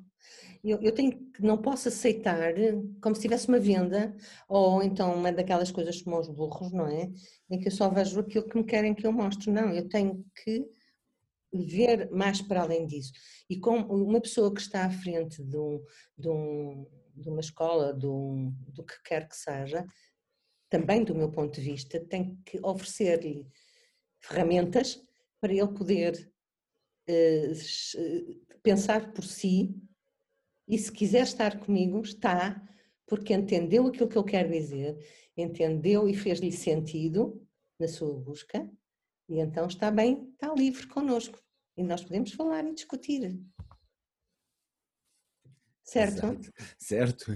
Eu, 0.64 0.80
eu 0.82 0.92
tenho 0.92 1.12
que, 1.32 1.42
não 1.42 1.58
posso 1.58 1.88
aceitar 1.88 2.54
como 3.02 3.16
se 3.16 3.22
tivesse 3.22 3.48
uma 3.48 3.60
venda, 3.60 4.16
ou 4.48 4.84
então 4.84 5.16
uma 5.16 5.32
daquelas 5.32 5.72
coisas 5.72 6.02
como 6.02 6.20
os 6.20 6.28
burros, 6.28 6.72
não 6.74 6.86
é? 6.86 7.10
Em 7.50 7.60
que 7.60 7.70
eu 7.70 7.72
só 7.72 7.90
vejo 7.90 8.20
aquilo 8.20 8.48
que 8.48 8.58
me 8.58 8.64
querem 8.64 8.94
que 8.94 9.08
eu 9.08 9.12
mostre. 9.12 9.50
Não, 9.50 9.74
eu 9.74 9.88
tenho 9.88 10.26
que 10.44 10.70
ver 11.52 12.12
mais 12.12 12.42
para 12.42 12.62
além 12.62 12.86
disso. 12.86 13.12
E 13.50 13.58
como 13.58 13.88
uma 13.96 14.22
pessoa 14.22 14.54
que 14.54 14.62
está 14.62 14.86
à 14.86 14.90
frente 14.90 15.42
de 15.44 15.58
um, 15.58 15.84
de 16.18 16.30
um 16.30 16.86
de 17.20 17.30
uma 17.30 17.42
escola, 17.42 17.94
do, 17.94 18.52
do 18.68 18.84
que 18.84 19.02
quer 19.04 19.28
que 19.28 19.36
seja, 19.36 19.86
também 20.70 21.04
do 21.04 21.16
meu 21.16 21.32
ponto 21.32 21.56
de 21.56 21.62
vista, 21.62 22.00
tem 22.00 22.36
que 22.46 22.60
oferecer-lhe 22.64 23.48
ferramentas 24.22 25.02
para 25.42 25.54
ele 25.54 25.68
poder 25.70 26.32
uh, 27.10 28.60
pensar 28.62 29.12
por 29.14 29.24
si 29.24 29.76
e 30.68 30.78
se 30.78 30.92
quiser 30.92 31.24
estar 31.24 31.60
comigo, 31.60 32.00
está, 32.02 32.62
porque 33.08 33.34
entendeu 33.34 33.88
aquilo 33.88 34.08
que 34.08 34.18
eu 34.18 34.24
quero 34.24 34.52
dizer, 34.52 34.96
entendeu 35.36 36.08
e 36.08 36.14
fez-lhe 36.14 36.52
sentido 36.52 37.44
na 37.80 37.88
sua 37.88 38.14
busca, 38.14 38.70
e 39.28 39.40
então 39.40 39.66
está 39.66 39.90
bem, 39.90 40.30
está 40.34 40.54
livre 40.54 40.86
connosco. 40.88 41.40
E 41.76 41.84
nós 41.84 42.04
podemos 42.04 42.34
falar 42.34 42.68
e 42.68 42.74
discutir. 42.74 43.42
Certo? 45.90 46.18
Exato. 46.18 46.54
Certo. 46.78 47.32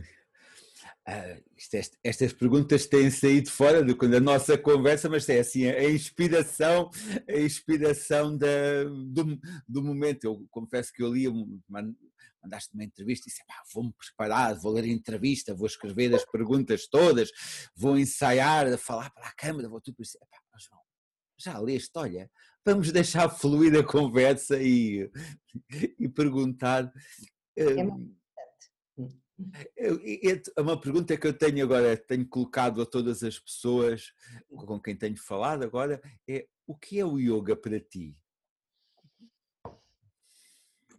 Uh, 1.05 1.43
isto, 1.57 1.97
estas 2.03 2.31
perguntas 2.31 2.85
têm 2.85 3.09
saído 3.09 3.49
fora 3.49 3.83
do, 3.83 3.95
da 3.95 4.19
nossa 4.21 4.57
conversa, 4.57 5.09
mas 5.09 5.27
é 5.27 5.39
assim, 5.39 5.65
a 5.65 5.89
inspiração, 5.89 6.89
a 7.27 7.39
inspiração 7.39 8.37
da, 8.37 8.83
do, 8.85 9.37
do 9.67 9.83
momento. 9.83 10.23
Eu 10.25 10.45
confesso 10.51 10.93
que 10.93 11.01
eu 11.01 11.13
li, 11.13 11.25
mandaste 12.41 12.73
uma 12.73 12.83
entrevista 12.83 13.27
e 13.27 13.31
disse, 13.31 13.43
vou-me 13.73 13.91
preparar, 13.93 14.55
vou 14.55 14.71
ler 14.73 14.83
a 14.83 14.87
entrevista, 14.87 15.55
vou 15.55 15.67
escrever 15.67 16.13
as 16.13 16.23
perguntas 16.23 16.87
todas, 16.87 17.31
vou 17.75 17.97
ensaiar, 17.97 18.77
falar 18.77 19.09
para 19.11 19.27
a 19.27 19.33
câmara, 19.33 19.67
vou 19.67 19.81
tudo 19.81 19.97
isso. 19.99 20.17
João, 20.57 20.81
já 21.37 21.57
leste, 21.59 21.91
olha, 21.95 22.29
vamos 22.63 22.91
deixar 22.91 23.27
fluir 23.29 23.75
a 23.77 23.83
conversa 23.83 24.61
e, 24.61 25.09
e 25.99 26.07
perguntar. 26.07 26.89
É 27.57 27.63
é 29.77 30.61
uma 30.61 30.79
pergunta 30.79 31.17
que 31.17 31.27
eu 31.27 31.37
tenho 31.37 31.63
agora, 31.63 31.97
tenho 31.97 32.27
colocado 32.27 32.81
a 32.81 32.85
todas 32.85 33.23
as 33.23 33.39
pessoas 33.39 34.13
com 34.49 34.79
quem 34.79 34.95
tenho 34.95 35.17
falado 35.17 35.63
agora, 35.63 36.01
é 36.27 36.47
o 36.65 36.77
que 36.77 36.99
é 36.99 37.05
o 37.05 37.17
yoga 37.19 37.55
para 37.55 37.79
ti? 37.79 38.17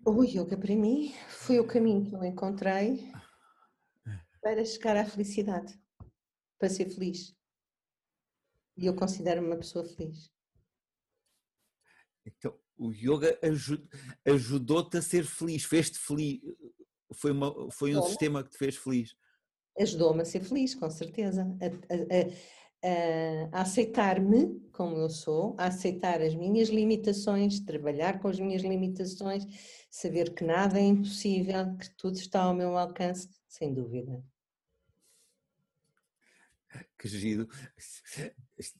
O 0.04 0.22
yoga 0.22 0.56
para 0.56 0.76
mim 0.76 1.14
foi 1.28 1.58
o 1.58 1.66
caminho 1.66 2.10
que 2.10 2.14
eu 2.14 2.24
encontrei 2.24 3.10
para 4.42 4.62
chegar 4.64 4.96
à 4.96 5.06
felicidade, 5.06 5.80
para 6.58 6.68
ser 6.68 6.90
feliz. 6.90 7.34
E 8.76 8.84
eu 8.84 8.94
considero-me 8.94 9.46
uma 9.46 9.56
pessoa 9.56 9.84
feliz. 9.84 10.30
Então, 12.26 12.58
o 12.76 12.92
yoga 12.92 13.38
ajudou-te 14.26 14.98
a 14.98 15.02
ser 15.02 15.24
feliz, 15.24 15.64
fez-te 15.64 15.98
feliz, 15.98 16.42
foi, 17.14 17.32
uma, 17.32 17.70
foi 17.70 17.96
um 17.96 18.02
sistema 18.02 18.42
que 18.42 18.50
te 18.50 18.58
fez 18.58 18.76
feliz. 18.76 19.14
Ajudou-me 19.78 20.22
a 20.22 20.24
ser 20.24 20.40
feliz, 20.40 20.74
com 20.74 20.88
certeza. 20.88 21.42
A, 21.60 21.66
a, 21.66 23.56
a, 23.56 23.58
a 23.58 23.62
aceitar-me 23.62 24.60
como 24.74 24.96
eu 24.96 25.08
sou, 25.08 25.54
a 25.56 25.66
aceitar 25.66 26.20
as 26.20 26.34
minhas 26.34 26.68
limitações, 26.68 27.60
trabalhar 27.60 28.20
com 28.20 28.28
as 28.28 28.38
minhas 28.38 28.62
limitações, 28.62 29.44
saber 29.90 30.34
que 30.34 30.44
nada 30.44 30.78
é 30.78 30.82
impossível, 30.82 31.76
que 31.76 31.88
tudo 31.96 32.16
está 32.16 32.42
ao 32.42 32.54
meu 32.54 32.76
alcance, 32.76 33.28
sem 33.48 33.72
dúvida. 33.72 34.22
Que 36.98 37.08
giro. 37.08 37.46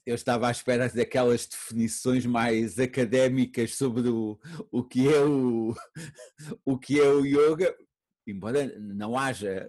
Eu 0.05 0.14
estava 0.14 0.49
à 0.49 0.51
espera 0.51 0.89
daquelas 0.89 1.47
definições 1.47 2.24
mais 2.24 2.78
académicas 2.78 3.74
sobre 3.74 4.09
o, 4.09 4.41
o, 4.72 4.82
que, 4.82 5.07
é 5.07 5.20
o, 5.20 5.74
o 6.64 6.78
que 6.78 6.99
é 6.99 7.09
o 7.09 7.24
yoga, 7.24 7.76
embora 8.26 8.78
não 8.78 9.16
haja, 9.18 9.68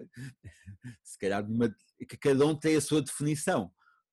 se 1.02 1.18
calhar, 1.18 1.44
uma, 1.48 1.74
que 2.08 2.16
cada 2.16 2.44
um 2.46 2.54
tem 2.54 2.76
a 2.76 2.80
sua 2.80 3.02
definição. 3.02 3.70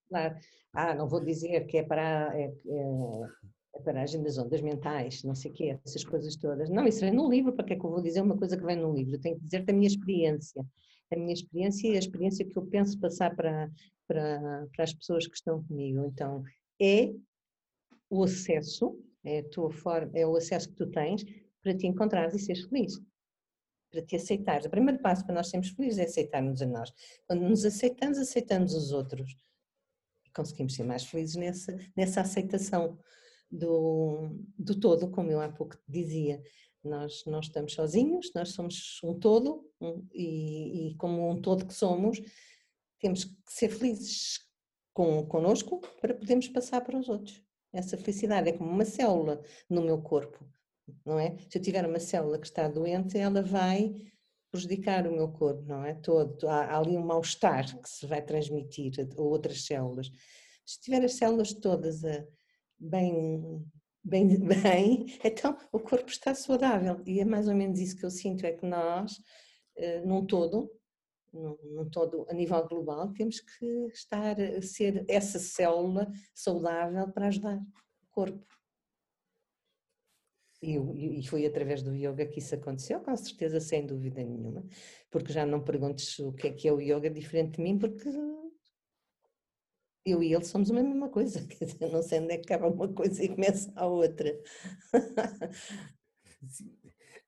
Claro. 0.10 0.36
Ah, 0.74 0.96
não 0.96 1.08
vou 1.08 1.24
dizer 1.24 1.66
que 1.66 1.78
é 1.78 1.84
para, 1.84 2.32
é, 2.36 2.46
é, 2.46 3.76
é 3.76 3.80
para 3.84 4.04
as 4.04 4.38
ondas 4.38 4.62
mentais, 4.62 5.24
não 5.24 5.36
sei 5.36 5.52
o 5.52 5.54
quê, 5.54 5.80
essas 5.86 6.04
coisas 6.04 6.36
todas. 6.36 6.70
Não, 6.70 6.88
isso 6.88 7.02
vem 7.02 7.14
no 7.14 7.30
livro, 7.30 7.54
para 7.54 7.66
que 7.66 7.74
é 7.74 7.80
que 7.80 7.86
eu 7.86 7.92
vou 7.92 8.02
dizer 8.02 8.22
uma 8.22 8.38
coisa 8.38 8.58
que 8.58 8.66
vem 8.66 8.78
no 8.78 8.94
livro? 8.94 9.16
Eu 9.16 9.22
tenho 9.22 9.38
que 9.38 9.44
dizer 9.44 9.64
da 9.64 9.74
minha 9.74 9.88
experiência. 9.88 10.66
A 11.12 11.16
minha 11.16 11.34
experiência 11.34 11.88
e 11.88 11.96
a 11.96 12.00
experiência 12.00 12.46
que 12.46 12.58
eu 12.58 12.66
penso 12.66 13.00
passar 13.00 13.36
para, 13.36 13.70
para, 14.08 14.68
para 14.76 14.84
as 14.84 14.94
pessoas 14.94 15.28
que 15.28 15.36
estão 15.36 15.64
comigo. 15.64 16.04
Então, 16.06 16.44
é 16.82 17.14
o 18.10 18.24
acesso, 18.24 19.00
é, 19.24 19.40
a 19.40 19.50
tua 19.50 19.72
forma, 19.72 20.12
é 20.16 20.26
o 20.26 20.36
acesso 20.36 20.70
que 20.70 20.76
tu 20.76 20.88
tens 20.88 21.24
para 21.62 21.78
te 21.78 21.86
encontrares 21.86 22.34
e 22.34 22.40
seres 22.40 22.64
feliz 22.64 23.00
para 23.94 24.02
te 24.02 24.16
aceitares. 24.16 24.66
O 24.66 24.70
primeiro 24.72 25.00
passo 25.00 25.24
para 25.24 25.36
nós 25.36 25.50
sermos 25.50 25.70
felizes 25.70 26.00
é 26.00 26.06
aceitar-nos 26.06 26.62
a 26.64 26.66
nós. 26.66 26.92
Quando 27.28 27.42
nos 27.42 27.64
aceitamos, 27.64 28.18
aceitamos 28.18 28.74
os 28.74 28.92
outros. 28.92 29.36
E 30.26 30.32
conseguimos 30.32 30.74
ser 30.74 30.84
mais 30.84 31.06
felizes 31.06 31.36
nessa, 31.36 31.78
nessa 31.96 32.22
aceitação 32.22 32.98
do, 33.52 34.36
do 34.58 34.80
todo, 34.80 35.12
como 35.12 35.30
eu 35.30 35.40
há 35.40 35.48
pouco 35.48 35.78
dizia. 35.88 36.42
Nós 36.84 37.24
não 37.28 37.40
estamos 37.40 37.74
sozinhos, 37.74 38.32
nós 38.36 38.50
somos 38.50 39.00
um 39.04 39.18
todo 39.18 39.70
um, 39.80 40.06
e, 40.12 40.90
e, 40.90 40.96
como 40.96 41.30
um 41.30 41.40
todo 41.40 41.66
que 41.66 41.74
somos, 41.74 42.20
temos 43.00 43.24
que 43.24 43.36
ser 43.48 43.70
felizes 43.70 44.40
com, 44.92 45.26
connosco 45.28 45.80
para 46.02 46.16
podermos 46.16 46.48
passar 46.48 46.82
para 46.82 46.98
os 46.98 47.08
outros. 47.08 47.42
Essa 47.72 47.98
felicidade 47.98 48.50
é 48.50 48.54
como 48.54 48.70
uma 48.70 48.86
célula 48.86 49.42
no 49.70 49.82
meu 49.82 50.02
corpo. 50.02 50.46
Não 51.06 51.20
é? 51.20 51.38
Se 51.50 51.58
eu 51.58 51.62
tiver 51.62 51.86
uma 51.86 52.00
célula 52.00 52.40
que 52.40 52.48
está 52.48 52.68
doente, 52.68 53.18
ela 53.18 53.42
vai 53.42 53.94
prejudicar 54.52 55.08
o 55.08 55.12
meu 55.12 55.30
corpo, 55.30 55.64
não 55.64 55.84
é? 55.84 55.96
Todo. 55.96 56.48
Há, 56.48 56.66
há 56.66 56.78
ali 56.78 56.96
um 56.96 57.06
mal-estar 57.06 57.66
que 57.82 57.90
se 57.90 58.06
vai 58.06 58.22
transmitir 58.22 58.94
a 59.00 59.22
outras 59.22 59.66
células. 59.66 60.12
Se 60.66 60.80
tiver 60.80 61.04
as 61.04 61.16
células 61.16 61.54
todas 61.54 62.06
a, 62.06 62.26
bem, 62.80 63.66
bem, 64.04 64.28
bem, 64.40 65.06
então 65.24 65.58
o 65.72 65.80
corpo 65.80 66.10
está 66.10 66.36
saudável. 66.36 67.02
E 67.06 67.20
é 67.20 67.26
mais 67.26 67.48
ou 67.48 67.56
menos 67.56 67.80
isso 67.80 67.98
que 67.98 68.06
eu 68.06 68.12
sinto, 68.12 68.46
é 68.46 68.52
que 68.52 68.66
nós, 68.66 69.20
eh, 69.76 70.02
num 70.02 70.26
todo, 70.26 70.72
num 71.34 71.90
todo 71.90 72.26
a 72.30 72.34
nível 72.34 72.68
global, 72.68 73.12
temos 73.14 73.40
que 73.40 73.66
estar 73.88 74.40
a 74.40 74.62
ser 74.62 75.04
essa 75.08 75.40
célula 75.40 76.12
saudável 76.34 77.12
para 77.12 77.28
ajudar 77.28 77.58
o 77.58 78.08
corpo. 78.12 78.63
E, 80.66 81.28
foi 81.28 81.46
através 81.46 81.84
do 81.84 81.94
yoga 81.94 82.26
que 82.26 82.40
isso 82.40 82.56
aconteceu, 82.56 83.02
com 83.02 83.16
certeza, 83.18 83.60
sem 83.60 83.86
dúvida 83.86 84.24
nenhuma, 84.24 84.66
porque 85.12 85.34
já 85.34 85.46
não 85.46 85.62
perguntes 85.62 86.18
o 86.20 86.32
que 86.32 86.48
é 86.48 86.52
que 86.52 86.68
é 86.70 86.72
o 86.72 86.80
yoga 86.80 87.10
diferente 87.10 87.58
de 87.58 87.62
mim, 87.62 87.78
porque 87.78 88.10
eu 90.06 90.24
e 90.24 90.34
ele 90.34 90.46
somos 90.46 90.72
a 90.72 90.74
mesma 90.74 91.10
coisa, 91.10 91.42
quer 91.48 91.66
dizer, 91.66 91.92
não 91.92 92.02
sei 92.02 92.22
onde 92.22 92.34
é 92.34 92.38
que 92.38 92.54
acaba 92.54 92.74
uma 92.74 92.88
coisa 92.94 93.22
e 93.22 93.28
começa 93.28 93.74
a 93.76 93.86
outra. 93.86 94.34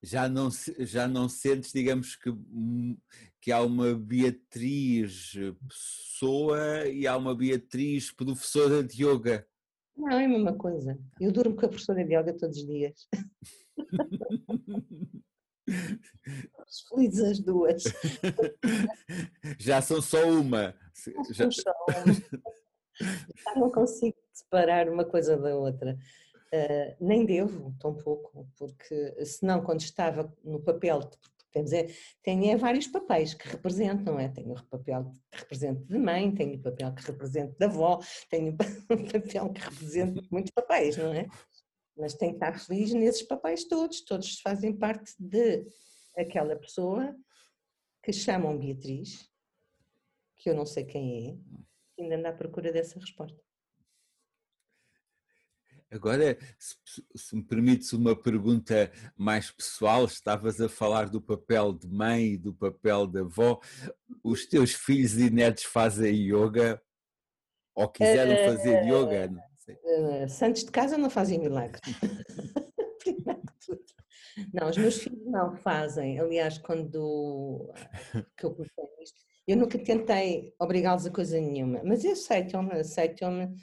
Já 0.01 0.29
não, 0.29 0.49
já 0.79 1.07
não 1.07 1.27
sentes, 1.27 1.73
digamos, 1.73 2.15
que, 2.15 2.29
hum, 2.29 2.95
que 3.41 3.51
há 3.51 3.61
uma 3.61 3.95
Beatriz 3.95 5.33
pessoa 5.67 6.87
e 6.87 7.07
há 7.07 7.17
uma 7.17 7.35
Beatriz 7.35 8.11
professora 8.11 8.83
de 8.83 9.03
yoga? 9.03 9.47
Não, 9.95 10.09
é 10.09 10.25
a 10.25 10.27
mesma 10.27 10.55
coisa. 10.55 10.97
Eu 11.19 11.31
durmo 11.31 11.55
com 11.55 11.65
a 11.65 11.69
professora 11.69 12.03
de 12.03 12.13
yoga 12.13 12.33
todos 12.37 12.57
os 12.57 12.67
dias. 12.67 13.07
Felizes 16.89 17.23
as 17.23 17.39
duas. 17.39 17.83
Já 19.59 19.81
são 19.81 20.01
só 20.01 20.29
uma. 20.29 20.75
Já... 21.31 21.49
Só 21.49 21.71
uma. 21.87 22.13
Já 22.99 23.55
não 23.55 23.71
consigo 23.71 24.17
separar 24.33 24.89
uma 24.89 25.05
coisa 25.05 25.37
da 25.37 25.55
outra. 25.55 25.97
Uh, 26.53 26.95
nem 27.05 27.25
devo, 27.25 27.75
tão 27.79 27.95
pouco, 27.95 28.47
porque 28.57 29.25
senão 29.25 29.63
quando 29.63 29.81
estava 29.81 30.33
no 30.43 30.61
papel, 30.61 31.01
temos 31.55 31.71
é, 31.71 31.87
tenho 32.21 32.51
é 32.51 32.57
vários 32.57 32.85
papéis 32.85 33.33
que 33.33 33.47
representam, 33.47 34.19
é? 34.19 34.27
tenho 34.27 34.51
o 34.51 34.65
papel 34.65 35.09
que 35.31 35.39
representa 35.39 35.85
de 35.85 35.97
mãe, 35.97 36.35
tenho 36.35 36.55
o 36.55 36.61
papel 36.61 36.93
que 36.93 37.03
representa 37.03 37.55
de 37.57 37.65
avó, 37.65 38.01
tenho 38.29 38.51
o 38.51 38.57
papel 38.59 39.53
que 39.53 39.61
representa 39.61 40.21
muitos 40.29 40.51
papéis, 40.51 40.97
não 40.97 41.13
é? 41.13 41.25
Mas 41.97 42.13
tenho 42.13 42.33
que 42.33 42.43
estar 42.45 42.59
feliz 42.59 42.93
nesses 42.93 43.21
papéis 43.21 43.63
todos, 43.63 44.01
todos 44.01 44.41
fazem 44.41 44.75
parte 44.75 45.13
de 45.17 45.65
aquela 46.17 46.57
pessoa 46.57 47.15
que 48.03 48.11
chamam 48.11 48.57
Beatriz, 48.57 49.31
que 50.35 50.49
eu 50.49 50.55
não 50.55 50.65
sei 50.65 50.83
quem 50.83 51.39
é, 51.97 52.01
ainda 52.01 52.17
anda 52.17 52.29
à 52.29 52.33
procura 52.33 52.69
dessa 52.69 52.99
resposta. 52.99 53.41
Agora, 55.91 56.37
se, 56.57 56.75
se 57.15 57.35
me 57.35 57.43
permites 57.43 57.93
uma 57.93 58.15
pergunta 58.15 58.91
mais 59.15 59.51
pessoal, 59.51 60.05
estavas 60.05 60.59
a 60.59 60.67
falar 60.67 61.09
do 61.09 61.21
papel 61.21 61.73
de 61.73 61.87
mãe 61.87 62.33
e 62.33 62.37
do 62.37 62.53
papel 62.53 63.07
de 63.07 63.19
avó. 63.19 63.59
Os 64.23 64.45
teus 64.45 64.73
filhos 64.73 65.17
e 65.17 65.29
netos 65.29 65.63
fazem 65.63 66.15
yoga? 66.15 66.81
Ou 67.75 67.87
quiseram 67.87 68.35
fazer 68.51 68.83
yoga? 68.83 69.27
Não, 69.27 70.23
uh, 70.23 70.29
santos 70.29 70.63
de 70.63 70.71
casa 70.71 70.97
não 70.97 71.09
fazem 71.09 71.39
milagre. 71.39 71.81
Não, 74.53 74.69
os 74.69 74.77
meus 74.77 74.97
filhos 74.97 75.25
não 75.25 75.55
fazem. 75.55 76.19
Aliás, 76.19 76.57
quando 76.57 77.71
que 78.37 78.45
eu 78.45 78.55
isto, 79.01 79.21
eu 79.47 79.55
nunca 79.55 79.77
tentei 79.77 80.53
obrigá-los 80.59 81.05
a 81.05 81.11
coisa 81.11 81.39
nenhuma, 81.39 81.81
mas 81.83 82.03
aceitam-me, 82.03 82.73
aceitam-me. 82.73 83.55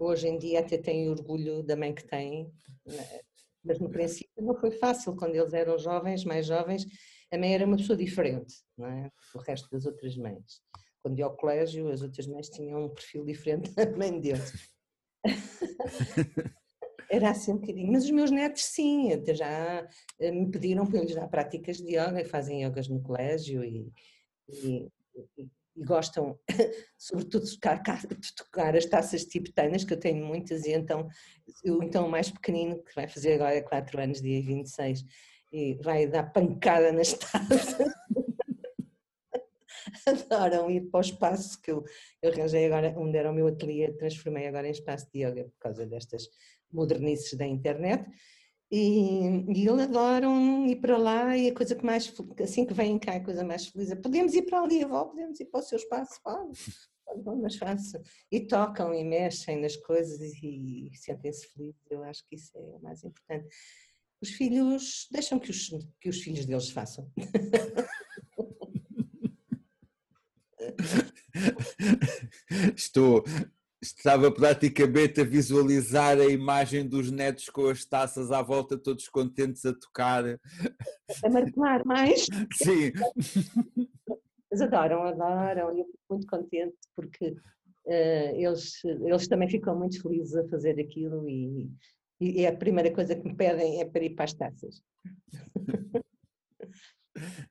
Hoje 0.00 0.28
em 0.28 0.38
dia 0.38 0.60
até 0.60 0.78
tenho 0.78 1.10
orgulho 1.10 1.62
da 1.62 1.76
mãe 1.76 1.94
que 1.94 2.06
têm, 2.06 2.50
né? 2.86 3.20
mas 3.62 3.78
no 3.78 3.90
princípio 3.90 4.42
não 4.42 4.54
foi 4.54 4.70
fácil. 4.70 5.14
Quando 5.14 5.34
eles 5.34 5.52
eram 5.52 5.78
jovens, 5.78 6.24
mais 6.24 6.46
jovens, 6.46 6.86
a 7.30 7.36
mãe 7.36 7.54
era 7.54 7.66
uma 7.66 7.76
pessoa 7.76 7.96
diferente 7.96 8.54
não 8.78 8.86
é? 8.86 9.10
do 9.34 9.40
resto 9.40 9.68
das 9.70 9.84
outras 9.84 10.16
mães. 10.16 10.62
Quando 11.02 11.18
ia 11.18 11.26
ao 11.26 11.36
colégio, 11.36 11.90
as 11.90 12.00
outras 12.00 12.26
mães 12.26 12.48
tinham 12.48 12.86
um 12.86 12.88
perfil 12.88 13.24
diferente 13.24 13.70
da 13.74 13.90
mãe 13.94 14.18
deles. 14.18 14.70
era 17.10 17.30
assim 17.30 17.52
um 17.52 17.58
bocadinho. 17.58 17.92
Mas 17.92 18.04
os 18.04 18.10
meus 18.10 18.30
netos, 18.30 18.64
sim, 18.64 19.12
até 19.12 19.34
já 19.34 19.86
eh, 20.18 20.32
me 20.32 20.50
pediram 20.50 20.86
para 20.86 20.98
eu 20.98 21.04
lhes 21.04 21.14
dar 21.14 21.28
práticas 21.28 21.76
de 21.76 21.96
yoga, 21.96 22.24
fazem 22.24 22.64
yogas 22.64 22.88
no 22.88 23.02
colégio 23.02 23.62
e, 23.62 23.92
e 24.48 24.88
e, 25.36 25.48
gostam, 25.76 26.38
sobretudo, 26.98 27.44
de 27.44 27.58
tocar, 27.58 28.06
de 28.06 28.34
tocar 28.34 28.76
as 28.76 28.86
taças 28.86 29.24
tibetanas, 29.24 29.84
que 29.84 29.92
eu 29.92 30.00
tenho 30.00 30.24
muitas, 30.24 30.64
e 30.64 30.72
então, 30.72 31.08
o 31.64 31.82
então 31.82 32.08
mais 32.08 32.30
pequenino, 32.30 32.82
que 32.82 32.94
vai 32.94 33.08
fazer 33.08 33.34
agora 33.34 33.62
4 33.62 34.00
anos, 34.00 34.20
dia 34.20 34.42
26, 34.42 35.04
e 35.52 35.74
vai 35.82 36.06
dar 36.06 36.24
pancada 36.32 36.92
nas 36.92 37.12
taças. 37.14 37.76
Adoram 40.06 40.70
ir 40.70 40.82
para 40.90 40.98
o 40.98 41.00
espaço 41.00 41.60
que 41.60 41.70
eu, 41.70 41.84
eu 42.22 42.32
arranjei 42.32 42.66
agora, 42.66 42.94
onde 42.96 43.16
era 43.16 43.30
o 43.30 43.34
meu 43.34 43.48
ateliê, 43.48 43.92
transformei 43.92 44.46
agora 44.46 44.68
em 44.68 44.72
espaço 44.72 45.08
de 45.12 45.24
yoga 45.24 45.44
por 45.44 45.58
causa 45.58 45.86
destas 45.86 46.28
modernices 46.72 47.36
da 47.36 47.46
internet 47.46 48.06
e, 48.70 49.44
e 49.48 49.68
eles 49.68 49.82
adoram 49.82 50.66
ir 50.66 50.76
para 50.76 50.96
lá 50.96 51.36
e 51.36 51.48
a 51.48 51.54
coisa 51.54 51.74
que 51.74 51.84
mais, 51.84 52.12
assim 52.42 52.64
que 52.64 52.72
vêm 52.72 52.98
cá, 52.98 53.16
a 53.16 53.24
coisa 53.24 53.42
mais 53.42 53.66
feliz 53.66 53.90
é 53.90 53.96
podemos 53.96 54.32
ir 54.34 54.42
para 54.42 54.62
ali, 54.62 54.84
avó, 54.84 55.06
podemos 55.06 55.40
ir 55.40 55.46
para 55.46 55.58
o 55.58 55.62
seu 55.62 55.76
espaço, 55.76 56.20
pode, 56.22 56.56
pode 57.24 57.40
mas 57.40 57.56
faça. 57.56 58.00
E 58.30 58.40
tocam 58.40 58.94
e 58.94 59.02
mexem 59.02 59.60
nas 59.60 59.76
coisas 59.76 60.20
e, 60.20 60.88
e 60.88 60.96
sentem-se 60.96 61.48
felizes, 61.48 61.90
eu 61.90 62.04
acho 62.04 62.24
que 62.28 62.36
isso 62.36 62.56
é 62.56 62.60
o 62.60 62.78
mais 62.80 63.02
importante. 63.02 63.48
Os 64.22 64.30
filhos, 64.30 65.08
deixam 65.10 65.40
que 65.40 65.50
os, 65.50 65.68
que 66.00 66.08
os 66.08 66.20
filhos 66.20 66.46
deles 66.46 66.70
façam. 66.70 67.10
Estou, 72.76 73.24
estava 73.82 74.30
praticamente 74.30 75.20
a 75.20 75.24
visualizar 75.24 76.18
a 76.18 76.26
imagem 76.26 76.86
dos 76.86 77.10
netos 77.10 77.48
com 77.48 77.66
as 77.68 77.84
taças 77.84 78.30
à 78.30 78.42
volta, 78.42 78.78
todos 78.78 79.08
contentes 79.08 79.64
a 79.64 79.72
tocar. 79.72 80.24
A 80.26 81.30
martelar 81.30 81.84
mais. 81.84 82.26
Sim. 82.62 82.92
Mas 84.50 84.60
adoram, 84.60 85.02
adoram, 85.04 85.76
e 85.76 85.80
eu 85.80 85.86
fico 85.86 85.98
muito 86.10 86.26
contente 86.26 86.76
porque 86.94 87.30
uh, 87.30 88.36
eles, 88.36 88.84
eles 88.84 89.28
também 89.28 89.48
ficam 89.48 89.78
muito 89.78 90.02
felizes 90.02 90.36
a 90.36 90.48
fazer 90.48 90.78
aquilo 90.78 91.28
e, 91.28 91.70
e 92.20 92.46
a 92.46 92.56
primeira 92.56 92.92
coisa 92.92 93.14
que 93.14 93.26
me 93.26 93.34
pedem 93.34 93.80
é 93.80 93.84
para 93.84 94.04
ir 94.04 94.10
para 94.10 94.24
as 94.24 94.34
taças. 94.34 94.82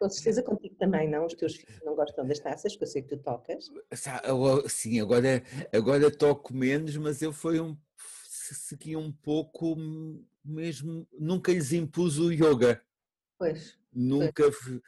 Com 0.00 0.08
certeza 0.08 0.42
contigo 0.42 0.76
também, 0.76 1.08
não? 1.08 1.26
Os 1.26 1.34
teus 1.34 1.56
filhos 1.56 1.80
não 1.84 1.96
gostam 1.96 2.26
das 2.26 2.38
taças, 2.38 2.76
que 2.76 2.82
eu 2.82 2.86
sei 2.86 3.02
que 3.02 3.16
tu 3.16 3.22
tocas. 3.22 3.68
Sim, 4.68 5.00
agora, 5.00 5.42
agora 5.72 6.10
toco 6.10 6.54
menos, 6.54 6.96
mas 6.96 7.20
eu 7.20 7.32
fui 7.32 7.60
um 7.60 7.76
segui 8.54 8.96
um 8.96 9.12
pouco 9.12 9.76
mesmo, 10.44 11.06
nunca 11.18 11.52
lhes 11.52 11.72
impus 11.72 12.18
o 12.18 12.32
yoga. 12.32 12.82
Pois. 13.38 13.76
Nunca, 13.92 14.44
pois. 14.50 14.80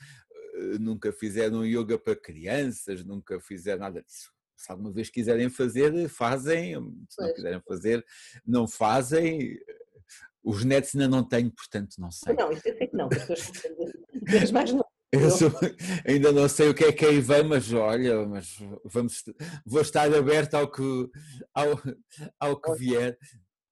Eh, 0.55 0.79
nunca 0.79 1.13
fizeram 1.13 1.65
yoga 1.65 1.99
para 1.99 2.17
crianças, 2.17 3.05
nunca 3.05 3.41
fizeram 3.41 3.81
nada 3.81 4.03
disso. 4.03 4.33
Se 4.57 4.71
alguma 4.71 4.93
vez 4.93 5.09
quiserem 5.09 5.49
fazer, 5.49 6.09
fazem. 6.09 6.75
Se 7.09 7.17
pois. 7.17 7.29
não 7.29 7.35
quiserem 7.35 7.63
fazer, 7.67 8.07
não 8.47 8.69
fazem. 8.69 9.59
Os 10.43 10.65
netos 10.65 10.95
ainda 10.95 11.09
não 11.09 11.23
tenho, 11.23 11.51
portanto 11.51 11.97
não 11.99 12.11
sei. 12.11 12.35
Não, 12.35 12.51
isso 12.51 12.67
eu 12.67 12.77
sei 12.77 12.87
que 12.87 12.97
não, 12.97 13.09
porque 13.09 13.33
os 13.33 14.51
mais 14.53 14.73
não. 14.73 14.90
Eu 15.13 15.29
sou, 15.31 15.51
ainda 16.07 16.31
não 16.31 16.49
sei 16.49 16.69
o 16.69 16.75
que 16.75 16.85
é 16.85 16.93
que 16.93 17.05
aí 17.05 17.21
vem, 17.21 17.43
mas 17.43 17.73
olha, 17.73 18.25
mas 18.27 18.59
vamos, 18.85 19.25
vou 19.67 19.81
estar 19.81 20.13
aberto 20.15 20.55
ao 20.55 20.71
que, 20.71 20.83
ao, 21.53 21.67
ao 22.39 22.61
que 22.61 22.75
vier. 22.75 23.19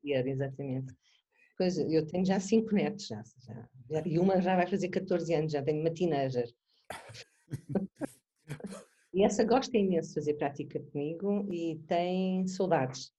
Vier, 0.03 0.27
exatamente. 0.27 0.93
Pois, 1.57 1.79
eu 1.79 2.05
tenho 2.07 2.25
já 2.25 2.41
cinco 2.41 2.75
netos, 2.75 3.07
já, 3.07 3.23
já, 3.89 4.03
e 4.05 4.19
uma 4.19 4.41
já 4.41 4.57
vai 4.57 4.67
fazer 4.67 4.89
14 4.89 5.33
anos, 5.35 5.53
já 5.53 5.63
tenho 5.63 5.81
uma 5.81 5.95
teenager. 5.95 6.49
e 9.15 9.25
essa 9.25 9.45
gosta 9.45 9.77
imenso 9.77 10.09
de 10.09 10.15
fazer 10.15 10.35
prática 10.35 10.81
comigo 10.81 11.47
e 11.53 11.77
tem 11.87 12.49
saudades. 12.49 13.13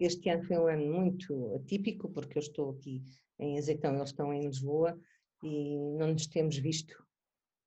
Este 0.00 0.30
ano 0.30 0.44
foi 0.44 0.58
um 0.58 0.66
ano 0.68 0.92
muito 0.92 1.54
atípico, 1.56 2.08
porque 2.08 2.38
eu 2.38 2.40
estou 2.40 2.70
aqui 2.70 3.02
em 3.38 3.58
Azeitão, 3.58 3.96
eles 3.96 4.10
estão 4.10 4.32
em 4.32 4.46
Lisboa 4.46 4.96
e 5.42 5.76
não 5.98 6.12
nos 6.12 6.26
temos 6.28 6.56
visto 6.56 7.01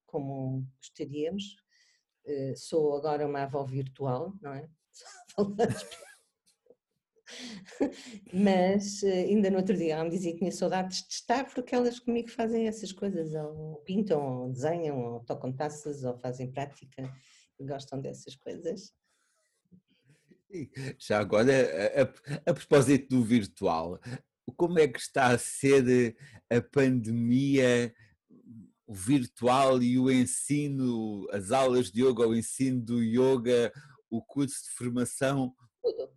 como 0.06 0.66
gostaríamos. 0.78 1.58
Sou 2.56 2.96
agora 2.96 3.28
uma 3.28 3.44
avó 3.44 3.64
virtual, 3.64 4.34
não 4.42 4.54
é? 4.54 4.68
mas 8.34 9.04
eh, 9.04 9.24
ainda 9.24 9.50
no 9.50 9.58
outro 9.58 9.76
dia 9.76 9.94
ela 9.94 10.04
me 10.04 10.12
dizia 10.12 10.32
que 10.32 10.40
tinha 10.40 10.52
saudades 10.52 11.08
de 11.08 11.14
estar 11.14 11.46
porque 11.46 11.74
elas 11.74 12.00
comigo 12.00 12.30
fazem 12.30 12.68
essas 12.68 12.92
coisas, 12.92 13.34
ou 13.34 13.78
pintam, 13.78 14.44
ou 14.44 14.52
desenham, 14.52 14.98
ou 14.98 15.20
tocam 15.22 15.52
taças, 15.52 16.04
ou 16.04 16.18
fazem 16.18 16.52
prática 16.52 17.12
gostam 17.60 18.00
dessas 18.00 18.36
coisas. 18.36 18.94
Já 20.98 21.20
agora, 21.20 21.52
a, 21.52 22.02
a, 22.02 22.52
a 22.52 22.54
propósito 22.54 23.10
do 23.10 23.24
virtual, 23.24 24.00
como 24.56 24.80
é 24.80 24.88
que 24.88 25.00
está 25.00 25.28
a 25.28 25.38
ser 25.38 26.16
a 26.50 26.62
pandemia 26.62 27.94
o 28.88 28.94
virtual 28.94 29.82
e 29.82 29.98
o 29.98 30.12
ensino, 30.12 31.28
as 31.32 31.52
aulas 31.52 31.92
de 31.92 32.04
yoga, 32.04 32.28
o 32.28 32.36
ensino 32.36 32.82
do 32.82 33.02
yoga, 33.02 33.72
o 34.10 34.22
curso 34.22 34.64
de 34.64 34.72
formação? 34.72 35.54
Tudo. 35.82 36.10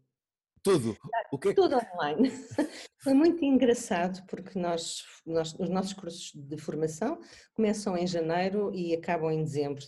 Tudo. 0.63 0.97
O 1.33 1.39
que 1.39 1.49
é. 1.49 1.55
Tudo 1.55 1.77
online. 1.95 2.31
Foi 2.99 3.15
muito 3.15 3.45
engraçado 3.45 4.25
porque 4.27 4.59
nós, 4.59 5.05
nós, 5.25 5.55
os 5.55 5.69
nossos 5.71 5.93
cursos 5.93 6.33
de 6.35 6.59
formação 6.59 7.21
começam 7.55 7.97
em 7.97 8.07
janeiro 8.07 8.75
e 8.75 8.95
acabam 8.95 9.31
em 9.31 9.43
dezembro 9.43 9.85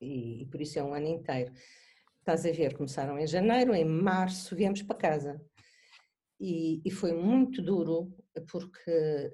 e, 0.00 0.42
e 0.42 0.46
por 0.46 0.60
isso 0.60 0.78
é 0.78 0.82
um 0.82 0.94
ano 0.94 1.06
inteiro. 1.06 1.52
Estás 2.18 2.44
a 2.46 2.52
ver, 2.52 2.76
começaram 2.76 3.18
em 3.18 3.26
janeiro, 3.26 3.74
em 3.74 3.84
março 3.84 4.56
viemos 4.56 4.82
para 4.82 4.96
casa. 4.96 5.40
E, 6.38 6.80
e, 6.84 6.90
foi 6.90 7.12
muito 7.12 7.60
duro 7.60 8.16
porque 8.50 9.30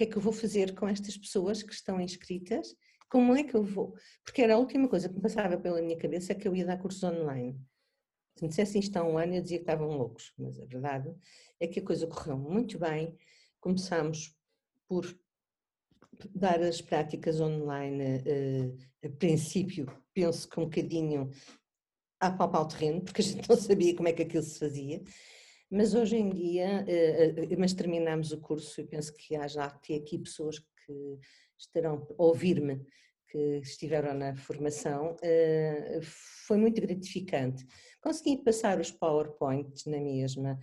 que 0.00 0.04
é 0.04 0.06
que 0.06 0.16
eu 0.16 0.22
vou 0.22 0.32
fazer 0.32 0.74
com 0.74 0.88
estas 0.88 1.14
pessoas 1.14 1.62
que 1.62 1.74
estão 1.74 2.00
inscritas? 2.00 2.74
Como 3.06 3.36
é 3.36 3.44
que 3.44 3.54
eu 3.54 3.62
vou? 3.62 3.94
Porque 4.24 4.40
era 4.40 4.54
a 4.54 4.58
última 4.58 4.88
coisa 4.88 5.10
que 5.10 5.14
me 5.14 5.20
passava 5.20 5.58
pela 5.58 5.82
minha 5.82 5.98
cabeça 5.98 6.34
que 6.34 6.48
eu 6.48 6.56
ia 6.56 6.64
dar 6.64 6.78
cursos 6.78 7.02
online. 7.02 7.60
Se 8.34 8.42
me 8.42 8.48
dissessem 8.48 8.80
isto 8.80 8.96
há 8.96 9.04
um 9.04 9.18
ano, 9.18 9.34
eu 9.34 9.42
dizia 9.42 9.58
que 9.58 9.64
estavam 9.64 9.88
loucos, 9.88 10.32
mas 10.38 10.58
a 10.58 10.64
verdade 10.64 11.14
é 11.60 11.66
que 11.66 11.80
a 11.80 11.84
coisa 11.84 12.06
correu 12.06 12.38
muito 12.38 12.78
bem. 12.78 13.14
Começámos 13.60 14.34
por 14.88 15.04
dar 16.34 16.62
as 16.62 16.80
práticas 16.80 17.38
online, 17.38 18.22
eh, 18.24 19.06
a 19.06 19.10
princípio, 19.10 19.86
penso 20.14 20.48
que 20.48 20.58
um 20.58 20.64
bocadinho 20.64 21.30
a 22.18 22.30
palpar 22.30 22.62
o 22.62 22.68
terreno, 22.68 23.02
porque 23.02 23.20
a 23.20 23.24
gente 23.24 23.46
não 23.46 23.56
sabia 23.56 23.94
como 23.94 24.08
é 24.08 24.14
que 24.14 24.22
aquilo 24.22 24.42
se 24.42 24.58
fazia, 24.58 25.02
mas 25.70 25.94
hoje 25.94 26.16
em 26.16 26.30
dia, 26.30 26.84
eh, 26.88 27.34
eh, 27.36 27.56
mas 27.56 27.72
terminamos 27.72 28.32
o 28.32 28.40
curso 28.40 28.80
e 28.80 28.84
penso 28.84 29.14
que 29.14 29.36
há 29.36 29.46
já 29.46 29.66
aqui 29.66 30.18
pessoas 30.18 30.58
que 30.58 31.18
estarão 31.56 32.06
a 32.18 32.22
ouvir-me, 32.24 32.84
que 33.28 33.60
estiveram 33.62 34.12
na 34.12 34.34
formação, 34.34 35.16
eh, 35.22 36.00
foi 36.02 36.58
muito 36.58 36.80
gratificante. 36.80 37.64
Consegui 38.02 38.38
passar 38.38 38.80
os 38.80 38.90
PowerPoints 38.90 39.84
na 39.84 40.00
mesma, 40.00 40.58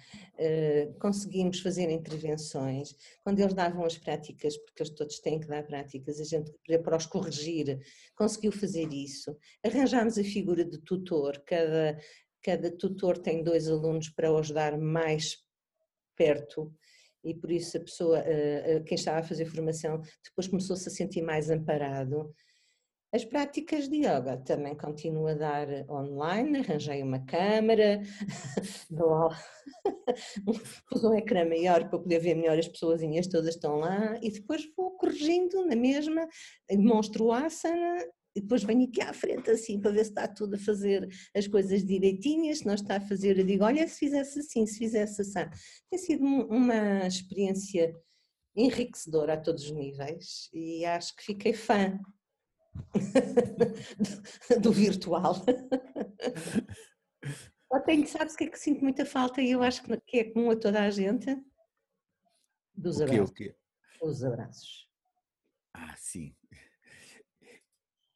conseguimos 0.99 1.60
fazer 1.60 1.88
intervenções, 1.91 2.95
quando 3.24 3.39
eles 3.39 3.53
davam 3.53 3.86
as 3.86 3.95
práticas, 3.95 4.58
porque 4.58 4.82
eles 4.82 4.91
todos 4.91 5.20
têm 5.20 5.39
que 5.39 5.47
dar 5.47 5.64
práticas, 5.64 6.20
a 6.20 6.24
gente 6.24 6.51
para 6.84 6.97
os 6.97 7.05
corrigir, 7.05 7.80
conseguiu 8.16 8.51
fazer 8.51 8.91
isso. 8.91 9.38
Arranjámos 9.64 10.18
a 10.18 10.24
figura 10.24 10.66
de 10.66 10.80
tutor, 10.80 11.43
cada 11.45 11.95
cada 12.48 12.72
tutor 12.72 13.18
tem 13.18 13.43
dois 13.43 13.68
alunos 13.68 14.08
para 14.08 14.32
o 14.32 14.38
ajudar 14.38 14.78
mais 14.78 15.36
perto 16.16 16.74
e 17.22 17.34
por 17.34 17.52
isso 17.52 17.76
a 17.76 17.82
pessoa, 17.82 18.20
eh, 18.20 18.64
eh, 18.66 18.80
quem 18.86 18.95
estava 18.95 19.20
a 19.20 19.24
fazer 19.24 19.45
formação, 19.48 20.02
depois 20.24 20.48
começou-se 20.48 20.88
a 20.88 20.91
sentir 20.91 21.22
mais 21.22 21.50
amparado. 21.50 22.34
As 23.12 23.26
práticas 23.26 23.89
de 23.89 23.98
yoga 23.98 24.38
também 24.45 24.78
continuo 24.78 25.28
a 25.28 25.34
dar 25.34 25.68
online, 25.89 26.60
arranjei 26.60 27.04
uma 27.04 27.20
câmara, 27.26 28.02
pus 30.89 31.04
um 31.04 31.16
ecrã 31.16 31.43
maior 31.43 31.89
para 31.89 32.00
poder 32.00 32.20
ver 32.20 32.36
melhor 32.36 32.58
as 32.58 32.70
pessoas 32.70 33.02
todas 33.30 33.56
estão 33.56 33.76
lá 33.76 34.18
e 34.22 34.32
depois 34.32 34.66
vou 34.78 34.91
corrigindo 34.91 35.66
na 35.66 35.76
mesma, 35.76 36.26
demonstro 36.70 37.26
o 37.26 37.34
asana 37.34 37.98
e 38.38 38.41
depois 38.41 38.63
venho 38.63 38.88
aqui 38.88 39.01
à 39.01 39.11
frente 39.13 39.49
assim 39.49 39.81
para 39.81 39.89
ver 39.89 40.03
se 40.03 40.11
está 40.11 40.27
tudo 40.27 40.55
a 40.55 40.59
fazer 40.59 41.09
as 41.35 41.47
coisas 41.47 41.83
direitinhas, 41.83 42.59
se 42.59 42.67
não 42.67 42.75
está 42.75 42.97
a 42.97 43.01
fazer, 43.01 43.39
eu 43.39 43.43
digo, 43.43 43.63
olha, 43.63 43.88
se 43.88 43.97
fizesse 43.97 44.39
assim, 44.39 44.67
se 44.67 44.77
fizesse 44.77 45.21
assim. 45.21 45.49
Tem 45.89 45.97
sido 45.97 46.23
uma 46.23 47.07
experiência 47.07 47.99
enriquecedora 48.55 49.33
a 49.33 49.41
todos 49.41 49.63
os 49.63 49.71
níveis 49.71 50.49
e 50.53 50.85
acho 50.85 51.15
que 51.15 51.23
fiquei 51.23 51.53
fã 51.53 51.99
do, 53.97 54.61
do 54.61 54.71
virtual. 54.71 55.33
Só 57.73 57.79
tenho, 57.81 58.07
sabes 58.07 58.35
o 58.35 58.38
que 58.38 58.43
é 58.43 58.49
que 58.49 58.59
sinto 58.59 58.83
muita 58.83 59.03
falta 59.03 59.41
e 59.41 59.49
eu 59.51 59.63
acho 59.63 59.81
que 60.05 60.19
é 60.19 60.25
comum 60.25 60.51
a 60.51 60.55
toda 60.55 60.83
a 60.83 60.91
gente? 60.91 61.35
Dos 62.75 63.01
abraços. 63.01 63.29
O 63.29 63.33
quê, 63.33 63.49
o 63.49 63.51
quê? 63.51 63.57
Os 63.99 64.23
abraços. 64.23 64.88
Ah, 65.73 65.95
sim. 65.97 66.35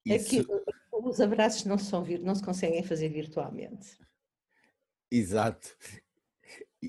É 0.08 0.18
que 0.18 0.46
os 0.92 1.20
abraços 1.20 1.66
não, 1.66 1.78
são, 1.78 2.06
não 2.22 2.36
se 2.36 2.44
conseguem 2.44 2.84
fazer 2.84 3.10
virtualmente. 3.10 3.98
Exato. 5.12 5.76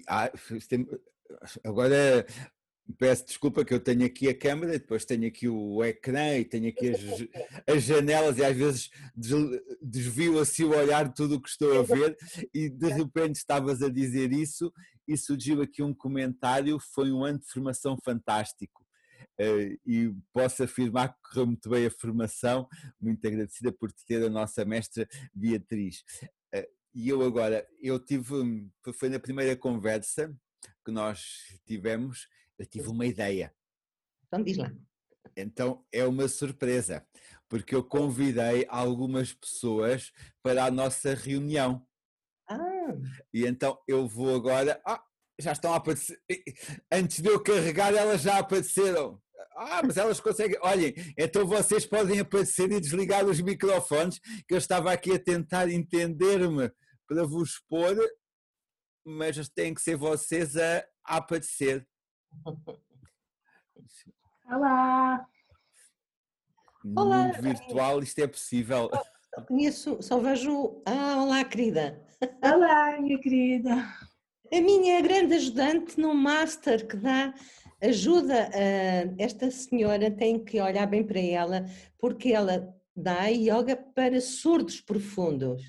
Ah, 0.09 0.31
agora 1.65 2.27
peço 2.99 3.27
desculpa 3.27 3.65
que 3.65 3.73
eu 3.73 3.81
tenho 3.81 4.05
aqui 4.05 4.29
a 4.29 4.37
câmera, 4.37 4.73
depois 4.73 5.05
tenho 5.05 5.27
aqui 5.27 5.49
o 5.49 5.83
ecrã 5.85 6.37
e 6.37 6.45
tenho 6.45 6.69
aqui 6.69 6.91
as, 6.91 7.01
as 7.67 7.83
janelas 7.83 8.39
e 8.39 8.45
às 8.45 8.57
vezes 8.57 8.91
desvio 9.81 10.39
assim 10.39 10.65
o 10.65 10.77
olhar 10.77 11.09
de 11.09 11.15
tudo 11.15 11.37
o 11.37 11.41
que 11.41 11.49
estou 11.49 11.79
a 11.79 11.83
ver 11.83 12.17
e 12.53 12.69
de 12.69 12.89
repente 12.89 13.37
estavas 13.37 13.83
a 13.83 13.89
dizer 13.89 14.33
isso 14.33 14.73
e 15.07 15.17
surgiu 15.17 15.63
aqui 15.63 15.83
um 15.83 15.95
comentário, 15.95 16.79
foi 16.79 17.13
um 17.13 17.25
ano 17.25 17.39
de 17.39 17.47
formação 17.47 17.97
fantástico. 18.03 18.82
Eh, 19.43 19.77
e 19.85 20.15
posso 20.33 20.63
afirmar 20.63 21.13
que 21.13 21.21
correu 21.21 21.47
muito 21.47 21.69
bem 21.69 21.85
a 21.85 21.91
formação, 21.91 22.69
muito 23.01 23.27
agradecida 23.27 23.73
por 23.73 23.91
ter 24.07 24.25
a 24.25 24.31
nossa 24.31 24.65
mestra 24.65 25.09
Beatriz. 25.35 26.05
Eh, 26.55 26.71
e 26.95 27.09
eu 27.09 27.21
agora, 27.23 27.67
eu 27.81 27.99
tive, 27.99 28.25
foi 28.95 29.09
na 29.09 29.19
primeira 29.19 29.57
conversa 29.57 30.33
que 30.85 30.93
nós 30.93 31.59
tivemos, 31.67 32.29
eu 32.57 32.65
tive 32.67 32.87
uma 32.87 33.05
ideia. 33.05 33.53
Então 34.29 34.45
diz 34.45 34.57
lá. 34.59 34.73
Então 35.37 35.85
é 35.91 36.05
uma 36.05 36.29
surpresa, 36.29 37.05
porque 37.49 37.75
eu 37.75 37.83
convidei 37.83 38.65
algumas 38.69 39.33
pessoas 39.33 40.13
para 40.41 40.67
a 40.67 40.71
nossa 40.71 41.15
reunião. 41.15 41.85
Ah. 42.49 42.95
E 43.35 43.45
então 43.45 43.77
eu 43.89 44.07
vou 44.07 44.37
agora. 44.37 44.81
Ah, 44.87 45.03
já 45.41 45.53
estão 45.53 45.73
a 45.73 45.77
aparecer. 45.77 46.23
Antes 46.91 47.21
de 47.21 47.29
eu 47.29 47.43
carregar, 47.43 47.93
elas 47.93 48.23
já 48.23 48.39
apareceram. 48.39 49.21
Ah, 49.57 49.83
mas 49.85 49.97
elas 49.97 50.21
conseguem. 50.21 50.59
Olhem, 50.63 50.95
então 51.17 51.47
vocês 51.47 51.87
podem 51.87 52.21
aparecer 52.21 52.71
e 52.71 52.81
desligar 52.81 53.25
os 53.25 53.41
microfones, 53.41 54.19
que 54.47 54.55
eu 54.55 54.59
estava 54.59 54.93
aqui 54.93 55.13
a 55.13 55.19
tentar 55.19 55.69
entender-me 55.69 56.71
para 57.07 57.25
vos 57.25 57.63
pôr, 57.69 57.97
mas 59.05 59.49
têm 59.49 59.75
que 59.75 59.83
ser 59.83 59.97
vocês 59.97 60.57
a, 60.57 60.85
a 61.05 61.17
aparecer. 61.17 61.87
Olá! 64.47 65.27
No 66.85 67.03
olá, 67.03 67.25
mundo 67.25 67.43
virtual 67.43 68.03
isto 68.03 68.19
é 68.19 68.27
possível. 68.27 68.91
Só 69.35 69.43
conheço, 69.43 70.03
só 70.03 70.19
vejo. 70.19 70.83
Ah, 70.85 71.23
olá, 71.23 71.45
querida! 71.45 72.05
Olá, 72.43 73.01
minha 73.01 73.19
querida! 73.21 73.75
A 74.53 74.61
minha 74.61 75.01
grande 75.01 75.35
ajudante 75.35 75.99
no 75.99 76.15
Master 76.15 76.87
que 76.87 76.97
dá 76.97 77.33
ajuda 77.83 78.49
a, 78.49 79.23
esta 79.23 79.51
senhora 79.51 80.11
tem 80.11 80.43
que 80.43 80.61
olhar 80.61 80.87
bem 80.87 81.05
para 81.05 81.21
ela, 81.21 81.67
porque 81.99 82.33
ela 82.33 82.75
dá 82.95 83.27
yoga 83.27 83.77
para 83.77 84.21
surdos 84.21 84.81
profundos, 84.81 85.63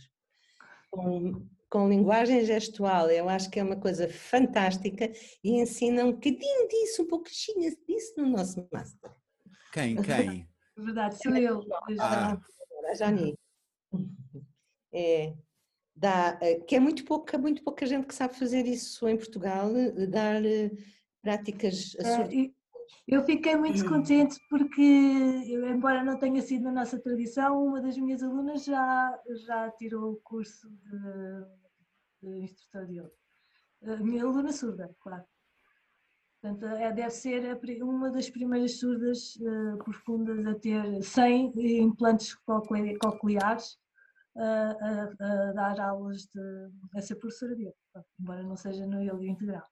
com, 0.91 1.47
com 1.69 1.89
linguagem 1.89 2.45
gestual. 2.45 3.09
Eu 3.09 3.27
acho 3.29 3.49
que 3.49 3.59
é 3.59 3.63
uma 3.63 3.77
coisa 3.77 4.07
fantástica 4.07 5.11
e 5.43 5.59
ensina 5.59 6.05
um 6.05 6.11
bocadinho 6.11 6.67
disso, 6.67 7.03
um 7.03 7.07
pouquinho 7.07 7.75
disso 7.87 8.13
no 8.17 8.29
nosso 8.29 8.67
master. 8.71 9.11
Quem? 9.71 9.95
Quem? 10.01 10.47
Verdade, 10.77 11.17
sou 11.21 11.35
eu. 11.35 11.63
Ah. 11.99 12.39
A 12.89 12.93
Jani. 12.95 13.35
É, 14.95 15.33
dá, 15.95 16.37
eh, 16.39 16.59
que 16.59 16.75
é 16.75 16.79
muito 16.79 17.03
pouca, 17.03 17.35
muito 17.35 17.63
pouca 17.63 17.83
gente 17.83 18.05
que 18.05 18.13
sabe 18.13 18.35
fazer 18.37 18.67
isso 18.67 19.07
em 19.07 19.17
Portugal, 19.17 19.71
dar 20.07 20.45
eh, 20.45 20.69
práticas 21.23 21.95
é, 21.95 22.51
Eu 23.07 23.23
fiquei 23.23 23.55
muito 23.55 23.83
hum. 23.85 23.89
contente 23.89 24.39
porque, 24.49 24.81
embora 24.81 26.03
não 26.03 26.19
tenha 26.19 26.41
sido 26.41 26.65
na 26.65 26.71
nossa 26.71 26.99
tradição, 26.99 27.65
uma 27.65 27.81
das 27.81 27.97
minhas 27.97 28.21
alunas 28.21 28.65
já, 28.65 29.19
já 29.45 29.71
tirou 29.71 30.11
o 30.11 30.21
curso 30.21 30.69
de, 30.69 32.27
de 32.29 32.43
instrutor 32.43 32.85
de 32.85 32.99
yoga. 32.99 33.11
A 33.85 33.97
minha 33.97 34.23
aluna 34.23 34.51
surda, 34.51 34.95
claro. 34.99 35.25
Portanto, 36.41 36.65
é, 36.65 36.91
deve 36.91 37.09
ser 37.09 37.57
uma 37.81 38.11
das 38.11 38.29
primeiras 38.29 38.77
surdas 38.79 39.35
uh, 39.37 39.77
profundas 39.77 40.45
a 40.45 40.55
ter 40.55 41.01
100 41.01 41.53
implantes 41.81 42.35
cocleares 42.35 43.77
a, 44.35 44.71
a, 44.71 45.03
a 45.03 45.51
dar 45.53 45.79
aulas 45.79 46.23
de 46.25 46.69
a 46.95 47.01
ser 47.01 47.15
professora 47.15 47.55
de 47.55 47.63
yoga, 47.63 48.05
embora 48.19 48.43
não 48.43 48.57
seja 48.57 48.85
no 48.85 49.01
yoga 49.01 49.25
integral. 49.25 49.65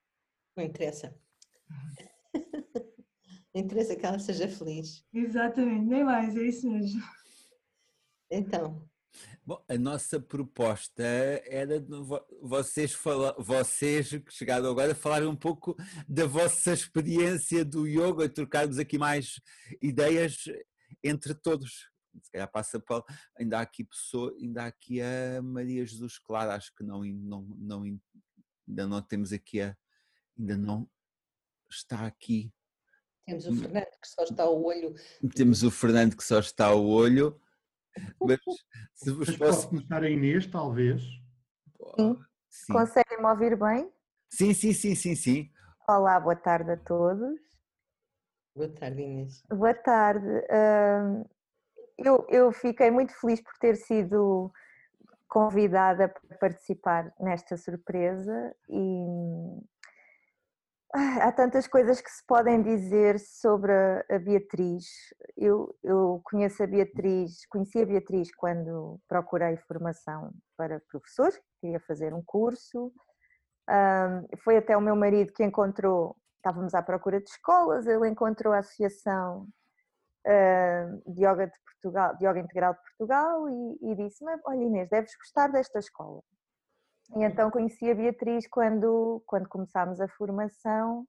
Não 0.56 0.64
interessa. 0.64 1.14
Interessa 3.54 3.96
que 3.96 4.06
ela 4.06 4.20
seja 4.20 4.48
feliz. 4.48 5.06
Exatamente, 5.14 5.86
nem 5.86 6.04
mais, 6.04 6.36
é 6.38 6.44
isso 6.44 6.70
mesmo. 6.72 7.02
Então, 8.30 8.90
Bom, 9.44 9.64
a 9.68 9.78
nossa 9.78 10.20
proposta 10.20 11.04
era 11.04 11.84
vocês, 12.42 12.94
fala, 12.94 13.36
vocês 13.40 14.10
que 14.10 14.32
chegaram 14.32 14.70
agora 14.70 14.94
falarem 14.94 15.28
um 15.28 15.36
pouco 15.36 15.76
da 16.08 16.26
vossa 16.26 16.72
experiência 16.72 17.66
do 17.66 17.88
yoga 17.88 18.26
e 18.26 18.30
trocarmos 18.30 18.78
aqui 18.78 18.98
mais 18.98 19.42
ideias 19.82 20.46
entre 21.04 21.34
todos. 21.34 21.90
Se 22.22 22.32
calhar 22.32 22.50
passa 22.52 22.80
para 22.80 23.04
ainda 23.38 23.58
há 23.58 23.62
aqui 23.62 23.84
pessoa, 23.84 24.34
ainda 24.40 24.64
há 24.64 24.68
aqui 24.68 25.02
a 25.02 25.42
Maria 25.42 25.86
Jesus 25.86 26.20
Clara, 26.20 26.56
acho 26.56 26.74
que 26.76 26.84
não, 26.84 27.04
não, 27.04 27.42
não 27.58 27.84
ainda 27.84 28.88
não 28.88 29.02
temos 29.02 29.34
aqui 29.34 29.62
a 29.62 29.76
ainda 30.38 30.56
não 30.56 30.88
está 31.72 32.06
aqui. 32.06 32.52
temos 33.26 33.46
o 33.48 33.54
Fernando 33.56 33.86
que 34.02 34.08
só 34.08 34.24
está 34.24 34.50
o 34.50 34.64
olho. 34.64 34.94
Temos 35.36 35.64
o 35.64 35.72
Fernando 35.72 36.16
que 36.18 36.24
só 36.24 36.40
está 36.40 36.68
ao 36.68 36.86
olho. 36.86 37.40
Mas 38.22 38.40
se 38.96 39.12
vos 39.12 39.28
Mas 39.30 39.38
posso. 39.38 39.70
começar 39.70 40.04
a 40.04 40.10
Inês, 40.10 40.48
talvez. 40.48 41.02
Sim. 41.98 42.74
Conseguem-me 42.74 43.26
ouvir 43.26 43.56
bem? 43.58 43.92
sim, 44.34 44.54
sim, 44.54 44.74
sim, 44.74 44.96
sim, 44.96 45.16
sim. 45.16 45.52
Olá, 45.88 46.20
boa 46.20 46.36
tarde 46.36 46.72
a 46.72 46.78
todos. 46.78 47.40
Boa 48.56 48.70
tarde, 48.70 49.02
Inês. 49.02 49.44
Boa 49.50 49.74
tarde. 49.74 50.28
Hum, 50.28 51.24
Eu, 51.98 52.26
eu 52.30 52.52
fiquei 52.52 52.90
muito 52.92 53.14
feliz 53.20 53.42
por 53.42 53.54
ter 53.60 53.76
sido 53.76 54.52
convidada 55.28 56.10
para 56.10 56.38
participar 56.38 57.14
nesta 57.20 57.56
surpresa 57.56 58.56
e 58.70 59.06
há 60.94 61.32
tantas 61.32 61.68
coisas 61.68 62.02
que 62.02 62.10
se 62.10 62.26
podem 62.26 62.62
dizer 62.62 63.20
sobre 63.20 63.72
a 64.10 64.20
Beatriz. 64.20 64.86
Eu, 65.38 65.74
eu 65.84 66.22
conheço 66.24 66.62
a 66.64 66.68
Beatriz, 66.68 67.46
conheci 67.48 67.82
a 67.82 67.86
Beatriz 67.86 68.34
quando 68.36 69.00
procurei 69.08 69.58
formação 69.68 70.32
para 70.58 70.82
professor, 70.90 71.32
queria 71.60 71.80
fazer 71.82 72.14
um 72.14 72.24
curso. 72.24 72.92
Foi 74.44 74.58
até 74.58 74.76
o 74.76 74.82
meu 74.82 74.96
marido 74.96 75.32
que 75.34 75.44
encontrou, 75.44 76.16
estávamos 76.38 76.74
à 76.74 76.82
procura 76.82 77.22
de 77.22 77.30
escolas, 77.30 77.88
ele 77.88 78.10
encontrou 78.10 78.54
a 78.54 78.60
associação 78.60 79.48
de 81.08 81.26
yoga 81.26 81.48
de 81.48 81.58
Portugal, 81.66 82.16
de 82.18 82.26
yoga 82.26 82.40
integral 82.40 82.74
de 82.74 82.80
Portugal 82.82 83.50
e, 83.50 83.78
e 83.82 83.96
disse-me, 83.96 84.32
olha 84.46 84.64
Inês, 84.64 84.90
deves 84.90 85.16
gostar 85.16 85.48
desta 85.48 85.80
escola. 85.80 86.22
E 87.16 87.24
então 87.24 87.52
conheci 87.52 87.90
a 87.90 87.96
Beatriz 87.96 88.48
quando, 88.48 89.22
quando 89.26 89.50
começámos 89.50 90.00
a 90.00 90.08
formação 90.08 91.06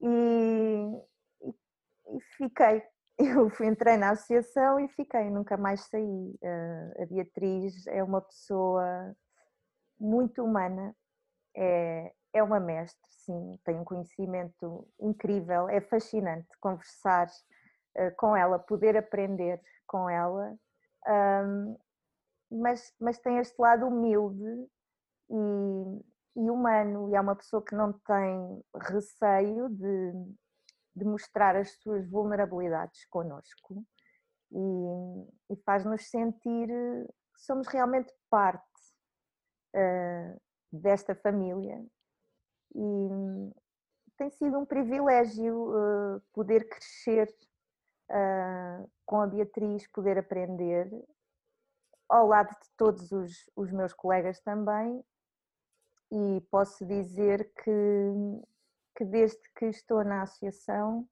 e, 0.00 1.02
e, 1.42 1.48
e 1.48 2.20
fiquei. 2.36 2.82
Eu 3.18 3.50
fui, 3.50 3.66
entrei 3.66 3.98
na 3.98 4.10
associação 4.10 4.80
e 4.80 4.88
fiquei, 4.88 5.28
nunca 5.30 5.56
mais 5.56 5.82
saí. 5.88 6.38
Uh, 6.42 7.02
a 7.02 7.06
Beatriz 7.06 7.86
é 7.86 8.02
uma 8.02 8.20
pessoa 8.22 9.14
muito 9.98 10.42
humana, 10.42 10.94
é, 11.54 12.12
é 12.32 12.42
uma 12.42 12.58
mestre, 12.58 12.98
sim, 13.10 13.58
tem 13.64 13.78
um 13.78 13.84
conhecimento 13.84 14.88
incrível, 14.98 15.68
é 15.68 15.82
fascinante 15.82 16.48
conversar 16.58 17.26
uh, 17.26 18.16
com 18.16 18.34
ela, 18.34 18.58
poder 18.58 18.96
aprender 18.96 19.60
com 19.86 20.08
ela, 20.08 20.56
um, 21.06 21.76
mas, 22.50 22.94
mas 22.98 23.18
tem 23.18 23.36
este 23.38 23.60
lado 23.60 23.86
humilde 23.86 24.66
e, 25.30 26.40
e, 26.42 26.50
humano, 26.50 27.08
e 27.10 27.14
é 27.14 27.20
uma 27.20 27.36
pessoa 27.36 27.64
que 27.64 27.74
não 27.74 27.92
tem 27.92 28.64
receio 28.74 29.68
de, 29.68 30.12
de 30.96 31.04
mostrar 31.04 31.56
as 31.56 31.70
suas 31.80 32.08
vulnerabilidades 32.08 33.06
connosco 33.06 33.84
e, 34.52 35.52
e 35.54 35.56
faz-nos 35.64 36.10
sentir 36.10 36.68
que 36.68 37.40
somos 37.40 37.68
realmente 37.68 38.12
parte 38.28 38.64
uh, 39.76 40.40
desta 40.72 41.14
família. 41.14 41.84
E 42.74 43.08
tem 44.16 44.30
sido 44.30 44.58
um 44.58 44.66
privilégio 44.66 45.70
uh, 45.70 46.20
poder 46.32 46.68
crescer 46.68 47.28
uh, 48.10 48.90
com 49.06 49.20
a 49.20 49.26
Beatriz, 49.26 49.86
poder 49.88 50.18
aprender 50.18 50.90
ao 52.08 52.26
lado 52.26 52.50
de 52.50 52.68
todos 52.76 53.12
os, 53.12 53.48
os 53.54 53.70
meus 53.70 53.92
colegas 53.92 54.40
também 54.40 55.02
e 56.12 56.40
posso 56.50 56.84
dizer 56.86 57.52
que, 57.62 57.70
que 58.96 59.04
desde 59.04 59.40
que 59.56 59.66
estou 59.66 60.04
na 60.04 60.22
associação 60.22 61.08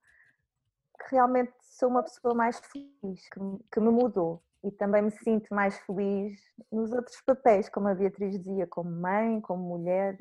que 0.98 1.14
realmente 1.14 1.52
sou 1.62 1.88
uma 1.88 2.02
pessoa 2.02 2.34
mais 2.34 2.58
feliz, 2.58 3.28
que, 3.28 3.40
que 3.72 3.80
me 3.80 3.90
mudou. 3.90 4.42
E 4.64 4.72
também 4.72 5.02
me 5.02 5.10
sinto 5.10 5.54
mais 5.54 5.78
feliz 5.80 6.40
nos 6.72 6.92
outros 6.92 7.20
papéis, 7.22 7.68
como 7.68 7.86
a 7.88 7.94
Beatriz 7.94 8.36
dizia, 8.42 8.66
como 8.66 8.90
mãe, 8.90 9.40
como 9.40 9.62
mulher, 9.62 10.18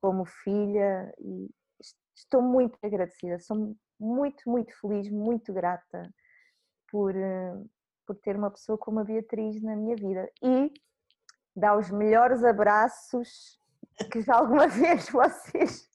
como 0.00 0.26
filha. 0.26 1.12
E 1.18 1.48
estou 2.14 2.42
muito 2.42 2.78
agradecida, 2.82 3.38
sou 3.38 3.74
muito, 3.98 4.48
muito 4.48 4.78
feliz, 4.78 5.10
muito 5.10 5.52
grata 5.52 6.12
por, 6.90 7.14
por 8.06 8.16
ter 8.16 8.36
uma 8.36 8.50
pessoa 8.50 8.76
como 8.76 9.00
a 9.00 9.04
Beatriz 9.04 9.62
na 9.62 9.74
minha 9.74 9.96
vida. 9.96 10.30
E 10.42 10.70
dar 11.56 11.76
os 11.76 11.90
melhores 11.90 12.44
abraços 12.44 13.58
que 14.10 14.22
já 14.22 14.36
alguma 14.36 14.66
vez 14.68 15.08
vocês 15.08 15.88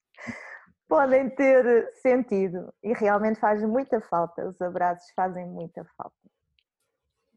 podem 0.88 1.30
ter 1.30 1.92
sentido 2.02 2.74
e 2.84 2.94
realmente 2.94 3.40
faz 3.40 3.64
muita 3.64 4.00
falta, 4.02 4.48
os 4.48 4.62
abraços 4.62 5.10
fazem 5.16 5.48
muita 5.48 5.84
falta. 5.98 6.16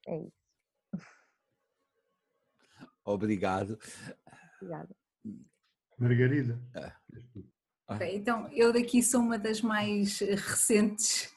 É 0.07 0.19
isso. 0.19 0.47
Obrigado. 3.05 3.79
Obrigada. 4.57 4.95
Margarida. 5.99 6.61
Okay, 7.89 8.17
então, 8.17 8.49
eu 8.53 8.73
daqui 8.73 9.03
sou 9.03 9.21
uma 9.21 9.39
das 9.39 9.63
mais 9.63 10.19
recentes. 10.19 11.33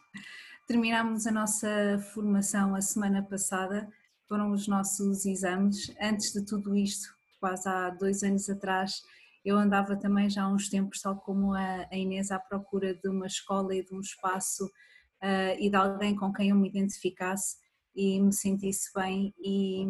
Terminámos 0.68 1.28
a 1.28 1.32
nossa 1.32 2.00
formação 2.14 2.76
a 2.76 2.82
semana 2.82 3.24
passada, 3.24 3.88
foram 4.28 4.52
os 4.52 4.68
nossos 4.68 5.26
exames. 5.26 5.94
Antes 6.02 6.34
de 6.34 6.44
tudo 6.44 6.76
isto, 6.76 7.16
quase 7.40 7.70
há 7.70 7.90
dois 7.92 8.24
anos 8.24 8.50
atrás, 8.50 9.04
eu 9.44 9.58
andava 9.58 9.96
também 9.96 10.30
já 10.30 10.44
há 10.44 10.52
uns 10.52 10.70
tempos, 10.70 11.02
tal 11.02 11.18
como 11.18 11.54
a 11.54 11.88
Inês, 11.92 12.32
à 12.32 12.40
procura 12.40 12.94
de 12.94 13.10
uma 13.10 13.28
escola 13.28 13.74
e 13.74 13.84
de 13.84 13.94
um 13.94 14.00
espaço 14.00 14.66
uh, 14.66 15.58
e 15.58 15.70
de 15.70 15.76
alguém 15.76 16.16
com 16.16 16.32
quem 16.34 16.50
eu 16.50 16.56
me 16.56 16.68
identificasse 16.68 17.58
e 17.96 18.20
me 18.20 18.34
sentisse 18.34 18.90
bem. 18.94 19.34
E 19.40 19.86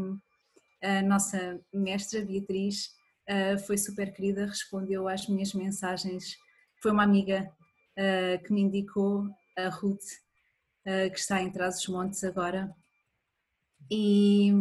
a 0.83 1.01
nossa 1.01 1.59
mestra 1.73 2.23
Beatriz 2.23 2.89
uh, 3.29 3.59
foi 3.65 3.77
super 3.77 4.13
querida, 4.13 4.45
respondeu 4.45 5.07
às 5.07 5.27
minhas 5.27 5.53
mensagens. 5.53 6.35
Foi 6.81 6.91
uma 6.91 7.03
amiga 7.03 7.49
uh, 7.97 8.43
que 8.43 8.53
me 8.53 8.61
indicou, 8.61 9.27
a 9.57 9.67
Ruth, 9.67 10.05
que 11.11 11.19
está 11.19 11.41
em 11.41 11.51
Trás-os-Montes 11.51 12.23
agora. 12.23 12.73
E 13.91 14.51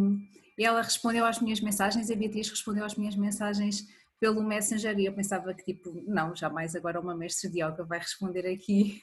ela 0.59 0.81
respondeu 0.81 1.25
às 1.25 1.39
minhas 1.39 1.61
mensagens, 1.61 2.11
a 2.11 2.15
Beatriz 2.15 2.49
respondeu 2.49 2.83
às 2.83 2.95
minhas 2.95 3.15
mensagens 3.15 3.87
pelo 4.19 4.43
Messenger 4.43 4.97
e 4.99 5.05
eu 5.05 5.13
pensava 5.13 5.53
que 5.53 5.63
tipo, 5.73 6.03
não, 6.05 6.35
jamais 6.35 6.75
agora 6.75 6.99
uma 6.99 7.15
mestre 7.15 7.49
de 7.49 7.63
yoga 7.63 7.83
vai 7.83 7.99
responder 7.99 8.45
aqui 8.47 9.01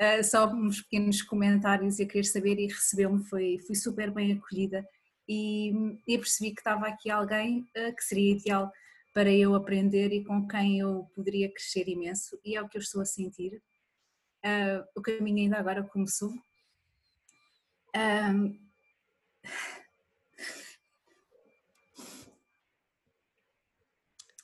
uh, 0.00 0.22
só 0.24 0.46
uns 0.48 0.82
pequenos 0.82 1.22
comentários 1.22 1.98
e 1.98 2.02
a 2.02 2.06
querer 2.06 2.24
saber 2.24 2.58
e 2.58 2.66
recebeu-me, 2.66 3.24
foi, 3.24 3.58
fui 3.66 3.76
super 3.76 4.10
bem 4.10 4.32
acolhida 4.32 4.86
e, 5.28 5.72
percebi 6.06 6.52
que 6.54 6.60
estava 6.60 6.86
aqui 6.86 7.10
alguém 7.10 7.60
uh, 7.76 7.94
que 7.94 8.02
seria 8.02 8.32
ideal 8.32 8.72
para 9.14 9.32
eu 9.32 9.54
aprender 9.54 10.12
e 10.12 10.24
com 10.24 10.46
quem 10.46 10.80
eu 10.80 11.10
poderia 11.14 11.50
crescer 11.50 11.88
imenso 11.88 12.38
e 12.44 12.56
é 12.56 12.62
o 12.62 12.68
que 12.68 12.76
eu 12.76 12.82
estou 12.82 13.00
a 13.00 13.04
sentir. 13.04 13.62
Uh, 14.44 14.84
o 14.94 15.00
caminho 15.00 15.38
ainda 15.38 15.58
agora 15.58 15.82
começou. 15.82 16.32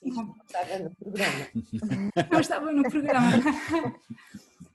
Estava 0.05 0.79
no 0.79 0.95
programa. 0.95 1.47
Não 2.31 2.39
estava 2.39 2.71
no 2.71 2.83
programa. 2.83 3.31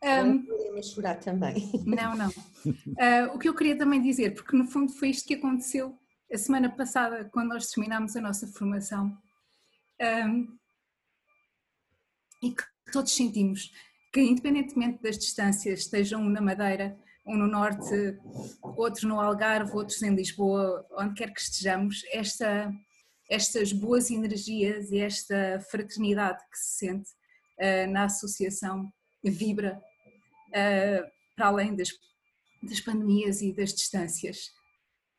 Um, 0.02 0.46
não 0.74 0.82
chorar 0.82 1.16
também. 1.16 1.70
Não, 1.84 2.16
não. 2.16 2.28
Uh, 2.28 3.34
o 3.34 3.38
que 3.38 3.48
eu 3.48 3.54
queria 3.54 3.76
também 3.76 4.00
dizer, 4.02 4.34
porque 4.34 4.56
no 4.56 4.66
fundo 4.66 4.92
foi 4.92 5.10
isto 5.10 5.26
que 5.26 5.34
aconteceu 5.34 5.98
a 6.32 6.38
semana 6.38 6.70
passada, 6.70 7.24
quando 7.32 7.48
nós 7.48 7.70
terminámos 7.70 8.14
a 8.16 8.20
nossa 8.20 8.46
formação, 8.46 9.16
um, 10.00 10.58
e 12.42 12.50
que 12.52 12.62
todos 12.92 13.12
sentimos 13.12 13.72
que, 14.12 14.20
independentemente 14.20 15.02
das 15.02 15.18
distâncias, 15.18 15.80
estejam 15.80 16.22
um 16.22 16.28
na 16.28 16.40
Madeira, 16.40 16.96
um 17.26 17.36
no 17.36 17.46
Norte, 17.46 18.16
outros 18.62 19.04
no 19.04 19.20
Algarve, 19.20 19.72
outros 19.72 20.02
em 20.02 20.14
Lisboa, 20.14 20.86
onde 20.92 21.14
quer 21.14 21.32
que 21.32 21.40
estejamos, 21.40 22.02
esta, 22.12 22.72
estas 23.28 23.72
boas 23.72 24.10
energias 24.10 24.90
e 24.90 24.98
esta 24.98 25.60
fraternidade 25.70 26.42
que 26.50 26.58
se 26.58 26.78
sente 26.78 27.10
uh, 27.58 27.90
na 27.90 28.04
associação 28.04 28.92
vibra 29.22 29.80
uh, 30.48 31.10
para 31.36 31.46
além 31.46 31.74
das, 31.74 31.90
das 32.62 32.80
pandemias 32.80 33.42
e 33.42 33.52
das 33.52 33.74
distâncias. 33.74 34.48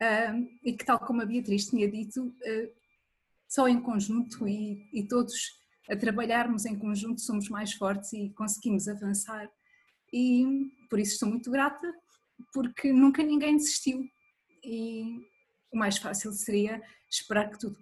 Uh, 0.02 0.48
e 0.64 0.72
que, 0.72 0.84
tal 0.84 0.98
como 0.98 1.22
a 1.22 1.26
Beatriz 1.26 1.66
tinha 1.66 1.88
dito, 1.90 2.34
só 3.48 3.68
em 3.68 3.80
conjunto 3.80 4.48
e, 4.48 4.88
e 4.92 5.06
todos 5.06 5.60
a 5.90 5.96
trabalharmos 5.96 6.64
em 6.64 6.78
conjunto 6.78 7.20
somos 7.20 7.48
mais 7.48 7.72
fortes 7.72 8.12
e 8.12 8.30
conseguimos 8.30 8.86
avançar. 8.88 9.50
E 10.12 10.70
por 10.88 10.98
isso 10.98 11.14
estou 11.14 11.28
muito 11.28 11.50
grata, 11.50 11.92
porque 12.52 12.92
nunca 12.92 13.22
ninguém 13.22 13.56
desistiu. 13.56 14.08
E 14.64 15.20
o 15.72 15.76
mais 15.76 15.98
fácil 15.98 16.32
seria 16.32 16.80
esperar 17.08 17.50
que 17.50 17.58
tudo, 17.58 17.76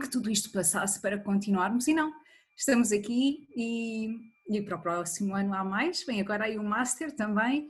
que 0.00 0.10
tudo 0.10 0.30
isto 0.30 0.50
passasse 0.50 1.00
para 1.00 1.18
continuarmos, 1.18 1.88
e 1.88 1.94
não. 1.94 2.12
Estamos 2.56 2.92
aqui 2.92 3.46
e, 3.54 4.08
e 4.48 4.62
para 4.62 4.76
o 4.76 4.82
próximo 4.82 5.34
ano 5.34 5.54
há 5.54 5.64
mais. 5.64 6.04
Vem 6.04 6.20
agora 6.20 6.44
aí 6.44 6.58
o 6.58 6.64
Master 6.64 7.14
também. 7.14 7.68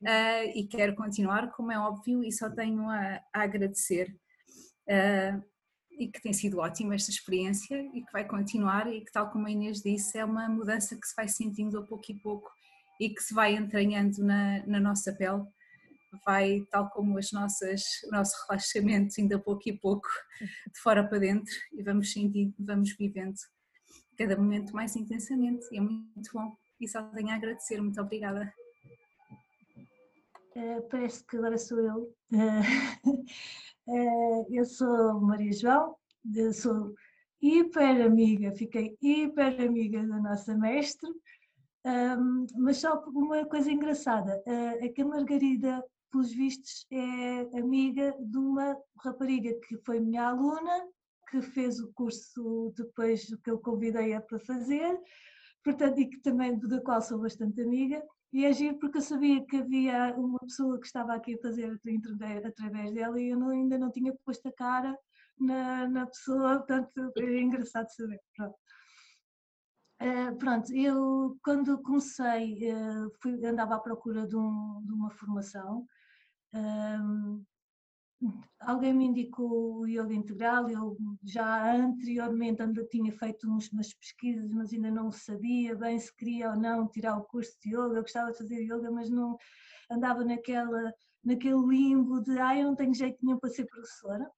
Uh, 0.00 0.46
e 0.54 0.68
quero 0.68 0.94
continuar, 0.94 1.50
como 1.50 1.72
é 1.72 1.78
óbvio, 1.78 2.22
e 2.22 2.30
só 2.30 2.48
tenho 2.48 2.88
a, 2.88 3.20
a 3.34 3.42
agradecer. 3.42 4.16
Uh, 4.88 5.42
e 5.98 6.06
que 6.06 6.22
tem 6.22 6.32
sido 6.32 6.58
ótima 6.58 6.94
esta 6.94 7.10
experiência 7.10 7.76
e 7.92 8.04
que 8.04 8.12
vai 8.12 8.24
continuar 8.24 8.86
e 8.86 9.00
que 9.00 9.10
tal 9.10 9.30
como 9.30 9.46
a 9.46 9.50
Inês 9.50 9.82
disse 9.82 10.16
é 10.16 10.24
uma 10.24 10.48
mudança 10.48 10.96
que 10.96 11.06
se 11.06 11.14
vai 11.16 11.26
sentindo 11.26 11.76
a 11.78 11.82
pouco 11.84 12.04
e 12.12 12.14
pouco 12.14 12.48
e 13.00 13.10
que 13.10 13.20
se 13.20 13.34
vai 13.34 13.56
entranhando 13.56 14.24
na, 14.24 14.64
na 14.64 14.78
nossa 14.78 15.12
pele 15.12 15.42
vai 16.24 16.64
tal 16.70 16.90
como 16.90 17.18
as 17.18 17.32
nossas 17.32 17.82
o 18.04 18.10
nosso 18.10 18.34
relaxamento 18.46 19.14
ainda 19.18 19.38
pouco 19.38 19.68
e 19.68 19.72
pouco 19.72 20.08
de 20.40 20.80
fora 20.80 21.06
para 21.06 21.18
dentro 21.18 21.52
e 21.72 21.82
vamos 21.82 22.12
sentindo 22.12 22.54
vamos 22.58 22.96
vivendo 22.96 23.36
cada 24.16 24.36
momento 24.36 24.74
mais 24.74 24.96
intensamente. 24.96 25.66
E 25.70 25.78
é 25.78 25.80
muito 25.80 26.30
bom. 26.32 26.56
E 26.80 26.88
só 26.88 27.02
tenho 27.10 27.30
a 27.30 27.34
agradecer. 27.34 27.80
Muito 27.80 28.00
obrigada. 28.00 28.52
Uh, 30.56 30.82
parece 30.90 31.24
que 31.24 31.36
agora 31.36 31.56
sou 31.56 31.78
eu. 31.78 32.12
Uh, 32.32 33.24
Eh, 33.90 34.46
eu 34.50 34.66
sou 34.66 35.18
Maria 35.18 35.50
João, 35.50 35.96
sou 36.52 36.94
hiper 37.40 38.04
amiga, 38.04 38.52
fiquei 38.52 38.94
hiper 39.00 39.58
amiga 39.62 40.06
da 40.06 40.20
nossa 40.20 40.54
mestre, 40.54 41.08
mas 42.54 42.76
só 42.76 43.02
uma 43.06 43.46
coisa 43.46 43.72
engraçada, 43.72 44.42
eh, 44.46 44.86
é 44.86 44.88
que 44.90 45.00
a 45.00 45.06
Margarida, 45.06 45.82
pelos 46.10 46.32
vistos, 46.32 46.86
é 46.90 47.58
amiga 47.58 48.14
de 48.18 48.38
uma 48.38 48.76
rapariga 49.02 49.52
que 49.66 49.76
foi 49.84 50.00
minha 50.00 50.28
aluna, 50.28 50.86
que 51.30 51.42
fez 51.42 51.78
o 51.80 51.92
curso 51.92 52.72
depois 52.76 53.26
que 53.42 53.50
eu 53.50 53.58
convidei-a 53.58 54.20
para 54.20 54.38
fazer, 54.40 54.98
portanto, 55.62 55.98
e 56.00 56.08
que 56.08 56.20
também 56.20 56.58
da 56.58 56.80
qual 56.80 57.02
sou 57.02 57.20
bastante 57.20 57.60
amiga, 57.60 58.02
e 58.32 58.44
é 58.44 58.52
giro 58.52 58.78
porque 58.78 58.98
eu 58.98 59.02
sabia 59.02 59.44
que 59.46 59.56
havia 59.56 60.14
uma 60.16 60.38
pessoa 60.40 60.78
que 60.78 60.86
estava 60.86 61.14
aqui 61.14 61.34
a 61.34 61.42
fazer 61.42 61.80
através 62.44 62.92
dela 62.92 63.18
e 63.20 63.30
eu 63.30 63.38
não, 63.38 63.48
ainda 63.48 63.78
não 63.78 63.90
tinha 63.90 64.14
posto 64.24 64.48
a 64.48 64.52
cara 64.52 64.98
na, 65.38 65.88
na 65.88 66.06
pessoa, 66.06 66.58
portanto 66.58 67.12
é 67.18 67.40
engraçado 67.40 67.88
saber. 67.88 68.20
Pronto. 68.36 68.56
Uh, 70.00 70.36
pronto, 70.38 70.72
eu 70.72 71.36
quando 71.42 71.82
comecei, 71.82 72.70
uh, 72.70 73.10
fui, 73.20 73.44
andava 73.44 73.76
à 73.76 73.78
procura 73.80 74.26
de, 74.26 74.36
um, 74.36 74.82
de 74.84 74.92
uma 74.92 75.10
formação, 75.10 75.86
uh, 76.54 77.46
alguém 78.60 78.92
me 78.92 79.06
indicou 79.06 79.80
o 79.80 79.86
yoga 79.86 80.12
integral, 80.12 80.68
eu 80.68 80.96
já 81.22 81.74
anteriormente 81.74 82.62
ainda 82.62 82.84
tinha 82.86 83.12
feito 83.12 83.48
uns, 83.48 83.70
umas 83.70 83.94
pesquisas, 83.94 84.50
mas 84.50 84.72
ainda 84.72 84.90
não 84.90 85.12
sabia 85.12 85.76
bem 85.76 85.98
se 85.98 86.14
queria 86.16 86.50
ou 86.50 86.56
não 86.56 86.88
tirar 86.88 87.16
o 87.16 87.24
curso 87.24 87.56
de 87.62 87.70
yoga, 87.70 87.96
eu 87.96 88.02
gostava 88.02 88.32
de 88.32 88.38
fazer 88.38 88.62
yoga, 88.62 88.90
mas 88.90 89.08
não 89.08 89.36
andava 89.90 90.24
naquela, 90.24 90.92
naquele 91.24 91.64
limbo 91.66 92.20
de 92.20 92.38
ah, 92.38 92.58
eu 92.58 92.66
não 92.66 92.76
tenho 92.76 92.94
jeito 92.94 93.18
nenhum 93.22 93.38
para 93.38 93.50
ser 93.50 93.66
professora. 93.66 94.28